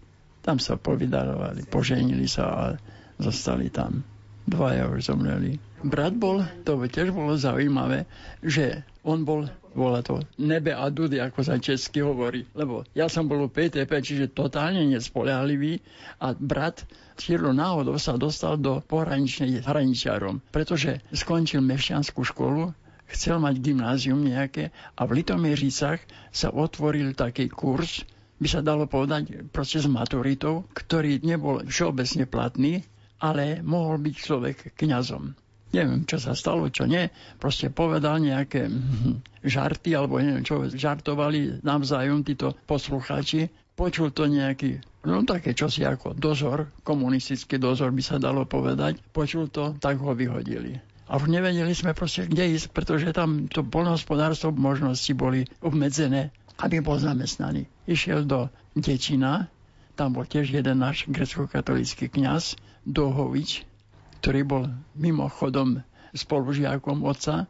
Tam 0.43 0.59
sa 0.59 0.75
povydarovali, 0.75 1.71
poženili 1.71 2.27
sa 2.27 2.45
a 2.51 2.65
zostali 3.23 3.71
tam 3.71 4.03
dvaja 4.47 4.91
už 4.91 5.07
zomreli. 5.07 5.63
Brat 5.83 6.15
bol, 6.15 6.43
to 6.67 6.79
by 6.79 6.87
tiež 6.91 7.15
bolo 7.15 7.35
zaujímavé, 7.39 8.07
že 8.43 8.87
on 9.03 9.27
bol, 9.27 9.47
bola 9.75 10.03
to 10.03 10.23
nebe 10.39 10.71
a 10.71 10.87
dudy, 10.91 11.19
ako 11.19 11.43
sa 11.43 11.59
česky 11.59 12.03
hovorí. 12.03 12.47
Lebo 12.55 12.87
ja 12.95 13.11
som 13.11 13.27
bol 13.27 13.47
u 13.47 13.51
PTP, 13.51 13.91
čiže 14.03 14.35
totálne 14.35 14.83
nespoliahlivý 14.87 15.83
a 16.23 16.35
brat 16.35 16.87
Čirlo 17.13 17.53
náhodou 17.53 18.01
sa 18.01 18.17
dostal 18.17 18.57
do 18.57 18.81
pohraničnej 18.83 19.63
hraničiarom, 19.63 20.41
pretože 20.49 21.05
skončil 21.13 21.61
mešťanskú 21.61 22.25
školu, 22.25 22.73
chcel 23.13 23.37
mať 23.37 23.61
gymnázium 23.61 24.23
nejaké 24.25 24.73
a 24.97 25.05
v 25.05 25.21
Litomiericach 25.21 26.01
sa 26.33 26.49
otvoril 26.49 27.13
taký 27.13 27.53
kurz, 27.53 28.09
by 28.43 28.49
sa 28.51 28.61
dalo 28.61 28.91
povedať 28.91 29.47
proste 29.55 29.79
s 29.79 29.87
maturitou, 29.87 30.67
ktorý 30.75 31.23
nebol 31.23 31.63
všeobecne 31.63 32.27
platný, 32.27 32.83
ale 33.23 33.63
mohol 33.63 34.03
byť 34.03 34.15
človek 34.19 34.57
kňazom. 34.75 35.39
Neviem, 35.73 36.05
čo 36.05 36.21
sa 36.21 36.37
stalo, 36.37 36.69
čo 36.69 36.85
nie. 36.85 37.09
Proste 37.41 37.73
povedal 37.73 38.21
nejaké 38.21 38.69
žarty, 39.55 39.97
alebo 39.97 40.21
neviem 40.21 40.45
čo, 40.45 40.69
žartovali 40.69 41.65
navzájom 41.65 42.27
títo 42.27 42.53
poslucháči. 42.69 43.49
Počul 43.73 44.13
to 44.13 44.29
nejaký, 44.29 44.85
no 45.09 45.25
také 45.25 45.57
čosi 45.57 45.81
ako 45.89 46.13
dozor, 46.13 46.69
komunistický 46.85 47.57
dozor 47.57 47.89
by 47.89 48.03
sa 48.05 48.21
dalo 48.21 48.45
povedať. 48.45 49.01
Počul 49.17 49.49
to, 49.49 49.73
tak 49.81 49.97
ho 49.97 50.13
vyhodili. 50.13 50.77
A 51.09 51.21
už 51.21 51.29
nevedeli 51.29 51.73
sme 51.77 51.97
proste, 51.97 52.29
kde 52.29 52.57
ísť, 52.57 52.73
pretože 52.73 53.13
tam 53.17 53.49
to 53.49 53.65
polnohospodárstvo 53.65 54.53
možnosti 54.53 55.13
boli 55.13 55.45
obmedzené, 55.65 56.33
aby 56.61 56.85
bol 56.85 57.01
zamestnaný. 57.01 57.71
Išiel 57.89 58.29
do 58.29 58.53
Dečina, 58.77 59.49
tam 59.97 60.17
bol 60.17 60.25
tiež 60.25 60.53
jeden 60.53 60.81
náš 60.81 61.09
grecko-katolický 61.09 62.09
kňaz, 62.09 62.57
Dohovič, 62.83 63.63
ktorý 64.21 64.41
bol 64.43 64.63
mimochodom 64.99 65.87
spolužiakom 66.13 67.07
otca, 67.07 67.47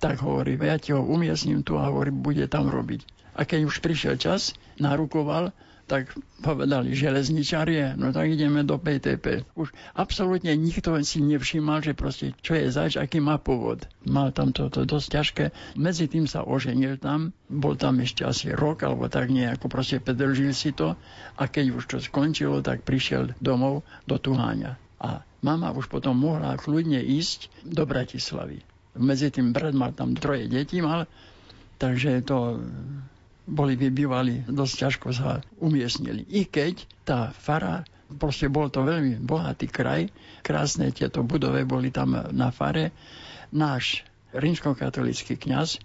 tak 0.00 0.24
hovorí, 0.24 0.56
ja 0.56 0.80
ti 0.80 0.96
ho 0.96 1.04
umiestním 1.04 1.60
tu 1.60 1.76
a 1.76 1.92
hovorí, 1.92 2.08
bude 2.08 2.48
tam 2.48 2.72
robiť. 2.72 3.04
A 3.36 3.44
keď 3.44 3.68
už 3.68 3.84
prišiel 3.84 4.16
čas, 4.16 4.56
narukoval, 4.80 5.52
tak 5.90 6.14
povedali 6.38 6.94
železničarie, 6.94 7.98
no 7.98 8.14
tak 8.14 8.30
ideme 8.30 8.62
do 8.62 8.78
PTP. 8.78 9.42
Už 9.58 9.74
absolútne 9.98 10.54
nikto 10.54 10.94
si 11.02 11.18
nevšímal, 11.18 11.82
že 11.82 11.98
proste 11.98 12.30
čo 12.38 12.54
je 12.54 12.70
zač, 12.70 12.94
aký 12.94 13.18
má 13.18 13.42
pôvod. 13.42 13.90
Mal 14.06 14.30
tam 14.30 14.54
toto 14.54 14.86
to 14.86 14.86
dosť 14.86 15.08
ťažké. 15.10 15.44
Medzi 15.74 16.06
tým 16.06 16.30
sa 16.30 16.46
oženil 16.46 17.02
tam, 17.02 17.34
bol 17.50 17.74
tam 17.74 17.98
ešte 17.98 18.22
asi 18.22 18.54
rok, 18.54 18.86
alebo 18.86 19.10
tak 19.10 19.34
nejako 19.34 19.66
proste 19.66 19.98
predržil 19.98 20.54
si 20.54 20.70
to 20.70 20.94
a 21.34 21.42
keď 21.50 21.74
už 21.74 21.82
to 21.90 21.98
skončilo, 21.98 22.62
tak 22.62 22.86
prišiel 22.86 23.34
domov 23.42 23.82
do 24.06 24.14
Tuháňa. 24.14 24.78
A 25.02 25.26
mama 25.42 25.74
už 25.74 25.90
potom 25.90 26.14
mohla 26.14 26.54
kľudne 26.54 27.02
ísť 27.02 27.50
do 27.66 27.82
Bratislavy. 27.82 28.62
Medzi 28.94 29.34
tým 29.34 29.50
brat 29.50 29.74
mal 29.74 29.90
tam 29.90 30.14
troje 30.14 30.46
detí 30.46 30.78
mal, 30.78 31.10
takže 31.82 32.22
to 32.22 32.62
boli 33.50 33.74
by 33.74 33.88
bývali, 33.90 34.46
dosť 34.46 34.74
ťažko 34.86 35.08
sa 35.10 35.42
umiestnili. 35.58 36.22
I 36.30 36.46
keď 36.46 36.86
tá 37.02 37.20
fara, 37.34 37.82
proste 38.14 38.46
bol 38.46 38.70
to 38.70 38.86
veľmi 38.86 39.18
bohatý 39.18 39.66
kraj, 39.66 40.06
krásne 40.46 40.94
tieto 40.94 41.26
budove 41.26 41.66
boli 41.66 41.90
tam 41.90 42.14
na 42.30 42.48
fare. 42.54 42.94
Náš 43.50 44.06
rímskokatolický 44.30 45.34
kňaz, 45.34 45.82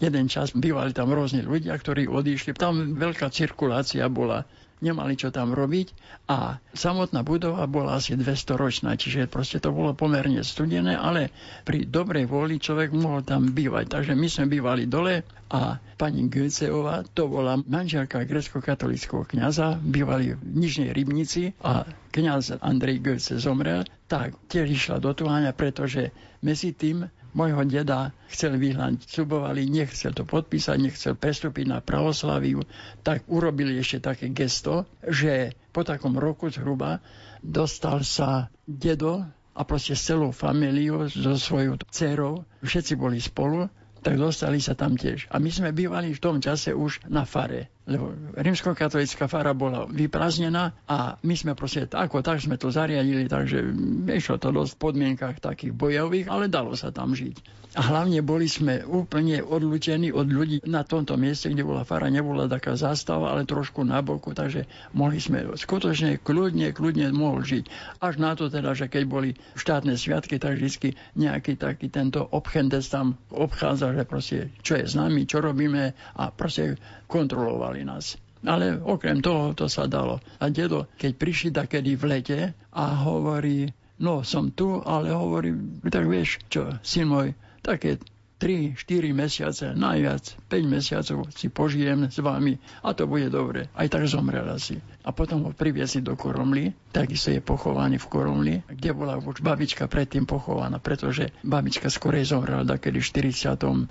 jeden 0.00 0.26
čas 0.32 0.56
bývali 0.56 0.96
tam 0.96 1.12
rôzni 1.12 1.44
ľudia, 1.44 1.76
ktorí 1.76 2.08
odišli. 2.08 2.56
Tam 2.56 2.96
veľká 2.96 3.28
cirkulácia 3.28 4.08
bola 4.08 4.48
nemali 4.82 5.14
čo 5.14 5.30
tam 5.30 5.54
robiť 5.54 5.94
a 6.26 6.58
samotná 6.74 7.22
budova 7.22 7.64
bola 7.70 8.02
asi 8.02 8.18
200 8.18 8.58
ročná, 8.58 8.98
čiže 8.98 9.30
proste 9.30 9.62
to 9.62 9.70
bolo 9.70 9.94
pomerne 9.94 10.42
studené, 10.42 10.98
ale 10.98 11.30
pri 11.62 11.86
dobrej 11.86 12.26
vôli 12.26 12.58
človek 12.58 12.90
mohol 12.90 13.22
tam 13.22 13.54
bývať. 13.54 13.94
Takže 13.94 14.12
my 14.18 14.26
sme 14.26 14.50
bývali 14.50 14.90
dole 14.90 15.22
a 15.48 15.78
pani 15.94 16.26
Göceová, 16.26 17.06
to 17.14 17.30
bola 17.30 17.54
manželka 17.62 18.26
grecko-katolického 18.26 19.22
kniaza, 19.22 19.78
bývali 19.78 20.34
v 20.34 20.40
Nižnej 20.42 20.90
Rybnici 20.90 21.54
a 21.62 21.86
kniaz 22.10 22.50
Andrej 22.58 22.98
Göce 23.00 23.38
zomrel, 23.38 23.86
tak 24.10 24.34
tiež 24.50 24.66
išla 24.66 24.96
do 24.98 25.14
Tuháňa, 25.14 25.54
pretože 25.54 26.10
medzi 26.42 26.74
tým 26.74 27.06
môjho 27.32 27.64
deda 27.64 28.12
chcel 28.28 28.56
vyhľať, 28.60 29.08
slubovali, 29.08 29.68
nechcel 29.68 30.12
to 30.12 30.24
podpísať, 30.24 30.76
nechcel 30.78 31.14
prestúpiť 31.16 31.68
na 31.68 31.78
pravoslaviu, 31.80 32.64
tak 33.00 33.24
urobili 33.28 33.76
ešte 33.80 34.04
také 34.04 34.28
gesto, 34.32 34.84
že 35.04 35.56
po 35.72 35.84
takom 35.84 36.16
roku 36.16 36.52
zhruba 36.52 37.00
dostal 37.40 38.04
sa 38.04 38.52
dedo 38.68 39.24
a 39.52 39.60
proste 39.68 39.92
s 39.92 40.08
celou 40.08 40.32
familiou, 40.32 41.08
so 41.12 41.36
svojou 41.36 41.76
dcerou, 41.88 42.48
všetci 42.64 42.96
boli 42.96 43.20
spolu 43.20 43.68
tak 44.02 44.18
dostali 44.18 44.58
sa 44.58 44.74
tam 44.74 44.98
tiež. 44.98 45.30
A 45.30 45.38
my 45.38 45.46
sme 45.48 45.70
bývali 45.70 46.10
v 46.10 46.20
tom 46.20 46.42
čase 46.42 46.74
už 46.74 47.06
na 47.06 47.22
fare, 47.22 47.70
lebo 47.86 48.10
rímskokatolická 48.34 49.30
fara 49.30 49.54
bola 49.54 49.86
vyprázdnená 49.86 50.74
a 50.90 51.16
my 51.22 51.34
sme 51.38 51.54
proste 51.54 51.86
ako 51.86 52.18
tak 52.20 52.42
sme 52.42 52.58
to 52.58 52.74
zariadili, 52.74 53.30
takže 53.30 53.62
išlo 54.10 54.42
to 54.42 54.50
dosť 54.50 54.72
v 54.74 54.82
podmienkach 54.82 55.38
takých 55.38 55.72
bojových, 55.72 56.26
ale 56.26 56.50
dalo 56.50 56.74
sa 56.74 56.90
tam 56.90 57.14
žiť. 57.14 57.61
A 57.72 57.80
hlavne 57.88 58.20
boli 58.20 58.52
sme 58.52 58.84
úplne 58.84 59.40
odlučení 59.40 60.12
od 60.12 60.28
ľudí 60.28 60.60
na 60.68 60.84
tomto 60.84 61.16
mieste, 61.16 61.48
kde 61.48 61.64
bola 61.64 61.88
fara, 61.88 62.12
nebola 62.12 62.44
taká 62.44 62.76
zástava, 62.76 63.32
ale 63.32 63.48
trošku 63.48 63.80
na 63.80 64.04
boku, 64.04 64.36
takže 64.36 64.68
mohli 64.92 65.16
sme 65.16 65.48
skutočne 65.56 66.20
kľudne, 66.20 66.76
kľudne 66.76 67.08
mohol 67.16 67.40
žiť. 67.40 67.64
Až 68.04 68.20
na 68.20 68.36
to 68.36 68.52
teda, 68.52 68.76
že 68.76 68.92
keď 68.92 69.02
boli 69.08 69.32
štátne 69.56 69.96
sviatky, 69.96 70.36
tak 70.36 70.60
vždy 70.60 70.92
nejaký 71.16 71.56
taký 71.56 71.88
tento 71.88 72.20
obchendes 72.20 72.92
tam 72.92 73.16
obchádzal 73.32 73.96
že 73.96 74.04
proste, 74.04 74.38
čo 74.60 74.76
je 74.76 74.84
s 74.84 74.92
nami, 74.92 75.24
čo 75.24 75.40
robíme 75.40 75.96
a 75.96 76.28
proste 76.28 76.76
kontrolovali 77.08 77.88
nás. 77.88 78.20
Ale 78.44 78.76
okrem 78.84 79.24
toho 79.24 79.56
to 79.56 79.72
sa 79.72 79.88
dalo. 79.88 80.20
A 80.44 80.52
dedo, 80.52 80.92
keď 81.00 81.12
prišli 81.16 81.50
takedy 81.56 81.96
v 81.96 82.04
lete 82.04 82.40
a 82.74 82.84
hovorí, 83.00 83.70
no 84.02 84.20
som 84.26 84.52
tu, 84.52 84.76
ale 84.82 85.14
hovorí, 85.14 85.80
tak 85.88 86.04
vieš 86.04 86.42
čo, 86.50 86.76
syn 86.82 87.08
môj, 87.08 87.32
také 87.62 88.02
3-4 88.42 89.14
mesiace, 89.14 89.70
najviac 89.70 90.34
5 90.50 90.66
mesiacov 90.66 91.30
si 91.30 91.46
požijem 91.46 92.10
s 92.10 92.18
vami 92.18 92.58
a 92.82 92.90
to 92.90 93.06
bude 93.06 93.30
dobre. 93.30 93.70
Aj 93.70 93.86
tak 93.86 94.10
zomrel 94.10 94.42
asi. 94.50 94.82
A 95.06 95.14
potom 95.14 95.46
ho 95.46 95.54
priviesli 95.54 96.02
do 96.02 96.18
Koromly, 96.18 96.74
takisto 96.90 97.30
je 97.30 97.38
pochovaný 97.38 98.02
v 98.02 98.10
Koromli, 98.10 98.54
kde 98.66 98.90
bola 98.98 99.14
už 99.22 99.46
babička 99.46 99.86
predtým 99.86 100.26
pochovaná, 100.26 100.82
pretože 100.82 101.30
babička 101.46 101.86
skorej 101.86 102.34
zomrela 102.34 102.66
takedy 102.66 102.98
v 102.98 103.30
47. 103.30 103.86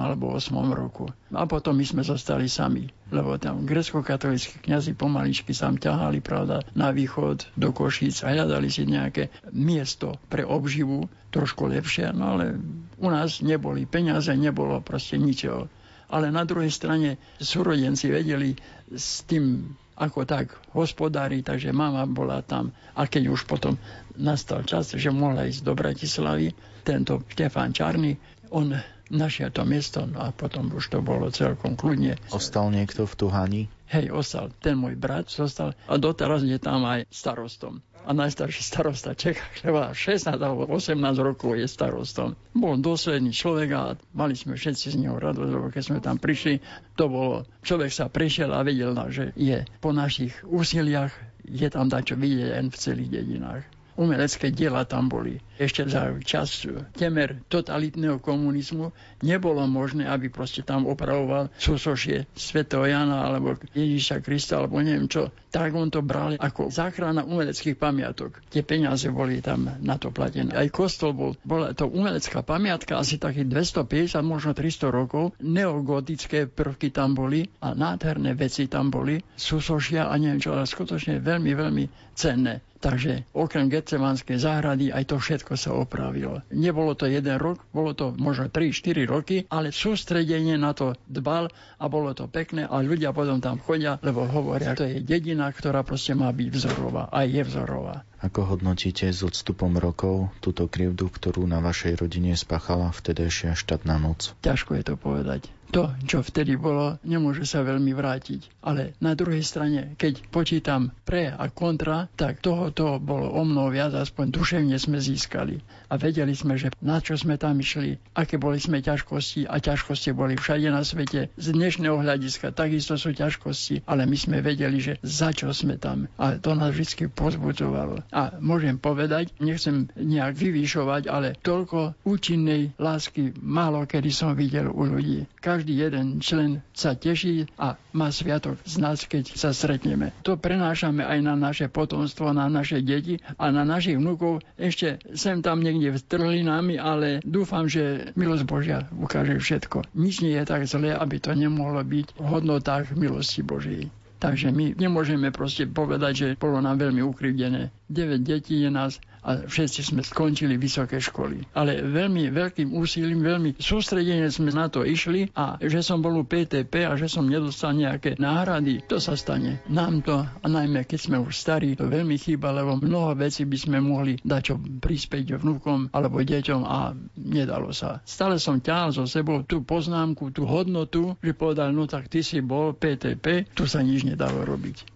alebo 0.00 0.24
8. 0.32 0.56
roku. 0.72 1.12
A 1.36 1.44
potom 1.44 1.76
my 1.76 1.84
sme 1.84 2.00
zostali 2.00 2.48
sami, 2.48 2.88
lebo 3.12 3.36
tam 3.36 3.68
grecko-katolíckí 3.68 4.64
kňazi 4.64 4.96
pomaličky 4.96 5.52
sa 5.52 5.68
ťahali, 5.68 6.24
pravda, 6.24 6.64
na 6.72 6.96
východ 6.96 7.44
do 7.60 7.76
Košíc 7.76 8.24
a 8.24 8.32
hľadali 8.32 8.72
si 8.72 8.88
nejaké 8.88 9.28
miesto 9.52 10.16
pre 10.32 10.48
obživu, 10.48 11.12
trošku 11.32 11.66
lepšie, 11.66 12.12
no 12.12 12.36
ale 12.36 12.60
u 13.00 13.08
nás 13.08 13.40
neboli 13.40 13.88
peniaze, 13.88 14.30
nebolo 14.36 14.84
proste 14.84 15.16
ničoho. 15.16 15.66
Ale 16.12 16.28
na 16.28 16.44
druhej 16.44 16.68
strane 16.68 17.16
súrodenci 17.40 18.12
vedeli 18.12 18.52
s 18.92 19.24
tým 19.24 19.72
ako 19.96 20.28
tak 20.28 20.52
hospodári, 20.76 21.40
takže 21.40 21.72
mama 21.72 22.04
bola 22.04 22.44
tam. 22.44 22.76
A 22.92 23.08
keď 23.08 23.32
už 23.32 23.48
potom 23.48 23.80
nastal 24.20 24.64
čas, 24.68 24.92
že 24.92 25.08
mohla 25.08 25.48
ísť 25.48 25.64
do 25.64 25.72
Bratislavy, 25.72 26.52
tento 26.84 27.24
Štefán 27.32 27.72
Čarny, 27.72 28.20
on 28.52 28.76
našiel 29.12 29.52
to 29.52 29.64
miesto 29.68 30.04
no 30.08 30.24
a 30.24 30.28
potom 30.32 30.72
už 30.72 30.92
to 30.92 30.98
bolo 31.00 31.32
celkom 31.32 31.76
kľudne. 31.76 32.16
Ostal 32.32 32.72
niekto 32.72 33.04
v 33.08 33.14
Tuhani? 33.16 33.62
Hej, 33.92 34.08
ostal. 34.12 34.48
Ten 34.60 34.80
môj 34.80 34.96
brat 34.96 35.28
zostal 35.28 35.76
a 35.88 35.94
doteraz 36.00 36.44
je 36.44 36.56
tam 36.56 36.84
aj 36.88 37.08
starostom 37.12 37.84
a 38.02 38.10
najstarší 38.10 38.62
starosta 38.62 39.14
Čecha, 39.14 39.46
ktorá 39.58 39.94
16 39.94 40.34
alebo 40.38 40.66
18 40.66 40.98
rokov 41.22 41.54
je 41.58 41.66
starostom. 41.70 42.34
Bol 42.52 42.82
dôsledný 42.82 43.30
človek 43.30 43.68
a 43.74 43.82
mali 44.12 44.34
sme 44.34 44.58
všetci 44.58 44.94
z 44.94 44.96
neho 44.98 45.16
radosť, 45.18 45.50
lebo 45.50 45.66
keď 45.70 45.82
sme 45.82 45.98
tam 46.02 46.18
prišli, 46.18 46.58
to 46.98 47.06
bolo, 47.06 47.46
človek 47.62 47.90
sa 47.94 48.10
prišiel 48.10 48.50
a 48.50 48.66
vedel, 48.66 48.94
že 49.10 49.30
je 49.38 49.62
po 49.78 49.94
našich 49.94 50.34
úsiliach, 50.46 51.14
je 51.46 51.68
tam 51.70 51.90
dačo 51.90 52.14
vidieť 52.18 52.50
aj 52.54 52.62
v 52.70 52.76
celých 52.78 53.10
dedinách 53.10 53.64
umelecké 53.96 54.50
diela 54.52 54.84
tam 54.88 55.08
boli. 55.08 55.40
Ešte 55.60 55.86
za 55.86 56.10
čas 56.26 56.64
temer 56.96 57.38
totalitného 57.46 58.18
komunizmu 58.18 58.90
nebolo 59.22 59.62
možné, 59.70 60.08
aby 60.10 60.26
proste 60.26 60.66
tam 60.66 60.90
opravoval 60.90 61.52
súsošie 61.54 62.26
svätého 62.34 62.82
Jana 62.88 63.28
alebo 63.28 63.54
Ježíša 63.76 64.24
Krista 64.24 64.58
alebo 64.58 64.82
neviem 64.82 65.06
čo. 65.06 65.30
Tak 65.52 65.70
on 65.76 65.92
to 65.92 66.00
bral 66.00 66.34
ako 66.40 66.72
záchrana 66.72 67.22
umeleckých 67.22 67.76
pamiatok. 67.76 68.40
Tie 68.48 68.64
peniaze 68.64 69.06
boli 69.12 69.44
tam 69.44 69.68
na 69.68 69.96
to 70.00 70.08
platené. 70.08 70.56
Aj 70.56 70.66
kostol 70.72 71.12
bol, 71.12 71.36
bola 71.44 71.76
to 71.76 71.86
umelecká 71.86 72.40
pamiatka, 72.40 72.96
asi 72.96 73.20
takých 73.20 73.46
250, 73.46 74.24
možno 74.24 74.56
300 74.56 74.88
rokov. 74.88 75.36
Neogotické 75.44 76.48
prvky 76.48 76.90
tam 76.90 77.12
boli 77.12 77.46
a 77.60 77.76
nádherné 77.76 78.32
veci 78.32 78.66
tam 78.66 78.88
boli. 78.88 79.20
Súsošia 79.36 80.08
a 80.08 80.16
neviem 80.16 80.40
čo, 80.40 80.56
ale 80.56 80.64
skutočne 80.64 81.20
veľmi, 81.20 81.52
veľmi 81.52 81.84
cenné. 82.16 82.71
Takže 82.82 83.30
okrem 83.30 83.70
Getsemanskej 83.70 84.42
záhrady 84.42 84.90
aj 84.90 85.14
to 85.14 85.16
všetko 85.22 85.54
sa 85.54 85.70
opravilo. 85.78 86.42
Nebolo 86.50 86.98
to 86.98 87.06
jeden 87.06 87.38
rok, 87.38 87.62
bolo 87.70 87.94
to 87.94 88.10
možno 88.10 88.50
3-4 88.50 89.06
roky, 89.06 89.36
ale 89.46 89.70
sústredenie 89.70 90.58
na 90.58 90.74
to 90.74 90.98
dbal 91.06 91.46
a 91.78 91.84
bolo 91.86 92.10
to 92.10 92.26
pekné 92.26 92.66
a 92.66 92.82
ľudia 92.82 93.14
potom 93.14 93.38
tam 93.38 93.62
chodia, 93.62 94.02
lebo 94.02 94.26
hovoria, 94.26 94.74
to 94.74 94.82
je 94.82 94.98
dedina, 94.98 95.46
ktorá 95.54 95.86
proste 95.86 96.18
má 96.18 96.34
byť 96.34 96.48
vzorová 96.50 97.06
a 97.06 97.22
je 97.22 97.42
vzorová. 97.46 98.02
Ako 98.22 98.54
hodnotíte 98.54 99.10
s 99.10 99.22
odstupom 99.22 99.74
rokov 99.78 100.30
túto 100.38 100.66
krivdu, 100.70 101.10
ktorú 101.10 101.42
na 101.46 101.58
vašej 101.58 102.02
rodine 102.02 102.34
spáchala 102.38 102.94
vtedajšia 102.94 103.58
štátna 103.58 103.98
moc? 103.98 104.34
Ťažko 104.42 104.78
je 104.78 104.84
to 104.86 104.94
povedať. 104.94 105.50
To, 105.72 105.88
čo 106.04 106.20
vtedy 106.20 106.60
bolo, 106.60 107.00
nemôže 107.00 107.48
sa 107.48 107.64
veľmi 107.64 107.96
vrátiť. 107.96 108.60
Ale 108.60 108.92
na 109.00 109.16
druhej 109.16 109.40
strane, 109.40 109.96
keď 109.96 110.28
počítam 110.28 110.92
pre 111.08 111.32
a 111.32 111.48
kontra, 111.48 112.12
tak 112.12 112.44
tohoto 112.44 113.00
bolo 113.00 113.32
o 113.32 113.40
mnoho 113.40 113.72
viac, 113.72 113.96
aspoň 113.96 114.36
duševne 114.36 114.76
sme 114.76 115.00
získali. 115.00 115.64
A 115.92 116.00
vedeli 116.00 116.32
sme, 116.32 116.56
že 116.56 116.72
na 116.80 117.04
čo 117.04 117.20
sme 117.20 117.36
tam 117.36 117.60
išli, 117.60 118.00
aké 118.16 118.40
boli 118.40 118.56
sme 118.56 118.80
ťažkosti 118.80 119.44
a 119.44 119.60
ťažkosti 119.60 120.16
boli 120.16 120.40
všade 120.40 120.72
na 120.72 120.80
svete. 120.80 121.28
Z 121.36 121.52
dnešného 121.52 122.00
hľadiska 122.00 122.56
takisto 122.56 122.96
sú 122.96 123.12
ťažkosti, 123.12 123.84
ale 123.84 124.08
my 124.08 124.16
sme 124.16 124.40
vedeli, 124.40 124.80
že 124.80 124.96
za 125.04 125.36
čo 125.36 125.52
sme 125.52 125.76
tam. 125.76 126.08
A 126.16 126.40
to 126.40 126.56
nás 126.56 126.72
vždy 126.72 127.12
pozbudzovalo. 127.12 128.00
A 128.08 128.40
môžem 128.40 128.80
povedať, 128.80 129.36
nechcem 129.36 129.92
nejak 129.92 130.32
vyvýšovať, 130.32 131.12
ale 131.12 131.36
toľko 131.44 132.00
účinnej 132.08 132.72
lásky 132.80 133.36
málo 133.44 133.84
kedy 133.84 134.08
som 134.08 134.32
videl 134.32 134.72
u 134.72 134.88
ľudí. 134.88 135.28
Každý 135.44 135.76
jeden 135.76 136.24
člen 136.24 136.64
sa 136.72 136.96
teší 136.96 137.52
a 137.60 137.76
má 137.92 138.08
sviatok 138.08 138.56
z 138.64 138.80
nás, 138.80 139.04
keď 139.04 139.36
sa 139.36 139.52
stretneme. 139.52 140.16
To 140.24 140.40
prenášame 140.40 141.04
aj 141.04 141.18
na 141.20 141.34
naše 141.36 141.68
potomstvo, 141.68 142.32
na 142.32 142.48
naše 142.48 142.80
deti 142.80 143.20
a 143.36 143.52
na 143.52 143.66
našich 143.66 144.00
vnúkov. 144.00 144.40
Ešte 144.56 145.02
sem 145.12 145.44
tam 145.44 145.60
niekde 145.60 145.81
v 145.90 145.98
trhlinami, 145.98 146.78
ale 146.78 147.18
dúfam, 147.24 147.66
že 147.66 148.14
milosť 148.14 148.44
Božia 148.46 148.78
ukáže 148.94 149.40
všetko. 149.40 149.90
Nič 149.96 150.22
nie 150.22 150.36
je 150.36 150.44
tak 150.46 150.68
zlé, 150.68 150.94
aby 150.94 151.18
to 151.18 151.34
nemohlo 151.34 151.82
byť 151.82 152.06
v 152.14 152.24
hodnotách 152.28 152.94
milosti 152.94 153.42
Božej. 153.42 153.90
Takže 154.22 154.54
my 154.54 154.78
nemôžeme 154.78 155.34
proste 155.34 155.66
povedať, 155.66 156.12
že 156.14 156.28
bolo 156.38 156.62
nám 156.62 156.78
veľmi 156.78 157.02
ukrivdené. 157.02 157.74
9 157.90 158.22
detí 158.22 158.62
je 158.62 158.70
nás 158.70 159.02
a 159.22 159.46
všetci 159.46 159.80
sme 159.94 160.02
skončili 160.02 160.58
vysoké 160.58 160.98
školy. 160.98 161.54
Ale 161.54 161.82
veľmi 161.82 162.30
veľkým 162.34 162.74
úsilím, 162.74 163.22
veľmi 163.22 163.58
sústredene 163.58 164.26
sme 164.28 164.50
na 164.50 164.66
to 164.66 164.82
išli 164.82 165.30
a 165.38 165.58
že 165.62 165.80
som 165.80 166.02
bol 166.02 166.18
u 166.18 166.24
PTP 166.26 166.86
a 166.86 166.98
že 166.98 167.06
som 167.06 167.26
nedostal 167.26 167.78
nejaké 167.78 168.18
náhrady, 168.18 168.82
to 168.86 168.98
sa 168.98 169.14
stane. 169.14 169.62
Nám 169.70 170.02
to, 170.02 170.26
a 170.26 170.46
najmä 170.46 170.84
keď 170.84 171.00
sme 171.00 171.16
už 171.22 171.34
starí, 171.38 171.78
to 171.78 171.86
veľmi 171.86 172.18
chýba, 172.18 172.50
lebo 172.50 172.78
mnoho 172.78 173.14
vecí 173.14 173.46
by 173.46 173.58
sme 173.58 173.78
mohli 173.78 174.18
dať 174.20 174.42
čo 174.42 174.54
prispieť 174.58 175.38
vnúkom 175.38 175.94
alebo 175.94 176.20
deťom 176.20 176.60
a 176.66 176.92
nedalo 177.16 177.70
sa. 177.70 178.02
Stále 178.02 178.42
som 178.42 178.58
ťahal 178.58 178.90
so 178.90 179.06
sebou 179.06 179.46
tú 179.46 179.62
poznámku, 179.62 180.34
tú 180.34 180.44
hodnotu, 180.44 181.14
že 181.22 181.32
povedal, 181.32 181.70
no 181.70 181.86
tak 181.86 182.10
ty 182.10 182.20
si 182.26 182.42
bol 182.42 182.74
PTP, 182.74 183.54
tu 183.54 183.64
sa 183.70 183.80
nič 183.80 184.02
nedalo 184.02 184.42
robiť. 184.42 184.91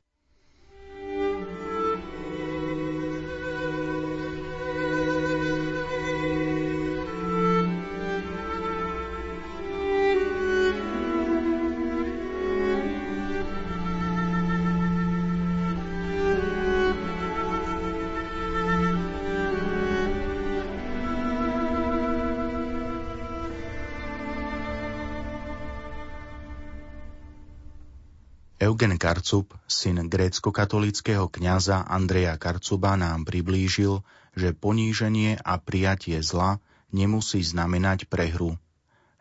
Eugen 28.76 29.00
Karcub, 29.00 29.56
syn 29.64 30.04
grécko-katolického 30.04 31.32
kňaza 31.32 31.88
Andreja 31.88 32.36
Karcuba, 32.36 32.92
nám 32.92 33.24
priblížil, 33.24 34.04
že 34.36 34.52
poníženie 34.52 35.40
a 35.40 35.56
prijatie 35.56 36.20
zla 36.20 36.60
nemusí 36.92 37.40
znamenať 37.40 38.04
prehru. 38.04 38.60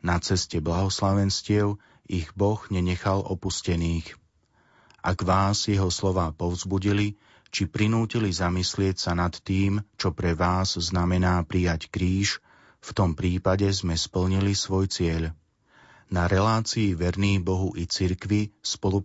Na 0.03 0.19
ceste 0.19 0.59
blahoslavenstiev 0.59 1.79
ich 2.03 2.35
Boh 2.35 2.59
nenechal 2.67 3.23
opustených. 3.23 4.19
Ak 4.99 5.23
vás 5.23 5.71
jeho 5.71 5.87
slova 5.87 6.35
povzbudili, 6.35 7.15
či 7.47 7.63
prinútili 7.63 8.35
zamyslieť 8.35 9.07
sa 9.07 9.15
nad 9.15 9.39
tým, 9.39 9.79
čo 9.95 10.11
pre 10.11 10.35
vás 10.35 10.75
znamená 10.75 11.39
prijať 11.47 11.87
kríž, 11.87 12.43
v 12.83 12.91
tom 12.91 13.15
prípade 13.15 13.71
sme 13.71 13.95
splnili 13.95 14.51
svoj 14.51 14.91
cieľ. 14.91 15.31
Na 16.05 16.29
relácii 16.29 16.93
Verný 16.93 17.41
Bohu 17.41 17.73
i 17.73 17.89
cirkvi 17.89 18.53
spolupracujú 18.61 19.03